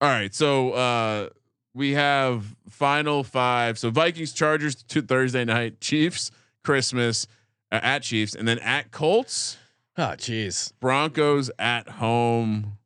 All 0.01 0.09
right, 0.09 0.33
so 0.33 0.71
uh, 0.73 1.29
we 1.73 1.93
have 1.93 2.55
final 2.69 3.23
five. 3.23 3.79
So 3.79 3.89
Vikings, 3.89 4.33
Chargers 4.33 4.75
to 4.83 5.01
Thursday 5.01 5.43
night, 5.45 5.81
Chiefs, 5.81 6.29
Christmas 6.63 7.25
uh, 7.71 7.79
at 7.81 8.03
Chiefs, 8.03 8.35
and 8.35 8.47
then 8.47 8.59
at 8.59 8.91
Colts, 8.91 9.57
Oh, 9.99 10.13
jeez. 10.15 10.73
Broncos 10.79 11.49
at 11.57 11.89
home. 11.89 12.77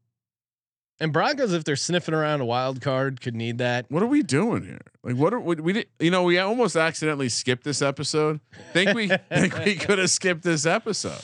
And 1.02 1.12
Broncos, 1.12 1.52
if 1.52 1.64
they're 1.64 1.76
sniffing 1.76 2.14
around 2.14 2.42
a 2.42 2.46
wild 2.46 2.80
card, 2.80 3.22
could 3.22 3.36
need 3.36 3.58
that. 3.58 3.88
What 3.90 4.04
are 4.04 4.08
we 4.08 4.22
doing 4.22 4.64
here? 4.64 4.82
Like, 5.04 5.16
what 5.16 5.34
are 5.34 5.40
we, 5.40 5.56
we 5.56 5.74
did? 5.74 5.88
You 6.00 6.12
know, 6.12 6.22
we 6.24 6.38
almost 6.38 6.76
accidentally 6.76 7.28
skipped 7.28 7.64
this 7.64 7.82
episode. 7.82 8.40
Think 8.72 8.94
we 8.94 9.08
think 9.34 9.58
we 9.66 9.76
could 9.76 9.98
have 9.98 10.12
skipped 10.12 10.44
this 10.44 10.66
episode. 10.68 11.24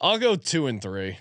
I'll 0.00 0.18
go 0.18 0.36
two 0.36 0.68
and 0.68 0.80
three. 0.80 1.18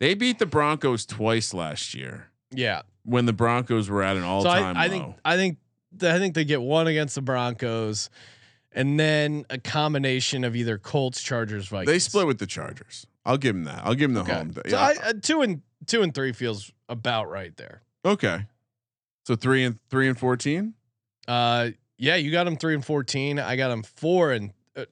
They 0.00 0.14
beat 0.14 0.38
the 0.38 0.46
Broncos 0.46 1.04
twice 1.04 1.52
last 1.52 1.94
year 1.94 2.28
Yeah. 2.50 2.82
when 3.04 3.26
the 3.26 3.32
Broncos 3.34 3.90
were 3.90 4.02
at 4.02 4.16
an 4.16 4.22
all-time 4.22 4.76
I, 4.76 4.84
I 4.84 4.86
low. 4.86 4.90
think 4.90 5.16
I 5.24 5.36
think 5.36 5.58
I 6.02 6.18
think 6.18 6.34
they 6.34 6.44
get 6.44 6.62
one 6.62 6.86
against 6.86 7.14
the 7.16 7.22
Broncos, 7.22 8.08
and 8.72 8.98
then 8.98 9.44
a 9.50 9.58
combination 9.58 10.42
of 10.42 10.56
either 10.56 10.78
Colts, 10.78 11.22
Chargers, 11.22 11.68
Vikings. 11.68 11.86
they 11.86 11.98
split 11.98 12.26
with 12.26 12.38
the 12.38 12.46
Chargers. 12.46 13.06
I'll 13.26 13.36
give 13.38 13.54
them 13.54 13.64
that. 13.64 13.82
I'll 13.84 13.94
give 13.94 14.12
them 14.12 14.14
the 14.14 14.20
Okay. 14.22 14.32
home. 14.38 14.52
So 14.54 14.62
yeah. 14.66 14.80
I, 14.80 15.08
uh, 15.08 15.12
two 15.22 15.42
and 15.42 15.62
two 15.86 16.02
and 16.02 16.14
three 16.14 16.32
feels 16.32 16.72
about 16.88 17.28
right 17.30 17.56
there. 17.56 17.82
Okay. 18.04 18.46
So 19.26 19.36
three 19.36 19.64
and 19.64 19.78
three 19.90 20.08
and 20.08 20.18
fourteen. 20.18 20.74
Uh, 21.26 21.70
yeah, 21.96 22.16
you 22.16 22.30
got 22.30 22.44
them 22.44 22.56
three 22.56 22.74
and 22.74 22.84
fourteen. 22.84 23.38
I 23.38 23.56
got 23.56 23.68
them 23.68 23.82
four 23.82 24.32
and 24.32 24.52
uh, 24.76 24.84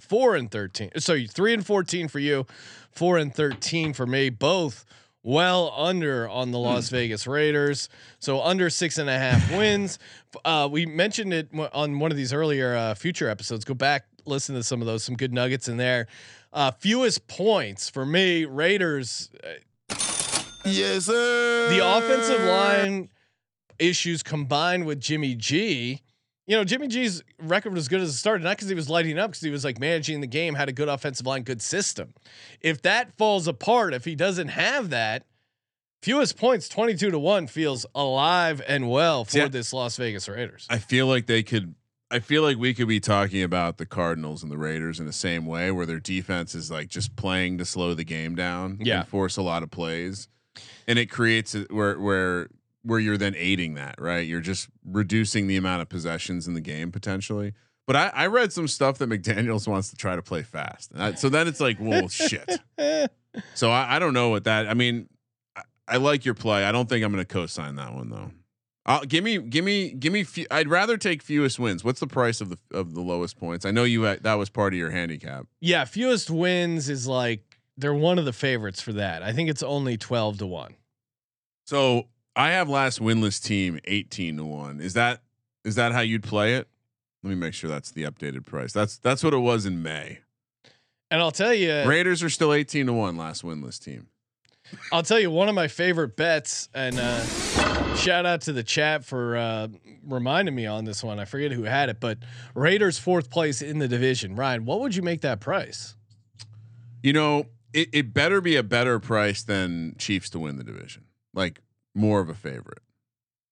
four 0.00 0.36
and 0.36 0.50
thirteen. 0.50 0.90
So 0.98 1.16
three 1.26 1.54
and 1.54 1.64
fourteen 1.64 2.08
for 2.08 2.18
you, 2.18 2.46
four 2.90 3.16
and 3.16 3.34
thirteen 3.34 3.92
for 3.94 4.06
me. 4.06 4.28
Both 4.28 4.84
well 5.22 5.72
under 5.76 6.28
on 6.28 6.50
the 6.50 6.58
Las 6.58 6.90
Vegas 6.90 7.26
Raiders. 7.26 7.88
So 8.18 8.42
under 8.42 8.70
six 8.70 8.98
and 8.98 9.08
a 9.08 9.18
half 9.18 9.50
wins. 9.56 9.98
Uh, 10.44 10.68
we 10.70 10.86
mentioned 10.86 11.32
it 11.32 11.48
on 11.72 11.98
one 11.98 12.10
of 12.10 12.16
these 12.16 12.32
earlier 12.32 12.76
uh, 12.76 12.94
future 12.94 13.28
episodes. 13.28 13.64
Go 13.64 13.74
back, 13.74 14.04
listen 14.26 14.54
to 14.54 14.62
some 14.62 14.80
of 14.80 14.86
those, 14.86 15.04
some 15.04 15.16
good 15.16 15.32
nuggets 15.32 15.68
in 15.68 15.76
there. 15.76 16.06
Uh, 16.52 16.70
fewest 16.70 17.26
points 17.28 17.90
for 17.90 18.06
me, 18.06 18.44
Raiders. 18.44 19.30
Yes, 20.70 21.06
sir. 21.06 21.68
The 21.70 21.80
offensive 21.96 22.40
line 22.42 23.08
issues 23.78 24.22
combined 24.22 24.86
with 24.86 25.00
Jimmy 25.00 25.34
G. 25.34 26.02
You 26.46 26.56
know, 26.56 26.64
Jimmy 26.64 26.88
G's 26.88 27.22
record 27.42 27.74
was 27.74 27.88
good 27.88 28.00
as 28.00 28.08
it 28.10 28.14
started, 28.14 28.42
not 28.42 28.56
because 28.56 28.68
he 28.70 28.74
was 28.74 28.88
lighting 28.88 29.18
up, 29.18 29.30
because 29.32 29.42
he 29.42 29.50
was 29.50 29.64
like 29.64 29.78
managing 29.78 30.20
the 30.22 30.26
game, 30.26 30.54
had 30.54 30.68
a 30.68 30.72
good 30.72 30.88
offensive 30.88 31.26
line, 31.26 31.42
good 31.42 31.60
system. 31.60 32.14
If 32.62 32.80
that 32.82 33.16
falls 33.18 33.46
apart, 33.46 33.92
if 33.92 34.04
he 34.06 34.14
doesn't 34.14 34.48
have 34.48 34.88
that, 34.90 35.26
fewest 36.02 36.38
points, 36.38 36.68
22 36.68 37.10
to 37.10 37.18
1, 37.18 37.48
feels 37.48 37.84
alive 37.94 38.62
and 38.66 38.88
well 38.88 39.24
for 39.26 39.48
this 39.50 39.74
Las 39.74 39.96
Vegas 39.98 40.26
Raiders. 40.28 40.66
I 40.70 40.78
feel 40.78 41.06
like 41.06 41.26
they 41.26 41.42
could. 41.42 41.74
I 42.10 42.20
feel 42.20 42.42
like 42.42 42.56
we 42.56 42.72
could 42.72 42.88
be 42.88 43.00
talking 43.00 43.42
about 43.42 43.76
the 43.76 43.84
Cardinals 43.84 44.42
and 44.42 44.50
the 44.50 44.56
Raiders 44.56 44.98
in 44.98 45.04
the 45.04 45.12
same 45.12 45.44
way, 45.44 45.70
where 45.70 45.84
their 45.84 46.00
defense 46.00 46.54
is 46.54 46.70
like 46.70 46.88
just 46.88 47.14
playing 47.16 47.58
to 47.58 47.66
slow 47.66 47.92
the 47.92 48.04
game 48.04 48.34
down 48.34 48.78
Yeah. 48.80 49.00
and 49.00 49.08
force 49.08 49.36
a 49.36 49.42
lot 49.42 49.62
of 49.62 49.70
plays, 49.70 50.26
and 50.86 50.98
it 50.98 51.06
creates 51.06 51.54
a, 51.54 51.60
where 51.70 51.98
where 51.98 52.48
where 52.82 53.00
you're 53.00 53.18
then 53.18 53.34
aiding 53.36 53.74
that 53.74 53.96
right. 54.00 54.26
You're 54.26 54.40
just 54.40 54.68
reducing 54.84 55.46
the 55.46 55.56
amount 55.56 55.82
of 55.82 55.88
possessions 55.88 56.46
in 56.46 56.54
the 56.54 56.60
game 56.60 56.92
potentially. 56.92 57.54
But 57.86 57.96
I, 57.96 58.10
I 58.14 58.26
read 58.26 58.52
some 58.52 58.68
stuff 58.68 58.98
that 58.98 59.08
McDaniels 59.08 59.66
wants 59.66 59.88
to 59.90 59.96
try 59.96 60.14
to 60.14 60.22
play 60.22 60.42
fast, 60.42 60.92
I, 60.94 61.14
so 61.14 61.30
then 61.30 61.48
it's 61.48 61.60
like, 61.60 61.78
well, 61.80 62.08
shit. 62.08 62.60
So 63.54 63.70
I, 63.70 63.96
I 63.96 63.98
don't 63.98 64.14
know 64.14 64.30
what 64.30 64.44
that. 64.44 64.68
I 64.68 64.74
mean, 64.74 65.08
I, 65.86 65.96
like 65.98 66.24
your 66.24 66.34
play. 66.34 66.64
I 66.64 66.72
don't 66.72 66.88
think 66.88 67.04
I'm 67.04 67.12
going 67.12 67.24
to 67.24 67.32
co-sign 67.32 67.76
that 67.76 67.94
one 67.94 68.10
though. 68.10 68.30
Uh, 68.86 69.00
give 69.06 69.22
me, 69.22 69.38
give 69.38 69.64
me, 69.64 69.90
give 69.92 70.12
me. 70.12 70.24
Few, 70.24 70.46
I'd 70.50 70.68
rather 70.68 70.96
take 70.96 71.22
fewest 71.22 71.58
wins. 71.58 71.84
What's 71.84 72.00
the 72.00 72.06
price 72.06 72.40
of 72.40 72.48
the 72.48 72.58
of 72.72 72.94
the 72.94 73.02
lowest 73.02 73.38
points? 73.38 73.66
I 73.66 73.70
know 73.70 73.84
you 73.84 74.02
had, 74.02 74.22
that 74.22 74.34
was 74.34 74.48
part 74.48 74.72
of 74.72 74.78
your 74.78 74.90
handicap. 74.90 75.46
yeah, 75.60 75.84
fewest 75.84 76.30
wins 76.30 76.88
is 76.88 77.06
like 77.06 77.47
they're 77.78 77.94
one 77.94 78.18
of 78.18 78.24
the 78.24 78.32
favorites 78.32 78.82
for 78.82 78.92
that. 78.92 79.22
I 79.22 79.32
think 79.32 79.48
it's 79.48 79.62
only 79.62 79.96
12 79.96 80.38
to 80.38 80.46
1. 80.46 80.74
So 81.64 82.08
I 82.38 82.52
have 82.52 82.68
last 82.68 83.00
winless 83.00 83.42
team 83.42 83.80
eighteen 83.84 84.36
to 84.36 84.44
one. 84.44 84.80
Is 84.80 84.94
that 84.94 85.22
is 85.64 85.74
that 85.74 85.90
how 85.90 86.00
you'd 86.00 86.22
play 86.22 86.54
it? 86.54 86.68
Let 87.24 87.30
me 87.30 87.36
make 87.36 87.52
sure 87.52 87.68
that's 87.68 87.90
the 87.90 88.04
updated 88.04 88.46
price. 88.46 88.72
That's 88.72 88.96
that's 88.96 89.24
what 89.24 89.34
it 89.34 89.38
was 89.38 89.66
in 89.66 89.82
May. 89.82 90.20
And 91.10 91.20
I'll 91.20 91.32
tell 91.32 91.52
you, 91.52 91.82
Raiders 91.84 92.22
are 92.22 92.30
still 92.30 92.52
eighteen 92.52 92.86
to 92.86 92.92
one. 92.92 93.16
Last 93.16 93.42
winless 93.42 93.82
team. 93.82 94.06
I'll 94.92 95.02
tell 95.02 95.18
you 95.18 95.30
one 95.32 95.48
of 95.48 95.56
my 95.56 95.66
favorite 95.66 96.16
bets, 96.16 96.68
and 96.74 96.98
uh, 96.98 97.24
shout 97.96 98.24
out 98.24 98.42
to 98.42 98.52
the 98.52 98.62
chat 98.62 99.04
for 99.04 99.36
uh, 99.36 99.68
reminding 100.06 100.54
me 100.54 100.64
on 100.64 100.84
this 100.84 101.02
one. 101.02 101.18
I 101.18 101.24
forget 101.24 101.50
who 101.52 101.64
had 101.64 101.88
it, 101.88 101.98
but 101.98 102.18
Raiders 102.54 102.98
fourth 102.98 103.30
place 103.30 103.62
in 103.62 103.78
the 103.78 103.88
division. 103.88 104.36
Ryan, 104.36 104.64
what 104.64 104.80
would 104.80 104.94
you 104.94 105.02
make 105.02 105.22
that 105.22 105.40
price? 105.40 105.96
You 107.02 107.14
know, 107.14 107.46
it, 107.72 107.88
it 107.92 108.14
better 108.14 108.40
be 108.40 108.56
a 108.56 108.62
better 108.62 108.98
price 108.98 109.42
than 109.42 109.94
Chiefs 109.98 110.30
to 110.30 110.38
win 110.38 110.56
the 110.56 110.64
division. 110.64 111.04
Like 111.34 111.60
more 111.94 112.20
of 112.20 112.28
a 112.28 112.34
favorite. 112.34 112.80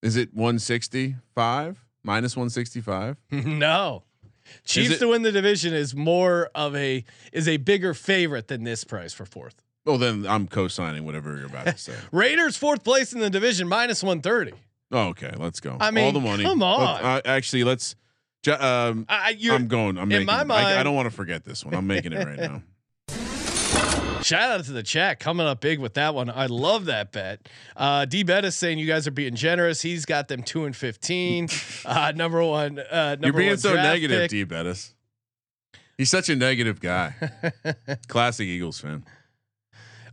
Is 0.01 0.15
it 0.15 0.33
165 0.33 1.85
minus 2.03 2.35
165? 2.35 3.17
no, 3.31 4.03
Chiefs 4.63 4.95
it- 4.95 4.99
to 4.99 5.09
win 5.09 5.21
the 5.23 5.31
division 5.31 5.73
is 5.73 5.95
more 5.95 6.49
of 6.55 6.75
a 6.75 7.03
is 7.33 7.47
a 7.47 7.57
bigger 7.57 7.93
favorite 7.93 8.47
than 8.47 8.63
this 8.63 8.83
price 8.83 9.13
for 9.13 9.25
fourth. 9.25 9.55
Well, 9.85 9.97
then 9.97 10.25
I'm 10.27 10.47
co-signing 10.47 11.05
whatever 11.05 11.37
you're 11.37 11.45
about 11.45 11.67
to 11.67 11.77
say. 11.77 11.93
Raiders 12.11 12.57
fourth 12.57 12.83
place 12.83 13.13
in 13.13 13.19
the 13.19 13.29
division 13.29 13.67
minus 13.67 14.03
one 14.03 14.21
thirty. 14.21 14.53
oh, 14.91 15.07
okay, 15.09 15.31
let's 15.37 15.59
go. 15.59 15.77
I 15.79 15.91
mean, 15.91 16.05
all 16.05 16.11
the 16.11 16.19
money. 16.19 16.43
come 16.43 16.61
on. 16.63 17.01
Let's- 17.01 17.03
uh, 17.05 17.21
actually, 17.29 17.63
let's. 17.63 17.95
Um, 18.47 19.05
I, 19.09 19.35
I'm 19.51 19.67
going. 19.67 19.97
I'm 19.97 20.03
in 20.03 20.25
making. 20.25 20.25
my 20.27 20.41
it. 20.43 20.51
I, 20.51 20.79
I 20.79 20.83
don't 20.83 20.95
want 20.95 21.09
to 21.09 21.15
forget 21.15 21.43
this 21.43 21.65
one. 21.65 21.73
I'm 21.75 21.85
making 21.87 22.13
it 22.13 22.25
right 22.25 22.37
now. 22.39 22.61
Shout 24.27 24.59
out 24.59 24.65
to 24.65 24.73
the 24.73 24.83
chat 24.83 25.21
coming 25.21 25.47
up 25.47 25.61
big 25.61 25.79
with 25.79 25.93
that 25.93 26.13
one. 26.13 26.29
I 26.29 26.47
love 26.47 26.83
that 26.87 27.13
bet. 27.13 27.47
Uh, 27.77 28.03
D 28.03 28.23
Bettis 28.23 28.57
saying 28.57 28.77
you 28.77 28.85
guys 28.85 29.07
are 29.07 29.11
being 29.11 29.35
generous. 29.35 29.81
He's 29.81 30.03
got 30.03 30.27
them 30.27 30.43
two 30.43 30.65
and 30.65 30.75
fifteen. 30.75 31.47
Uh, 31.85 32.11
number 32.13 32.43
one. 32.43 32.79
Uh, 32.79 33.11
number 33.11 33.15
one. 33.15 33.19
You're 33.23 33.33
being 33.33 33.49
one 33.51 33.57
so 33.57 33.75
negative, 33.75 34.21
pick. 34.23 34.31
D. 34.31 34.43
Bettis. 34.43 34.93
He's 35.97 36.09
such 36.09 36.27
a 36.27 36.35
negative 36.35 36.81
guy. 36.81 37.13
Classic 38.07 38.45
Eagles 38.45 38.81
fan. 38.81 39.05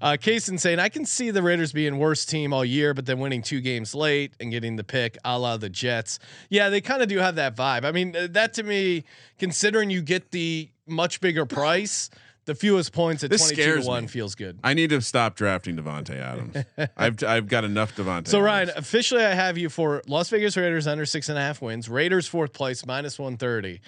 Uh, 0.00 0.12
Kaysen 0.12 0.60
saying 0.60 0.78
I 0.78 0.88
can 0.88 1.04
see 1.04 1.30
the 1.30 1.42
Raiders 1.42 1.72
being 1.72 1.98
worst 1.98 2.28
team 2.28 2.52
all 2.52 2.64
year, 2.64 2.94
but 2.94 3.06
then 3.06 3.18
winning 3.18 3.42
two 3.42 3.60
games 3.60 3.94
late 3.94 4.34
and 4.38 4.52
getting 4.52 4.76
the 4.76 4.84
pick, 4.84 5.18
a 5.24 5.36
la 5.38 5.56
the 5.56 5.68
Jets. 5.68 6.20
Yeah, 6.48 6.68
they 6.68 6.80
kind 6.80 7.02
of 7.02 7.08
do 7.08 7.18
have 7.18 7.34
that 7.36 7.56
vibe. 7.56 7.84
I 7.84 7.90
mean, 7.90 8.14
uh, 8.14 8.28
that 8.30 8.54
to 8.54 8.62
me, 8.62 9.04
considering 9.38 9.90
you 9.90 10.02
get 10.02 10.30
the 10.30 10.68
much 10.86 11.20
bigger 11.20 11.46
price, 11.46 12.10
the 12.46 12.54
fewest 12.54 12.92
points 12.92 13.24
at 13.24 13.30
This 13.30 13.40
twenty 13.42 13.56
two 13.56 13.62
scares 13.62 13.84
to 13.84 13.88
one 13.88 14.02
me. 14.04 14.08
feels 14.08 14.34
good. 14.34 14.58
I 14.62 14.74
need 14.74 14.90
to 14.90 15.00
stop 15.00 15.34
drafting 15.36 15.76
Davante 15.76 16.16
Adams. 16.18 16.56
I've 16.96 17.22
I've 17.24 17.48
got 17.48 17.64
enough 17.64 17.96
Davante. 17.96 18.28
So 18.28 18.40
Ryan, 18.40 18.70
Adams. 18.70 18.86
officially, 18.86 19.24
I 19.24 19.34
have 19.34 19.56
you 19.58 19.68
for 19.68 20.02
Las 20.06 20.28
Vegas 20.30 20.56
Raiders 20.56 20.86
under 20.86 21.06
six 21.06 21.28
and 21.28 21.38
a 21.38 21.40
half 21.40 21.62
wins. 21.62 21.88
Raiders 21.88 22.26
fourth 22.26 22.52
place 22.52 22.84
minus 22.86 23.18
one 23.18 23.36
thirty. 23.36 23.80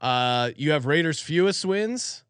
Uh, 0.00 0.50
you 0.56 0.72
have 0.72 0.84
Raiders 0.86 1.20
fewest 1.20 1.64
wins, 1.64 2.24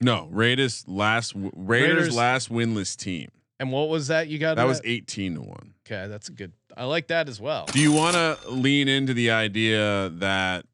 no 0.00 0.28
Raiders 0.30 0.84
last 0.88 1.34
Raiders, 1.36 1.54
Raiders- 1.98 2.16
last 2.16 2.50
winless 2.50 2.96
team. 2.96 3.28
and 3.58 3.70
what 3.70 3.88
was 3.90 4.08
that 4.08 4.28
you 4.28 4.38
got? 4.38 4.56
That 4.56 4.66
was 4.66 4.80
18 4.84 5.34
to 5.34 5.40
one. 5.42 5.74
okay. 5.86 6.06
That's 6.08 6.28
a 6.28 6.32
good. 6.32 6.52
I 6.76 6.84
like 6.84 7.08
that 7.08 7.28
as 7.28 7.40
well. 7.40 7.66
Do 7.66 7.80
you 7.80 7.92
want 7.92 8.14
to 8.14 8.38
lean 8.48 8.88
into 8.88 9.12
the 9.12 9.30
idea 9.32 10.08
that? 10.14 10.64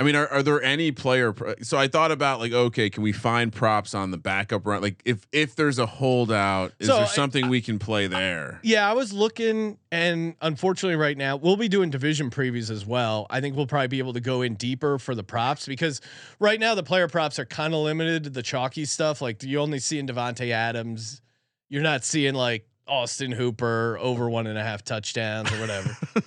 I 0.00 0.02
mean, 0.02 0.16
are, 0.16 0.26
are 0.28 0.42
there 0.42 0.62
any 0.62 0.92
player? 0.92 1.34
Pro- 1.34 1.56
so 1.60 1.76
I 1.76 1.86
thought 1.86 2.10
about 2.10 2.40
like, 2.40 2.52
okay, 2.52 2.88
can 2.88 3.02
we 3.02 3.12
find 3.12 3.52
props 3.52 3.94
on 3.94 4.10
the 4.10 4.16
backup 4.16 4.66
run? 4.66 4.80
Like, 4.80 5.02
if 5.04 5.26
if 5.30 5.54
there's 5.56 5.78
a 5.78 5.84
holdout, 5.84 6.72
is 6.78 6.86
So, 6.88 6.94
there 6.96 7.04
I- 7.04 7.08
something 7.08 7.50
we 7.50 7.60
can 7.60 7.78
play 7.78 8.06
there? 8.06 8.60
Yeah, 8.62 8.88
I 8.88 8.94
was 8.94 9.12
looking, 9.12 9.76
and 9.92 10.34
unfortunately, 10.40 10.96
right 10.96 11.18
now 11.18 11.36
we'll 11.36 11.58
be 11.58 11.68
doing 11.68 11.90
division 11.90 12.30
previews 12.30 12.70
as 12.70 12.86
well. 12.86 13.26
I 13.28 13.42
think 13.42 13.56
we'll 13.56 13.66
probably 13.66 13.88
be 13.88 13.98
able 13.98 14.14
to 14.14 14.20
go 14.20 14.40
in 14.40 14.54
deeper 14.54 14.98
for 14.98 15.14
the 15.14 15.22
props 15.22 15.66
because 15.66 16.00
right 16.38 16.58
now 16.58 16.74
the 16.74 16.82
player 16.82 17.06
props 17.06 17.38
are 17.38 17.44
kind 17.44 17.74
of 17.74 17.80
limited 17.80 18.24
to 18.24 18.30
the 18.30 18.42
chalky 18.42 18.86
stuff. 18.86 19.20
Like 19.20 19.42
you 19.42 19.60
only 19.60 19.80
see 19.80 19.98
in 19.98 20.06
Davante 20.06 20.50
Adams, 20.50 21.20
you're 21.68 21.82
not 21.82 22.04
seeing 22.04 22.32
like 22.34 22.66
Austin 22.88 23.32
Hooper 23.32 23.98
over 24.00 24.30
one 24.30 24.46
and 24.46 24.56
a 24.58 24.62
half 24.64 24.82
touchdowns 24.82 25.52
or 25.52 25.60
whatever. 25.60 25.94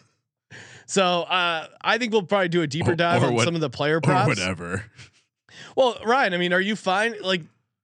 so 0.85 1.23
uh, 1.23 1.67
I 1.81 1.97
think 1.97 2.11
we'll 2.13 2.23
probably 2.23 2.49
do 2.49 2.61
a 2.61 2.67
deeper 2.67 2.95
dive 2.95 3.23
or 3.23 3.27
on 3.27 3.33
what- 3.35 3.45
some 3.45 3.55
of 3.55 3.61
the 3.61 3.69
player 3.69 3.97
Or 3.97 4.01
props. 4.01 4.27
whatever. 4.27 4.83
Well, 5.75 5.97
Ryan, 6.05 6.33
I 6.33 6.37
mean, 6.37 6.53
are 6.53 6.61
you 6.61 6.75
fine? 6.75 7.15
Like 7.21 7.41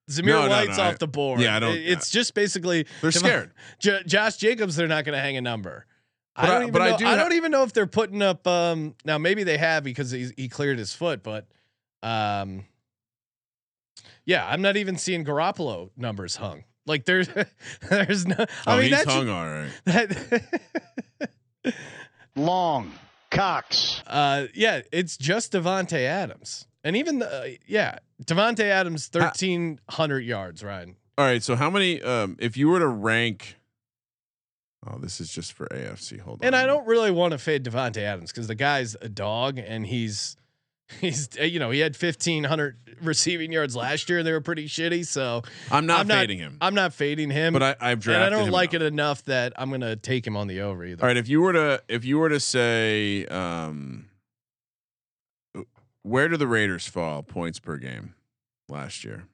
Zamir 0.10 0.26
No, 0.28 0.44
no, 0.44 0.50
White's 0.50 0.78
no, 0.78 0.84
off 0.84 0.94
I- 0.94 0.98
the 0.98 1.08
board. 1.08 1.40
yeah, 1.40 1.56
I 1.56 1.60
don't- 1.60 1.76
It- 1.76 1.88
It's 1.88 2.10
just 2.10 2.34
basically 2.34 2.86
They're 3.02 3.12
scared. 3.12 3.52
J- 3.80 4.02
Josh 4.06 4.38
Jacobs, 4.38 4.76
they're 4.76 4.88
not 4.88 5.06
going 5.06 5.16
to 5.16 5.22
hang 5.22 5.38
a 5.38 5.42
number. 5.42 5.86
I 6.36 6.46
don't 6.48 6.56
I- 6.56 6.62
even 6.62 6.72
but 6.74 6.82
I 6.82 6.90
know. 6.92 6.98
do 6.98 7.06
I 7.08 7.16
don't 7.16 7.34
even 7.34 7.52
know 7.52 7.64
if 7.64 7.74
they're 7.74 7.86
putting 7.88 8.22
up. 8.22 8.46
Um, 8.48 8.96
now 9.06 9.18
maybe 9.18 9.44
they 9.44 9.58
have 9.58 9.84
because 9.84 10.10
he, 10.12 10.30
he 10.38 10.48
cleared 10.50 10.78
his 10.80 10.94
foot, 10.94 11.22
but 11.22 11.48
um, 12.02 12.66
yeah, 14.26 14.48
I'm 14.48 14.62
not 14.62 14.78
even 14.78 14.98
seeing 14.98 15.26
Garoppolo 15.26 15.90
numbers 15.98 16.38
hung. 16.38 16.64
Like 16.86 17.06
there's, 17.06 17.28
there's 17.90 18.26
no. 18.26 18.36
Oh, 18.40 18.46
I 18.66 18.76
mean, 18.76 18.84
he's 18.84 18.92
that's 18.92 19.14
hung 19.14 19.30
all 19.30 19.46
right. 19.46 19.70
that. 19.86 21.74
Long 22.40 22.92
Cox. 23.32 24.02
uh, 24.08 24.48
yeah, 24.54 24.82
it's 24.92 25.18
just 25.18 25.52
Davante 25.54 26.00
Adams, 26.00 26.68
and 26.84 26.96
even 26.96 27.20
the 27.20 27.32
uh, 27.32 27.48
yeah, 27.68 28.00
Davante 28.24 28.62
Adams, 28.64 29.08
thirteen 29.08 29.80
hundred 29.90 30.22
yards, 30.22 30.64
Ryan. 30.64 30.96
All 31.18 31.26
right. 31.26 31.44
So 31.44 31.56
how 31.56 31.70
many? 31.70 32.02
Um, 32.02 32.38
if 32.40 32.56
you 32.58 32.70
were 32.70 32.80
to 32.80 32.88
rank, 32.88 33.58
oh, 34.88 34.98
this 35.00 35.20
is 35.20 35.30
just 35.32 35.54
for 35.54 35.68
AFC. 35.68 36.20
Hold 36.20 36.42
on. 36.42 36.48
And 36.48 36.56
I 36.56 36.66
don't 36.66 36.88
really 36.88 37.12
want 37.12 37.34
to 37.34 37.38
fade 37.38 37.64
Davante 37.64 37.98
Adams 37.98 38.32
because 38.32 38.48
the 38.48 38.56
guy's 38.56 38.96
a 39.02 39.10
dog 39.10 39.58
and 39.60 39.86
he's 39.86 40.38
he's 41.02 41.30
uh, 41.40 41.44
you 41.44 41.60
know 41.60 41.70
he 41.72 41.80
had 41.80 41.96
fifteen 41.96 42.44
hundred 42.44 42.78
receiving 43.02 43.52
yards 43.52 43.76
last 43.76 44.10
year 44.10 44.20
and 44.20 44.28
they 44.28 44.32
were 44.32 44.42
pretty 44.42 44.68
shitty. 44.68 45.06
So 45.06 45.44
I'm 45.72 45.86
not 45.86 46.02
I'm 46.02 46.08
not- 46.08 46.18
fading 46.18 46.40
him, 46.40 46.58
I'm 46.62 46.74
not 46.76 46.94
fading 46.94 47.30
him. 47.30 47.54
but 47.54 47.64
I, 47.64 47.76
I've 47.80 48.06
and. 48.08 48.18
I 48.24 48.30
don't 48.30 48.50
like 48.52 48.74
it 48.74 48.82
enough 48.82 49.24
that 49.26 49.54
I'm 49.58 49.70
gonna 49.72 49.96
take 49.96 50.26
him 50.26 50.36
on 50.36 50.48
the 50.48 50.62
over 50.62 50.84
either. 50.86 51.02
All 51.04 51.08
right. 51.08 51.18
If 51.18 51.30
you 51.30 51.42
were 51.42 51.54
to, 51.54 51.82
if 51.88 52.04
you 52.06 52.18
were 52.20 52.30
to 52.30 52.40
say, 52.40 53.26
um, 53.28 54.06
where 56.04 56.28
do 56.28 56.38
the 56.38 56.48
Raiders 56.48 56.88
fall 56.88 57.24
points 57.24 57.60
per 57.60 57.78
game 57.78 58.16
last 58.68 59.04
year? 59.04 59.26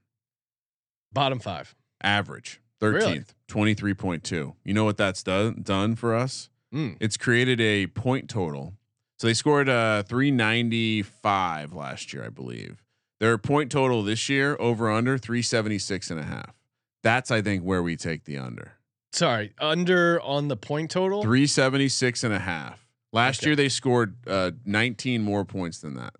Bottom 1.14 1.40
five. 1.40 1.76
Average 2.04 2.60
Really? 2.82 3.20
13th, 3.20 3.34
23.2. 3.50 4.54
You 4.64 4.74
know 4.74 4.84
what 4.84 4.98
that's 4.98 5.24
done 5.24 5.62
done 5.64 5.96
for 5.96 6.14
us? 6.14 6.50
Mm. 6.74 6.98
It's 7.00 7.18
created 7.18 7.60
a 7.62 7.88
point 7.88 8.30
total. 8.30 8.74
So 9.18 9.28
they 9.28 9.34
scored 9.34 9.70
uh 9.70 10.04
395 10.04 11.74
last 11.74 12.14
year, 12.14 12.26
I 12.26 12.30
believe. 12.30 12.84
Their 13.20 13.38
point 13.38 13.72
total 13.72 14.04
this 14.04 14.28
year 14.30 14.58
over 14.60 14.92
under 14.92 15.18
376 15.18 16.12
and 16.12 16.20
a 16.20 16.24
half. 16.24 16.54
That's 17.04 17.32
I 17.32 17.42
think 17.42 17.64
where 17.64 17.82
we 17.82 17.96
take 17.96 18.26
the 18.26 18.38
under. 18.38 18.74
Sorry, 19.14 19.54
under 19.60 20.20
on 20.22 20.50
the 20.50 20.58
point 20.58 20.92
total. 20.92 21.22
376 21.22 22.24
and 22.24 22.34
a 22.34 22.40
half. 22.40 22.86
Last 23.14 23.42
Okay. 23.42 23.52
year 23.52 23.56
they 23.56 23.70
scored 23.70 24.16
uh, 24.28 24.52
19 24.66 25.22
more 25.24 25.46
points 25.46 25.80
than 25.80 25.94
that. 25.96 26.16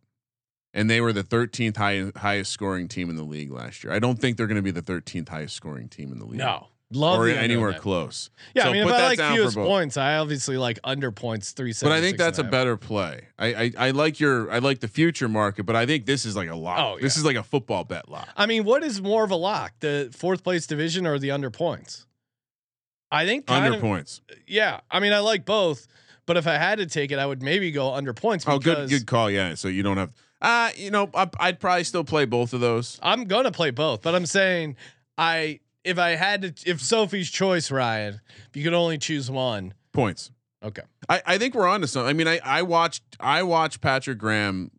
And 0.74 0.90
they 0.90 1.02
were 1.02 1.12
the 1.14 1.24
13th 1.24 1.78
high, 1.78 2.12
highest 2.18 2.52
scoring 2.52 2.88
team 2.88 3.10
in 3.10 3.16
the 3.16 3.24
league 3.24 3.52
last 3.52 3.84
year. 3.84 3.92
I 3.94 4.00
don't 4.00 4.20
think 4.20 4.38
they're 4.38 4.48
going 4.48 4.56
to 4.58 4.62
be 4.62 4.72
the 4.72 4.82
13th 4.82 5.30
highest 5.30 5.56
scoring 5.56 5.88
team 5.90 6.12
in 6.12 6.20
the 6.20 6.26
league. 6.26 6.38
No, 6.40 6.68
love 6.92 7.20
or 7.20 7.28
anywhere 7.28 7.72
that. 7.72 7.82
close. 7.82 8.30
Yeah, 8.54 8.64
So 8.64 8.70
I 8.70 8.74
mean, 8.74 8.88
if 8.88 8.94
I 8.94 9.04
like 9.16 9.20
fewest 9.20 9.56
points, 9.58 9.98
I 9.98 10.18
obviously 10.18 10.58
like 10.58 10.80
under 10.84 11.12
points 11.12 11.52
three 11.52 11.74
But. 11.82 11.92
I 11.92 12.02
think 12.02 12.18
that's 12.18 12.40
a 12.40 12.44
better 12.44 12.78
play. 12.78 13.26
I, 13.40 13.48
I 13.54 13.72
I 13.78 13.90
like 13.92 14.20
your 14.20 14.52
I 14.52 14.60
like 14.60 14.80
the 14.80 14.88
future 14.88 15.28
market, 15.28 15.64
but 15.66 15.76
I 15.76 15.86
think 15.86 16.06
this 16.06 16.26
is 16.26 16.36
like 16.36 16.50
a 16.50 16.56
lock. 16.56 16.80
Oh, 16.80 17.00
This 17.02 17.18
is 17.18 17.26
like 17.26 17.36
a 17.36 17.44
football 17.44 17.84
bet 17.84 18.10
lock. 18.10 18.28
I 18.38 18.46
mean, 18.46 18.64
what 18.64 18.84
is 18.84 19.02
more 19.02 19.24
of 19.24 19.32
a 19.32 19.36
lock, 19.36 19.74
the 19.80 20.10
fourth 20.16 20.44
place 20.44 20.68
division 20.68 21.06
or 21.08 21.18
the 21.20 21.32
under 21.32 21.50
points? 21.50 22.06
I 23.12 23.26
think 23.26 23.46
Under 23.50 23.76
of- 23.76 23.82
points. 23.82 24.22
Yeah, 24.48 24.82
I 24.90 25.00
mean, 25.00 25.14
I 25.14 25.20
like 25.20 25.46
both, 25.46 25.88
but 26.26 26.38
if 26.38 26.48
I 26.48 26.58
had 26.58 26.80
to 26.80 26.86
take 26.86 27.12
it, 27.12 27.20
I 27.20 27.26
would 27.26 27.42
maybe 27.42 27.72
go 27.72 27.94
under 27.94 28.14
points. 28.14 28.46
Oh, 28.48 28.60
good 28.60 28.90
good 28.90 29.06
call. 29.08 29.30
Yeah, 29.30 29.54
so 29.56 29.68
you 29.68 29.84
don't 29.84 29.98
have. 29.98 30.12
Uh, 30.42 30.70
you 30.76 30.92
know, 30.92 31.10
I, 31.14 31.30
I'd 31.40 31.60
probably 31.60 31.84
still 31.86 32.04
play 32.04 32.26
both 32.26 32.54
of 32.54 32.60
those. 32.60 33.00
I'm 33.02 33.26
gonna 33.26 33.52
play 33.52 33.72
both, 33.72 34.02
but 34.02 34.14
I'm 34.16 34.26
saying 34.26 34.76
I 35.18 35.60
if 35.86 35.98
I 35.98 36.12
had 36.16 36.42
to, 36.42 36.70
if 36.70 36.82
Sophie's 36.82 37.30
choice, 37.30 37.72
Ryan, 37.72 38.20
if 38.50 38.58
you 38.58 38.64
could 38.64 38.74
only 38.74 38.98
choose 38.98 39.32
one, 39.32 39.74
Points. 39.94 40.32
okay. 40.62 40.82
I, 41.08 41.22
I 41.26 41.38
think 41.38 41.56
we're 41.56 41.68
on 41.68 41.80
to 41.82 41.88
something. 41.88 42.10
I 42.10 42.14
mean, 42.14 42.28
I, 42.28 42.40
I 42.44 42.62
watched 42.64 43.04
I 43.20 43.44
watched 43.44 43.80
Patrick 43.80 44.18
Graham 44.18 44.72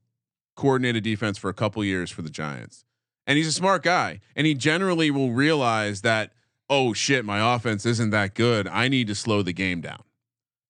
coordinate 0.56 0.96
a 0.96 1.00
defense 1.00 1.38
for 1.38 1.48
a 1.48 1.54
couple 1.54 1.82
years 1.84 2.10
for 2.10 2.20
the 2.22 2.28
Giants, 2.30 2.84
and 3.26 3.38
he's 3.38 3.46
a 3.46 3.52
smart 3.52 3.82
guy, 3.82 4.20
and 4.34 4.46
he 4.46 4.52
generally 4.54 5.10
will 5.10 5.32
realize 5.32 6.02
that 6.02 6.32
oh 6.68 6.92
shit, 6.92 7.24
my 7.24 7.54
offense 7.54 7.86
isn't 7.86 8.10
that 8.10 8.34
good. 8.34 8.66
I 8.66 8.88
need 8.88 9.06
to 9.06 9.14
slow 9.14 9.40
the 9.42 9.52
game 9.52 9.80
down, 9.80 10.02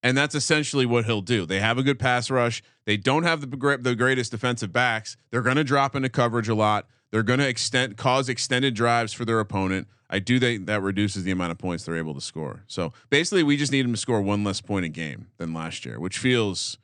and 0.02 0.16
that's 0.16 0.34
essentially 0.34 0.84
what 0.86 1.06
he'll 1.06 1.22
do. 1.22 1.46
They 1.46 1.60
have 1.60 1.78
a 1.78 1.82
good 1.82 1.98
pass 1.98 2.30
rush. 2.30 2.62
They 2.84 2.96
don't 2.98 3.24
have 3.24 3.40
the 3.40 3.78
the 3.80 3.96
greatest 3.96 4.30
defensive 4.30 4.72
backs. 4.72 5.16
They're 5.30 5.42
going 5.42 5.56
to 5.56 5.64
drop 5.64 5.96
into 5.96 6.08
coverage 6.10 6.48
a 6.48 6.54
lot. 6.54 6.86
They're 7.16 7.22
going 7.22 7.38
to 7.38 7.48
extend 7.48 7.96
cause 7.96 8.28
extended 8.28 8.74
drives 8.74 9.14
for 9.14 9.24
their 9.24 9.40
opponent. 9.40 9.88
I 10.10 10.18
do 10.18 10.38
think 10.38 10.66
that 10.66 10.82
reduces 10.82 11.24
the 11.24 11.30
amount 11.30 11.50
of 11.50 11.56
points 11.56 11.86
they're 11.86 11.96
able 11.96 12.12
to 12.12 12.20
score. 12.20 12.62
So 12.66 12.92
basically, 13.08 13.42
we 13.42 13.56
just 13.56 13.72
need 13.72 13.86
them 13.86 13.94
to 13.94 13.98
score 13.98 14.20
one 14.20 14.44
less 14.44 14.60
point 14.60 14.84
a 14.84 14.90
game 14.90 15.28
than 15.38 15.54
last 15.54 15.86
year, 15.86 15.98
which 15.98 16.18
feels, 16.18 16.76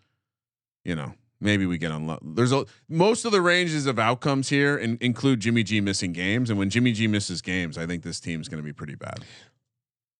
you 0.86 0.96
know, 0.96 1.12
maybe 1.38 1.66
we 1.66 1.76
get 1.76 1.92
on. 1.92 2.16
There's 2.22 2.50
a 2.50 2.64
most 2.88 3.26
of 3.26 3.32
the 3.32 3.42
ranges 3.42 3.84
of 3.84 3.98
outcomes 3.98 4.48
here 4.48 4.78
in, 4.78 4.96
include 5.02 5.40
Jimmy 5.40 5.64
G 5.64 5.82
missing 5.82 6.14
games, 6.14 6.48
and 6.48 6.58
when 6.58 6.70
Jimmy 6.70 6.92
G 6.92 7.06
misses 7.06 7.42
games, 7.42 7.76
I 7.76 7.84
think 7.84 8.02
this 8.02 8.18
team's 8.18 8.48
going 8.48 8.62
to 8.62 8.64
be 8.64 8.72
pretty 8.72 8.94
bad. 8.94 9.18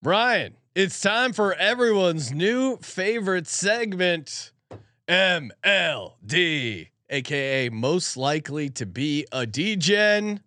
Ryan, 0.03 0.59
it's 0.75 1.01
time 1.01 1.33
for 1.33 1.55
everyone's 1.55 2.31
new 2.33 2.77
favorite 2.83 3.47
segment, 3.47 4.53
MLD, 5.09 6.89
aka 7.13 7.69
most 7.69 8.17
likely 8.17 8.71
to 8.71 8.87
be 8.87 9.27
a 9.31 9.47
Degen. 9.47 10.41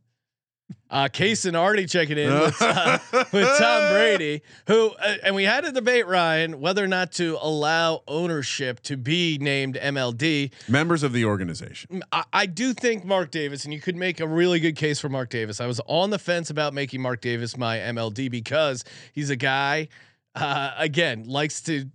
Uh, 0.90 1.08
Kaysen 1.08 1.56
already 1.56 1.88
checking 1.88 2.18
in 2.18 2.32
with, 2.32 2.62
uh, 2.62 3.00
with 3.34 3.58
Tom 3.58 3.92
Brady, 3.92 4.42
who, 4.68 4.92
uh, 4.92 5.16
and 5.24 5.36
we 5.36 5.44
had 5.44 5.66
a 5.66 5.72
debate, 5.72 6.08
Ryan, 6.08 6.62
whether 6.62 6.84
or 6.84 6.88
not 6.88 7.12
to 7.14 7.38
allow 7.42 8.04
ownership 8.08 8.80
to 8.82 8.96
be 8.96 9.38
named 9.40 9.78
MLD. 9.82 10.52
Members 10.70 11.04
of 11.04 11.12
the 11.12 11.26
organization. 11.26 12.04
I, 12.12 12.24
I 12.32 12.46
do 12.46 12.72
think 12.74 13.04
Mark 13.04 13.32
Davis, 13.32 13.66
and 13.66 13.74
you 13.74 13.82
could 13.82 13.96
make 13.96 14.20
a 14.20 14.28
really 14.28 14.60
good 14.60 14.76
case 14.76 15.00
for 15.00 15.10
Mark 15.10 15.30
Davis. 15.30 15.60
I 15.60 15.66
was 15.66 15.82
on 15.88 16.12
the 16.12 16.20
fence 16.20 16.50
about 16.50 16.74
making 16.74 17.02
Mark 17.02 17.20
Davis 17.20 17.58
my 17.58 17.78
MLD 17.78 18.30
because 18.30 18.84
he's 19.12 19.32
a 19.32 19.36
guy, 19.36 19.90
uh, 20.36 20.72
again, 20.78 21.26
likes 21.28 21.62
to. 21.64 21.86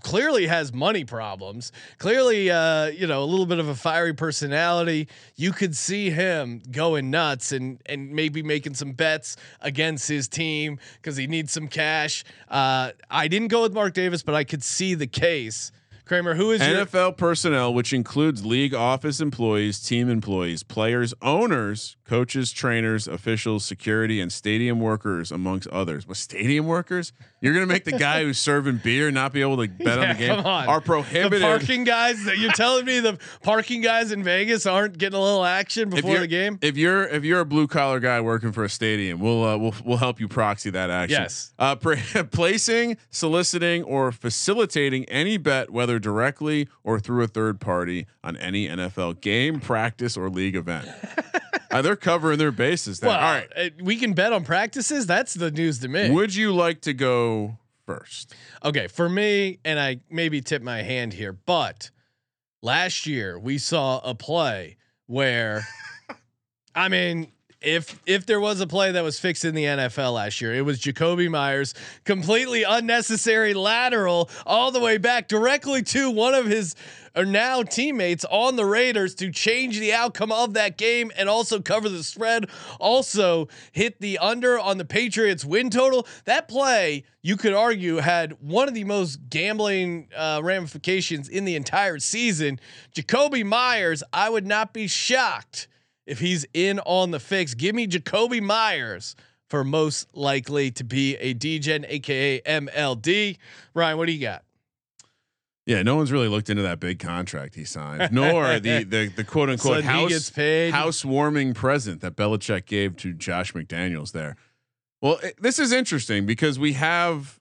Clearly 0.00 0.46
has 0.46 0.72
money 0.72 1.04
problems. 1.04 1.70
Clearly, 1.98 2.50
uh, 2.50 2.86
you 2.86 3.06
know, 3.06 3.22
a 3.22 3.26
little 3.26 3.46
bit 3.46 3.58
of 3.58 3.68
a 3.68 3.74
fiery 3.74 4.14
personality. 4.14 5.08
You 5.36 5.52
could 5.52 5.76
see 5.76 6.10
him 6.10 6.62
going 6.70 7.10
nuts 7.10 7.52
and 7.52 7.80
and 7.86 8.10
maybe 8.10 8.42
making 8.42 8.74
some 8.74 8.92
bets 8.92 9.36
against 9.60 10.08
his 10.08 10.26
team 10.26 10.78
because 10.96 11.16
he 11.16 11.26
needs 11.26 11.52
some 11.52 11.68
cash. 11.68 12.24
Uh, 12.48 12.92
I 13.10 13.28
didn't 13.28 13.48
go 13.48 13.62
with 13.62 13.72
Mark 13.72 13.94
Davis, 13.94 14.22
but 14.22 14.34
I 14.34 14.44
could 14.44 14.64
see 14.64 14.94
the 14.94 15.06
case. 15.06 15.70
Kramer, 16.04 16.34
who 16.34 16.50
is 16.50 16.60
your 16.60 16.84
NFL 16.84 17.16
personnel, 17.16 17.72
which 17.72 17.92
includes 17.92 18.44
league 18.44 18.74
office 18.74 19.20
employees, 19.20 19.80
team 19.82 20.10
employees, 20.10 20.62
players, 20.62 21.14
owners, 21.22 21.96
coaches, 22.04 22.52
trainers, 22.52 23.08
officials, 23.08 23.64
security, 23.64 24.20
and 24.20 24.30
stadium 24.30 24.80
workers, 24.80 25.32
amongst 25.32 25.66
others. 25.68 26.04
But 26.04 26.18
stadium 26.18 26.66
workers, 26.66 27.12
you're 27.40 27.54
gonna 27.54 27.64
make 27.66 27.84
the 27.84 27.92
guy 27.98 28.22
who's 28.22 28.38
serving 28.38 28.78
beer 28.84 29.10
not 29.10 29.32
be 29.32 29.40
able 29.40 29.56
to 29.56 29.68
bet 29.68 29.98
on 29.98 30.08
the 30.08 30.14
game. 30.18 30.36
come 30.36 30.44
on. 30.46 30.68
Are 30.68 30.80
the 30.80 30.84
prohibited. 30.86 31.40
parking 31.40 31.84
guys 31.84 32.22
that 32.24 32.36
you're 32.36 32.52
telling 32.52 32.84
me 32.84 33.00
the 33.00 33.18
parking 33.42 33.80
guys 33.80 34.12
in 34.12 34.22
Vegas 34.22 34.66
aren't 34.66 34.98
getting 34.98 35.18
a 35.18 35.22
little 35.22 35.44
action 35.44 35.88
before 35.88 36.18
the 36.18 36.26
game? 36.26 36.58
if 36.60 36.76
you're 36.76 37.04
if 37.04 37.24
you're 37.24 37.40
a 37.40 37.46
blue 37.46 37.66
collar 37.66 37.98
guy 38.00 38.20
working 38.20 38.52
for 38.52 38.64
a 38.64 38.68
stadium, 38.68 39.20
we'll 39.20 39.42
uh, 39.42 39.56
we'll 39.56 39.74
we'll 39.84 39.96
help 39.96 40.20
you 40.20 40.28
proxy 40.28 40.68
that 40.68 40.90
action. 40.90 41.18
Yes. 41.22 41.54
Uh, 41.58 41.74
pra- 41.76 41.96
placing, 42.30 42.98
soliciting, 43.08 43.82
or 43.84 44.12
facilitating 44.12 45.06
any 45.06 45.38
bet, 45.38 45.70
whether 45.70 45.93
directly 45.98 46.68
or 46.82 46.98
through 47.00 47.22
a 47.24 47.26
third 47.26 47.60
party, 47.60 48.06
on 48.22 48.36
any 48.36 48.68
NFL 48.68 49.20
game, 49.20 49.60
practice, 49.60 50.16
or 50.16 50.28
league 50.30 50.56
event. 50.56 50.88
uh, 51.70 51.82
they're 51.82 51.96
covering 51.96 52.38
their 52.38 52.52
bases. 52.52 53.00
There. 53.00 53.08
well, 53.10 53.18
All 53.18 53.34
right. 53.34 53.48
uh, 53.56 53.68
we 53.82 53.96
can 53.96 54.12
bet 54.12 54.32
on 54.32 54.44
practices. 54.44 55.06
That's 55.06 55.34
the 55.34 55.50
news 55.50 55.78
to 55.80 55.88
me. 55.88 56.10
Would 56.10 56.34
you 56.34 56.52
like 56.54 56.80
to 56.82 56.94
go 56.94 57.58
first? 57.86 58.34
okay, 58.64 58.86
for 58.86 59.08
me, 59.08 59.58
and 59.64 59.78
I 59.78 60.00
maybe 60.10 60.40
tip 60.40 60.62
my 60.62 60.82
hand 60.82 61.12
here, 61.12 61.32
but 61.32 61.90
last 62.62 63.06
year 63.06 63.38
we 63.38 63.58
saw 63.58 63.98
a 64.00 64.14
play 64.14 64.76
where, 65.06 65.66
I 66.74 66.88
mean. 66.88 67.30
If 67.64 67.98
if 68.06 68.26
there 68.26 68.40
was 68.40 68.60
a 68.60 68.66
play 68.66 68.92
that 68.92 69.02
was 69.02 69.18
fixed 69.18 69.44
in 69.44 69.54
the 69.54 69.64
NFL 69.64 70.14
last 70.14 70.40
year, 70.40 70.54
it 70.54 70.62
was 70.62 70.80
Jakobi 70.80 71.30
Meyers 71.30 71.74
completely 72.04 72.62
unnecessary 72.62 73.54
lateral 73.54 74.28
all 74.44 74.70
the 74.70 74.80
way 74.80 74.98
back 74.98 75.28
directly 75.28 75.82
to 75.82 76.10
one 76.10 76.34
of 76.34 76.46
his 76.46 76.74
now 77.16 77.62
teammates 77.62 78.24
on 78.24 78.56
the 78.56 78.66
Raiders 78.66 79.14
to 79.16 79.30
change 79.30 79.78
the 79.78 79.92
outcome 79.92 80.32
of 80.32 80.54
that 80.54 80.76
game 80.76 81.12
and 81.16 81.28
also 81.28 81.60
cover 81.60 81.88
the 81.88 82.02
spread. 82.02 82.50
Also 82.80 83.48
hit 83.72 84.00
the 84.00 84.18
under 84.18 84.58
on 84.58 84.78
the 84.78 84.84
Patriots 84.84 85.44
win 85.44 85.70
total. 85.70 86.06
That 86.24 86.48
play, 86.48 87.04
you 87.22 87.36
could 87.36 87.54
argue, 87.54 87.96
had 87.96 88.32
one 88.40 88.66
of 88.66 88.74
the 88.74 88.84
most 88.84 89.28
gambling 89.28 90.08
uh, 90.16 90.40
ramifications 90.42 91.28
in 91.28 91.44
the 91.44 91.54
entire 91.54 92.00
season. 92.00 92.58
Jakobi 92.94 93.44
Meyers, 93.44 94.02
I 94.12 94.28
would 94.30 94.46
not 94.46 94.72
be 94.72 94.88
shocked 94.88 95.68
if 96.06 96.20
he's 96.20 96.46
in 96.54 96.80
on 96.80 97.10
the 97.10 97.20
fix. 97.20 97.54
Give 97.54 97.74
me 97.74 97.86
Jakobi 97.86 98.40
Meyers 98.40 99.16
for 99.48 99.64
most 99.64 100.14
likely 100.16 100.70
to 100.72 100.84
be 100.84 101.16
a 101.16 101.32
Degen, 101.32 101.84
aka 101.86 102.40
MLD. 102.40 103.38
Ryan, 103.74 103.98
what 103.98 104.06
do 104.06 104.12
you 104.12 104.20
got? 104.20 104.44
Yeah, 105.66 105.82
no 105.82 105.96
one's 105.96 106.12
really 106.12 106.28
looked 106.28 106.50
into 106.50 106.62
that 106.62 106.78
big 106.78 106.98
contract 106.98 107.54
he 107.54 107.64
signed, 107.64 108.12
nor 108.12 108.60
the 108.60 108.84
the, 108.88 109.06
the 109.14 109.24
quote 109.24 109.48
unquote 109.48 109.82
So 109.82 109.82
house 109.82 110.30
housewarming 110.72 111.54
present 111.54 112.02
that 112.02 112.16
Belichick 112.16 112.66
gave 112.66 112.96
to 112.98 113.14
Josh 113.14 113.54
McDaniels 113.54 114.12
there. 114.12 114.36
Well, 115.00 115.18
it, 115.22 115.40
this 115.40 115.58
is 115.58 115.72
interesting 115.72 116.26
because 116.26 116.58
we 116.58 116.74
have 116.74 117.40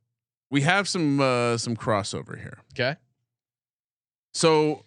we 0.50 0.62
have 0.62 0.88
some 0.88 1.20
uh, 1.20 1.58
some 1.58 1.76
crossover 1.76 2.40
here. 2.40 2.60
Okay. 2.74 2.96
So 4.34 4.86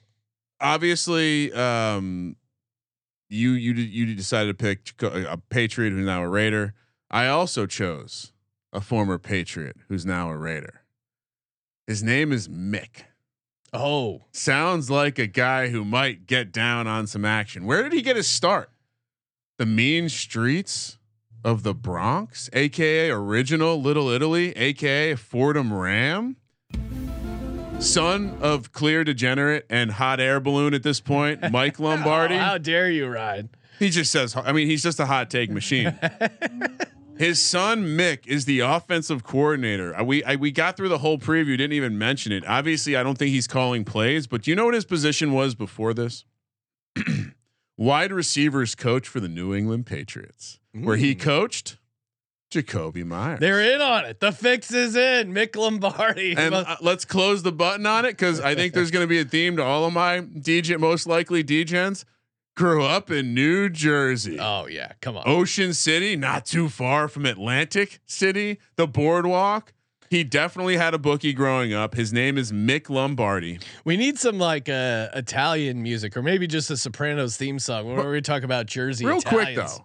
obviously, 0.61 1.53
um, 1.53 2.37
you 3.29 3.53
you 3.53 3.75
you 3.75 4.15
decided 4.15 4.57
to 4.59 4.65
pick 4.65 5.03
a 5.03 5.37
Patriot 5.51 5.91
who's 5.91 6.07
now 6.07 6.23
a 6.23 6.29
Raider. 6.29 6.75
I 7.11 7.27
also 7.29 7.67
chose 7.67 8.33
a 8.73 8.81
former 8.81 9.19
Patriot 9.19 9.77
who's 9.89 10.05
now 10.05 10.31
a 10.31 10.37
Raider. 10.37 10.83
His 11.87 12.03
name 12.03 12.33
is 12.33 12.49
Mick. 12.49 13.05
Oh, 13.73 14.23
Sounds 14.33 14.91
like 14.91 15.19
a 15.19 15.27
guy 15.27 15.69
who 15.69 15.85
might 15.85 16.27
get 16.27 16.53
down 16.53 16.87
on 16.87 17.07
some 17.07 17.25
action. 17.25 17.67
Where 17.67 17.83
did 17.83 17.93
he 17.93 18.03
get 18.03 18.17
his 18.17 18.29
start? 18.29 18.71
The 19.59 19.67
mean 19.67 20.09
streets 20.09 20.99
of 21.45 21.63
the 21.63 21.75
Bronx, 21.75 22.51
aka 22.53 23.11
original 23.11 23.81
Little 23.81 24.09
Italy, 24.09 24.53
aka 24.57 25.15
Fordham 25.15 25.73
Ram. 25.73 26.37
Son 27.79 28.37
of 28.41 28.73
clear 28.73 29.05
degenerate 29.05 29.67
and 29.71 29.93
hot 29.93 30.19
air 30.19 30.41
balloon 30.41 30.75
at 30.75 30.83
this 30.83 31.01
point, 31.01 31.51
Mike 31.53 31.79
Lombardi. 31.79 32.35
Oh, 32.35 32.39
how 32.39 32.59
dare 32.59 32.91
you, 32.91 33.07
ride? 33.07 33.49
He 33.79 33.91
just 33.91 34.11
says, 34.11 34.35
I 34.37 34.53
mean, 34.53 34.67
he's 34.67 34.83
just 34.83 34.99
a 34.99 35.07
hot 35.07 35.31
take 35.31 35.51
machine. 35.51 35.97
His 37.19 37.41
son 37.41 37.85
Mick 37.97 38.27
is 38.27 38.45
the 38.45 38.61
offensive 38.61 39.25
coordinator. 39.25 39.95
Uh, 39.99 40.05
We 40.05 40.23
I, 40.25 40.37
we 40.37 40.51
got 40.51 40.77
through 40.77 40.89
the 40.91 40.99
whole 40.99 41.17
preview, 41.19 41.57
didn't 41.57 41.73
even 41.73 41.97
mention 41.97 42.31
it. 42.33 42.45
Obviously, 42.47 42.95
I 42.97 43.03
don't 43.03 43.17
think 43.17 43.31
he's 43.31 43.47
calling 43.47 43.85
plays, 43.85 44.27
but 44.27 44.43
do 44.43 44.51
you 44.51 44.55
know 44.55 44.67
what 44.67 44.75
his 44.75 44.85
position 44.85 45.33
was 45.33 45.55
before 45.55 45.95
this? 45.95 46.25
Wide 47.79 48.13
receivers 48.13 48.75
coach 48.75 49.07
for 49.09 49.21
the 49.21 49.29
New 49.29 49.55
England 49.55 49.87
Patriots, 49.87 50.59
where 50.73 50.97
he 50.97 51.15
coached 51.15 51.79
Jakobi 52.51 53.05
Meyers. 53.05 53.41
They're 53.41 53.75
in 53.75 53.81
on 53.81 54.05
it. 54.05 54.21
The 54.21 54.33
fix 54.33 54.73
is 54.73 54.95
in. 54.97 55.33
Mick 55.35 55.57
Lombardi. 55.57 56.35
and 56.37 56.55
uh, 56.55 56.77
let's 56.81 57.05
close 57.05 57.43
the 57.43 57.53
button 57.53 57.87
on 57.87 58.05
it 58.05 58.13
because 58.13 58.41
I 58.41 58.55
think 58.55 58.73
there's 58.73 58.91
going 58.91 59.03
to 59.05 59.09
be 59.09 59.19
a 59.21 59.25
theme 59.25 59.57
to 59.57 59.65
all 59.65 59.85
of 59.85 59.93
my 59.93 60.21
DJ, 60.21 60.79
most 60.79 61.07
likely 61.07 61.43
DJs. 61.43 62.05
Grew 62.57 62.83
up 62.85 63.11
in 63.11 63.35
New 63.35 63.69
Jersey. 63.69 64.39
oh 64.41 64.67
yeah, 64.67 64.93
come 65.03 65.19
on. 65.19 65.25
Ocean 65.27 65.75
City, 65.75 66.17
not 66.17 66.47
too 66.47 66.71
far 66.71 67.07
from 67.07 67.27
Atlantic 67.27 68.01
City, 68.07 68.59
the 68.77 68.87
boardwalk. 68.87 69.75
He 70.09 70.25
definitely 70.25 70.77
had 70.79 70.95
a 70.95 70.99
bookie 70.99 71.35
growing 71.35 71.75
up. 71.75 71.95
His 71.95 72.13
name 72.15 72.39
is 72.39 72.53
Mick 72.53 72.89
Lombardi. 72.89 73.59
We 73.85 73.97
need 73.99 74.19
some 74.19 74.39
like 74.39 74.69
uh, 74.71 75.09
Italian 75.15 75.83
music, 75.83 76.17
or 76.17 76.23
maybe 76.23 76.47
just 76.47 76.71
a 76.71 76.77
Sopranos 76.79 77.37
theme 77.37 77.59
song 77.59 77.95
when 77.95 78.09
we 78.09 78.23
talk 78.23 78.43
about 78.43 78.65
Jersey. 78.67 79.05
Real 79.05 79.21
quick 79.21 79.57
though, 79.57 79.85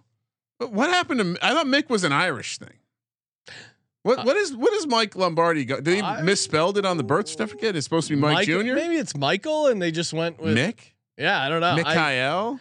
but 0.62 0.72
what 0.72 0.90
happened 0.90 1.20
to? 1.36 1.44
I 1.46 1.52
thought 1.54 1.66
Mick 1.66 1.88
was 1.88 2.04
an 2.04 2.12
Irish 2.12 2.58
thing. 2.58 2.74
What 4.02 4.20
uh, 4.20 4.22
what 4.24 4.36
is 4.36 4.54
what 4.56 4.72
is 4.74 4.86
Mike 4.86 5.14
Lombardi? 5.16 5.64
Go, 5.64 5.80
did 5.80 5.96
he 5.96 6.00
I- 6.02 6.22
misspelled 6.22 6.76
it 6.78 6.84
on 6.84 6.96
the 6.96 7.04
birth 7.04 7.28
certificate? 7.28 7.76
It's 7.76 7.84
supposed 7.84 8.08
to 8.08 8.14
be 8.14 8.20
Mike 8.20 8.48
Michael- 8.48 8.62
Jr. 8.62 8.74
Maybe 8.74 8.96
it's 8.96 9.16
Michael, 9.16 9.66
and 9.68 9.80
they 9.80 9.90
just 9.90 10.12
went 10.12 10.40
with 10.40 10.56
Mick 10.56 10.92
Yeah, 11.16 11.40
I 11.42 11.48
don't 11.48 11.60
know. 11.60 11.68
I- 11.68 11.76
Mikhail. 11.76 12.60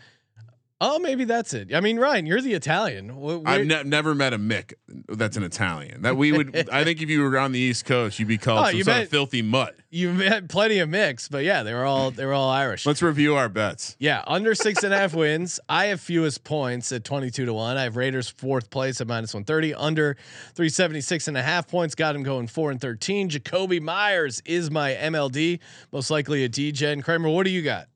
Oh, 0.84 0.97
maybe 0.97 1.25
that's 1.25 1.53
it. 1.53 1.73
I 1.75 1.79
mean, 1.79 1.99
Ryan, 1.99 2.25
you're 2.25 2.41
the 2.41 2.53
Italian. 2.55 3.15
Where- 3.15 3.39
I've 3.45 3.67
ne- 3.67 3.84
never 3.84 4.15
met 4.15 4.34
a 4.34 4.39
Mick 4.39 4.73
that's 5.07 5.38
an 5.38 5.43
Italian. 5.43 6.01
That 6.01 6.17
we 6.17 6.32
would. 6.32 6.69
I 6.73 6.84
think 6.84 7.01
if 7.03 7.09
you 7.09 7.21
were 7.21 7.38
on 7.38 7.51
the 7.51 7.59
East 7.59 7.86
Coast, 7.86 8.17
you'd 8.17 8.27
be 8.27 8.39
called 8.39 8.59
Oh, 8.65 8.65
some 8.69 8.77
you 8.77 8.84
sort 8.84 8.95
bet. 8.97 9.03
of 9.03 9.09
filthy 9.09 9.41
mutt. 9.43 9.75
You've 9.91 10.19
had 10.21 10.49
plenty 10.49 10.79
of 10.79 10.89
mix, 10.89 11.27
but 11.27 11.43
yeah, 11.43 11.63
they 11.63 11.73
were 11.73 11.84
all 11.86 12.11
they 12.11 12.25
were 12.25 12.34
all 12.34 12.49
Irish. 12.49 12.86
Let's 12.86 13.01
review 13.01 13.36
our 13.36 13.47
bets. 13.49 13.95
Yeah, 13.99 14.23
under 14.25 14.55
six 14.55 14.84
and 14.84 14.93
a 14.93 14.97
half 14.97 15.13
wins. 15.15 15.59
I 15.69 15.86
have 15.88 16.01
fewest 16.01 16.43
points 16.43 16.91
at 16.91 17.03
22 17.03 17.45
to 17.45 17.53
1. 17.53 17.77
I 17.77 17.84
have 17.84 17.95
Raiders 17.95 18.27
fourth 18.29 18.69
place 18.71 18.99
at 19.01 19.07
minus 19.07 19.34
130. 19.34 19.73
Under 19.75 20.15
376 20.55 21.27
and 21.27 21.38
a 21.38 21.43
half 21.43 21.67
points. 21.67 21.93
Got 21.93 22.15
him 22.15 22.23
going 22.23 22.47
4 22.47 22.71
and 22.71 22.82
13. 22.82 23.29
Jakobi 23.29 23.79
Meyers 23.82 24.41
is 24.45 24.71
my 24.71 24.93
MLD. 24.93 25.59
Most 25.91 26.09
likely 26.09 26.43
a 26.43 26.49
Degen. 26.49 27.01
Kramer, 27.01 27.29
what 27.29 27.43
do 27.43 27.51
you 27.51 27.61
got? 27.61 27.88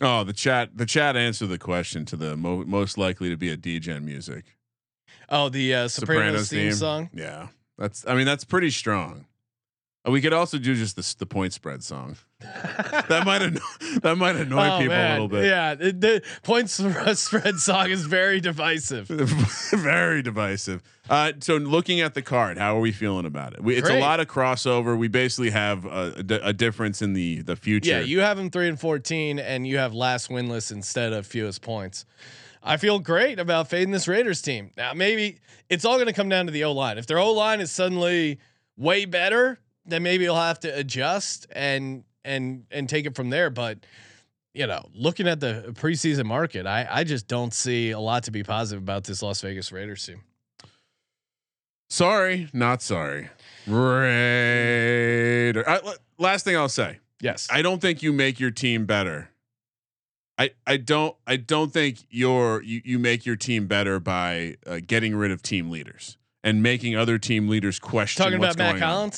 Oh, 0.00 0.24
the 0.24 0.32
chat. 0.32 0.76
The 0.76 0.86
chat 0.86 1.16
answered 1.16 1.48
the 1.48 1.58
question 1.58 2.04
to 2.06 2.16
the 2.16 2.36
mo- 2.36 2.64
most 2.64 2.96
likely 2.96 3.28
to 3.30 3.36
be 3.36 3.50
a 3.50 3.56
Degen 3.56 4.04
music. 4.04 4.56
Oh, 5.28 5.48
the 5.48 5.74
uh, 5.74 5.88
Sopranos, 5.88 6.48
theme, 6.50 6.72
song. 6.72 7.10
Yeah, 7.12 7.48
that's. 7.78 8.06
I 8.06 8.14
mean, 8.14 8.26
that's 8.26 8.44
pretty 8.44 8.70
strong. 8.70 9.26
We 10.08 10.22
could 10.22 10.32
also 10.32 10.56
do 10.56 10.74
just 10.74 10.96
the 10.96 11.14
the 11.18 11.26
point 11.26 11.52
spread 11.52 11.82
song. 11.82 12.16
that 12.40 13.22
might 13.26 13.42
anno- 13.42 13.60
that 14.02 14.16
might 14.16 14.34
annoy 14.36 14.66
Oh, 14.68 14.78
people 14.78 14.94
man. 14.96 15.10
a 15.10 15.12
little 15.12 15.28
bit. 15.28 15.44
Yeah, 15.44 15.74
the, 15.74 15.92
the 15.92 16.22
points 16.42 16.72
spread 17.20 17.56
song 17.58 17.90
is 17.90 18.06
very 18.06 18.40
divisive. 18.40 19.08
Very 19.74 20.22
divisive. 20.22 20.82
Uh, 21.08 21.32
so 21.40 21.56
looking 21.58 22.00
at 22.00 22.14
the 22.14 22.22
card, 22.22 22.56
how 22.56 22.76
are 22.76 22.80
we 22.80 22.92
feeling 22.92 23.26
about 23.26 23.52
it? 23.52 23.62
We, 23.62 23.76
it's 23.76 23.88
Great. 23.88 23.98
a 23.98 24.00
lot 24.00 24.20
of 24.20 24.26
crossover. 24.26 24.96
We 24.98 25.08
basically 25.08 25.50
have 25.50 25.84
a, 25.84 26.24
a 26.42 26.48
a 26.48 26.52
difference 26.54 27.02
in 27.02 27.12
the 27.12 27.42
the 27.42 27.54
future. 27.56 27.90
Yeah, 27.90 28.00
you 28.00 28.20
have 28.20 28.38
them 28.38 28.50
three 28.50 28.68
and 28.68 28.80
fourteen, 28.80 29.38
and 29.38 29.66
you 29.66 29.76
have 29.78 29.92
last 29.92 30.30
winless 30.30 30.72
instead 30.72 31.12
of 31.12 31.26
fewest 31.26 31.60
points. 31.60 32.06
I 32.62 32.78
feel 32.78 32.98
great 33.00 33.38
about 33.38 33.68
fading 33.68 33.90
this 33.90 34.08
Raiders 34.08 34.40
team. 34.42 34.70
Now, 34.76 34.92
maybe 34.94 35.38
it's 35.68 35.84
all 35.84 35.96
going 35.96 36.06
to 36.08 36.12
come 36.12 36.28
down 36.30 36.46
to 36.46 36.52
the 36.52 36.64
O 36.64 36.72
line. 36.72 36.96
If 36.98 37.06
their 37.06 37.18
O 37.18 37.32
line 37.32 37.60
is 37.60 37.70
suddenly 37.70 38.38
way 38.76 39.04
better, 39.04 39.58
then 39.90 40.02
maybe 40.02 40.24
you'll 40.24 40.36
have 40.36 40.60
to 40.60 40.68
adjust 40.68 41.46
and 41.52 42.04
and 42.24 42.64
and 42.70 42.88
take 42.88 43.06
it 43.06 43.14
from 43.14 43.30
there. 43.30 43.50
But 43.50 43.78
you 44.54 44.66
know, 44.66 44.88
looking 44.94 45.28
at 45.28 45.40
the 45.40 45.72
preseason 45.78 46.24
market, 46.26 46.66
I 46.66 46.86
I 46.90 47.04
just 47.04 47.28
don't 47.28 47.54
see 47.54 47.90
a 47.90 48.00
lot 48.00 48.24
to 48.24 48.30
be 48.30 48.42
positive 48.42 48.82
about 48.82 49.04
this 49.04 49.22
Las 49.22 49.40
Vegas 49.40 49.72
Raiders 49.72 50.04
team. 50.04 50.22
Sorry, 51.88 52.48
not 52.52 52.82
sorry. 52.82 53.30
Raider. 53.66 53.98
I, 55.68 55.80
last 56.18 56.44
thing 56.44 56.56
I'll 56.56 56.68
say. 56.68 57.00
Yes, 57.20 57.48
I 57.50 57.62
don't 57.62 57.80
think 57.80 58.02
you 58.02 58.12
make 58.12 58.38
your 58.40 58.50
team 58.52 58.86
better. 58.86 59.30
I 60.38 60.50
I 60.66 60.78
don't 60.78 61.16
I 61.26 61.36
don't 61.36 61.72
think 61.72 61.98
you're 62.08 62.62
you 62.62 62.80
you 62.84 62.98
make 62.98 63.26
your 63.26 63.36
team 63.36 63.66
better 63.66 64.00
by 64.00 64.56
uh, 64.66 64.80
getting 64.86 65.14
rid 65.14 65.30
of 65.30 65.42
team 65.42 65.68
leaders 65.68 66.16
and 66.42 66.62
making 66.62 66.96
other 66.96 67.18
team 67.18 67.46
leaders 67.48 67.78
question 67.78 68.24
talking 68.24 68.38
about 68.38 68.56
Matt 68.56 68.80
going 68.80 68.82
on. 68.82 69.10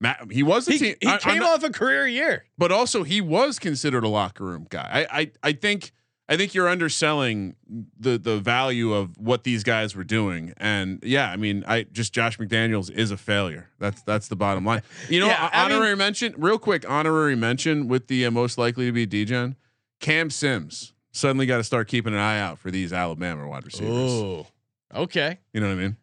Matt, 0.00 0.30
he 0.30 0.42
was 0.42 0.68
a 0.68 0.72
He, 0.72 0.78
team. 0.78 0.94
he 1.00 1.06
I- 1.08 1.14
I'm 1.14 1.18
came 1.20 1.38
not- 1.38 1.62
off 1.62 1.68
a 1.68 1.72
career 1.72 2.06
year. 2.06 2.44
but 2.58 2.70
also 2.70 3.02
he 3.02 3.20
was 3.20 3.58
considered 3.58 4.04
a 4.04 4.08
locker 4.08 4.44
room 4.44 4.66
guy. 4.68 5.06
I 5.10 5.20
I 5.20 5.30
I 5.42 5.52
think 5.52 5.92
I 6.28 6.36
think 6.36 6.54
you're 6.54 6.68
underselling 6.68 7.54
the 7.98 8.18
the 8.18 8.38
value 8.40 8.92
of 8.92 9.16
what 9.16 9.44
these 9.44 9.62
guys 9.62 9.94
were 9.94 10.04
doing. 10.04 10.52
And 10.58 10.98
yeah, 11.04 11.30
I 11.30 11.36
mean, 11.36 11.64
I 11.68 11.84
just 11.84 12.12
Josh 12.12 12.36
McDaniels 12.36 12.90
is 12.90 13.10
a 13.10 13.16
failure. 13.16 13.70
That's 13.78 14.02
that's 14.02 14.28
the 14.28 14.36
bottom 14.36 14.64
line. 14.64 14.82
You 15.08 15.20
know, 15.20 15.28
Yeah, 15.28 15.48
honorary 15.52 15.96
mention, 15.96 16.34
real 16.36 16.58
quick, 16.58 16.88
honorary 16.90 17.36
mention 17.36 17.86
with 17.88 18.08
the 18.08 18.26
uh, 18.26 18.30
most 18.32 18.58
likely 18.58 18.86
to 18.86 18.92
be 18.92 19.06
Degen, 19.06 19.56
Cam 20.00 20.28
Sims. 20.30 20.92
Suddenly 21.12 21.46
got 21.46 21.56
to 21.58 21.64
start 21.64 21.88
keeping 21.88 22.12
an 22.12 22.18
eye 22.20 22.38
out 22.38 22.58
for 22.58 22.70
these 22.70 22.92
Alabama 22.92 23.48
wide 23.48 23.64
receivers. 23.64 23.94
Oh, 23.94 24.46
okay. 24.94 25.38
You 25.54 25.60
know 25.60 25.68
what 25.68 25.72
I 25.78 25.82
mean? 25.82 25.96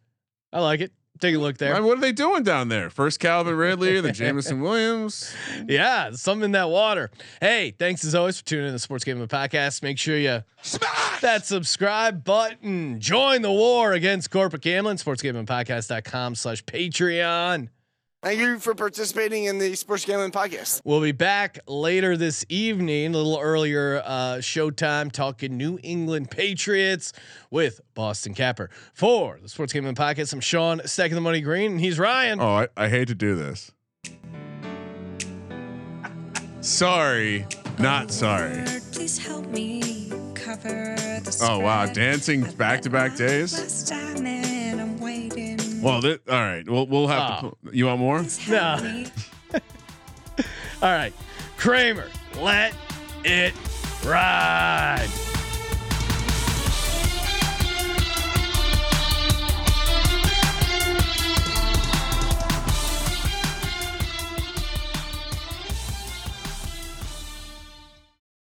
I 0.52 0.60
like 0.60 0.80
it. 0.80 0.92
Take 1.20 1.36
a 1.36 1.38
look 1.38 1.58
there. 1.58 1.80
What 1.82 1.98
are 1.98 2.00
they 2.00 2.12
doing 2.12 2.42
down 2.42 2.68
there? 2.68 2.90
First 2.90 3.20
Calvin 3.20 3.54
Ridley, 3.54 4.00
then 4.00 4.12
Jameson 4.14 4.60
Williams. 4.60 5.32
Yeah, 5.68 6.10
something 6.12 6.46
in 6.46 6.52
that 6.52 6.68
water. 6.70 7.10
Hey, 7.40 7.70
thanks 7.78 8.04
as 8.04 8.14
always 8.14 8.38
for 8.38 8.44
tuning 8.44 8.64
in 8.64 8.68
to 8.70 8.72
the 8.72 8.78
Sports 8.80 9.04
Gambling 9.04 9.28
Podcast. 9.28 9.82
Make 9.82 9.98
sure 9.98 10.18
you 10.18 10.42
smash 10.62 11.20
that 11.20 11.46
subscribe 11.46 12.24
button. 12.24 13.00
Join 13.00 13.42
the 13.42 13.52
war 13.52 13.92
against 13.92 14.30
corporate 14.30 14.62
gambling. 14.62 14.96
SportsGamblingPodcast.com 14.96 16.34
slash 16.34 16.64
Patreon. 16.64 17.68
Thank 18.24 18.40
you 18.40 18.58
for 18.58 18.74
participating 18.74 19.44
in 19.44 19.58
the 19.58 19.74
Sports 19.74 20.06
Gambling 20.06 20.30
Podcast. 20.30 20.80
We'll 20.82 21.02
be 21.02 21.12
back 21.12 21.58
later 21.66 22.16
this 22.16 22.42
evening, 22.48 23.14
a 23.14 23.18
little 23.18 23.38
earlier 23.38 24.00
uh, 24.02 24.36
showtime, 24.36 25.12
talking 25.12 25.58
New 25.58 25.78
England 25.82 26.30
Patriots 26.30 27.12
with 27.50 27.82
Boston 27.92 28.32
Capper. 28.32 28.70
For 28.94 29.38
the 29.42 29.48
Sports 29.50 29.74
Gambling 29.74 29.94
Podcast, 29.94 30.32
I'm 30.32 30.40
Sean, 30.40 30.80
second 30.86 31.16
the 31.16 31.20
money 31.20 31.42
green, 31.42 31.72
and 31.72 31.80
he's 31.82 31.98
Ryan. 31.98 32.40
Oh, 32.40 32.60
I, 32.60 32.68
I 32.78 32.88
hate 32.88 33.08
to 33.08 33.14
do 33.14 33.36
this. 33.36 33.72
Sorry, 36.62 37.46
not 37.78 38.10
sorry. 38.10 38.64
Please 38.92 39.18
help 39.18 39.44
me 39.48 39.82
cover 39.82 39.90
the 39.90 40.03
Oh 41.40 41.58
wow, 41.60 41.86
dancing 41.86 42.42
back 42.52 42.82
to 42.82 42.90
back 42.90 43.16
days. 43.16 43.52
last 43.58 43.88
time 43.88 44.26
and 44.26 44.80
I'm 44.80 44.98
waiting. 45.00 45.58
Well, 45.82 46.00
th- 46.00 46.20
all 46.28 46.34
right. 46.34 46.68
We'll 46.68 46.86
we'll 46.86 47.08
have 47.08 47.40
to. 47.40 47.46
Oh. 47.46 47.58
Put, 47.64 47.74
you 47.74 47.86
want 47.86 48.00
more? 48.00 48.24
No. 48.48 49.04
All 50.82 50.90
right, 50.90 51.14
Kramer, 51.56 52.08
let 52.36 52.74
it 53.24 53.54
ride. 54.04 55.08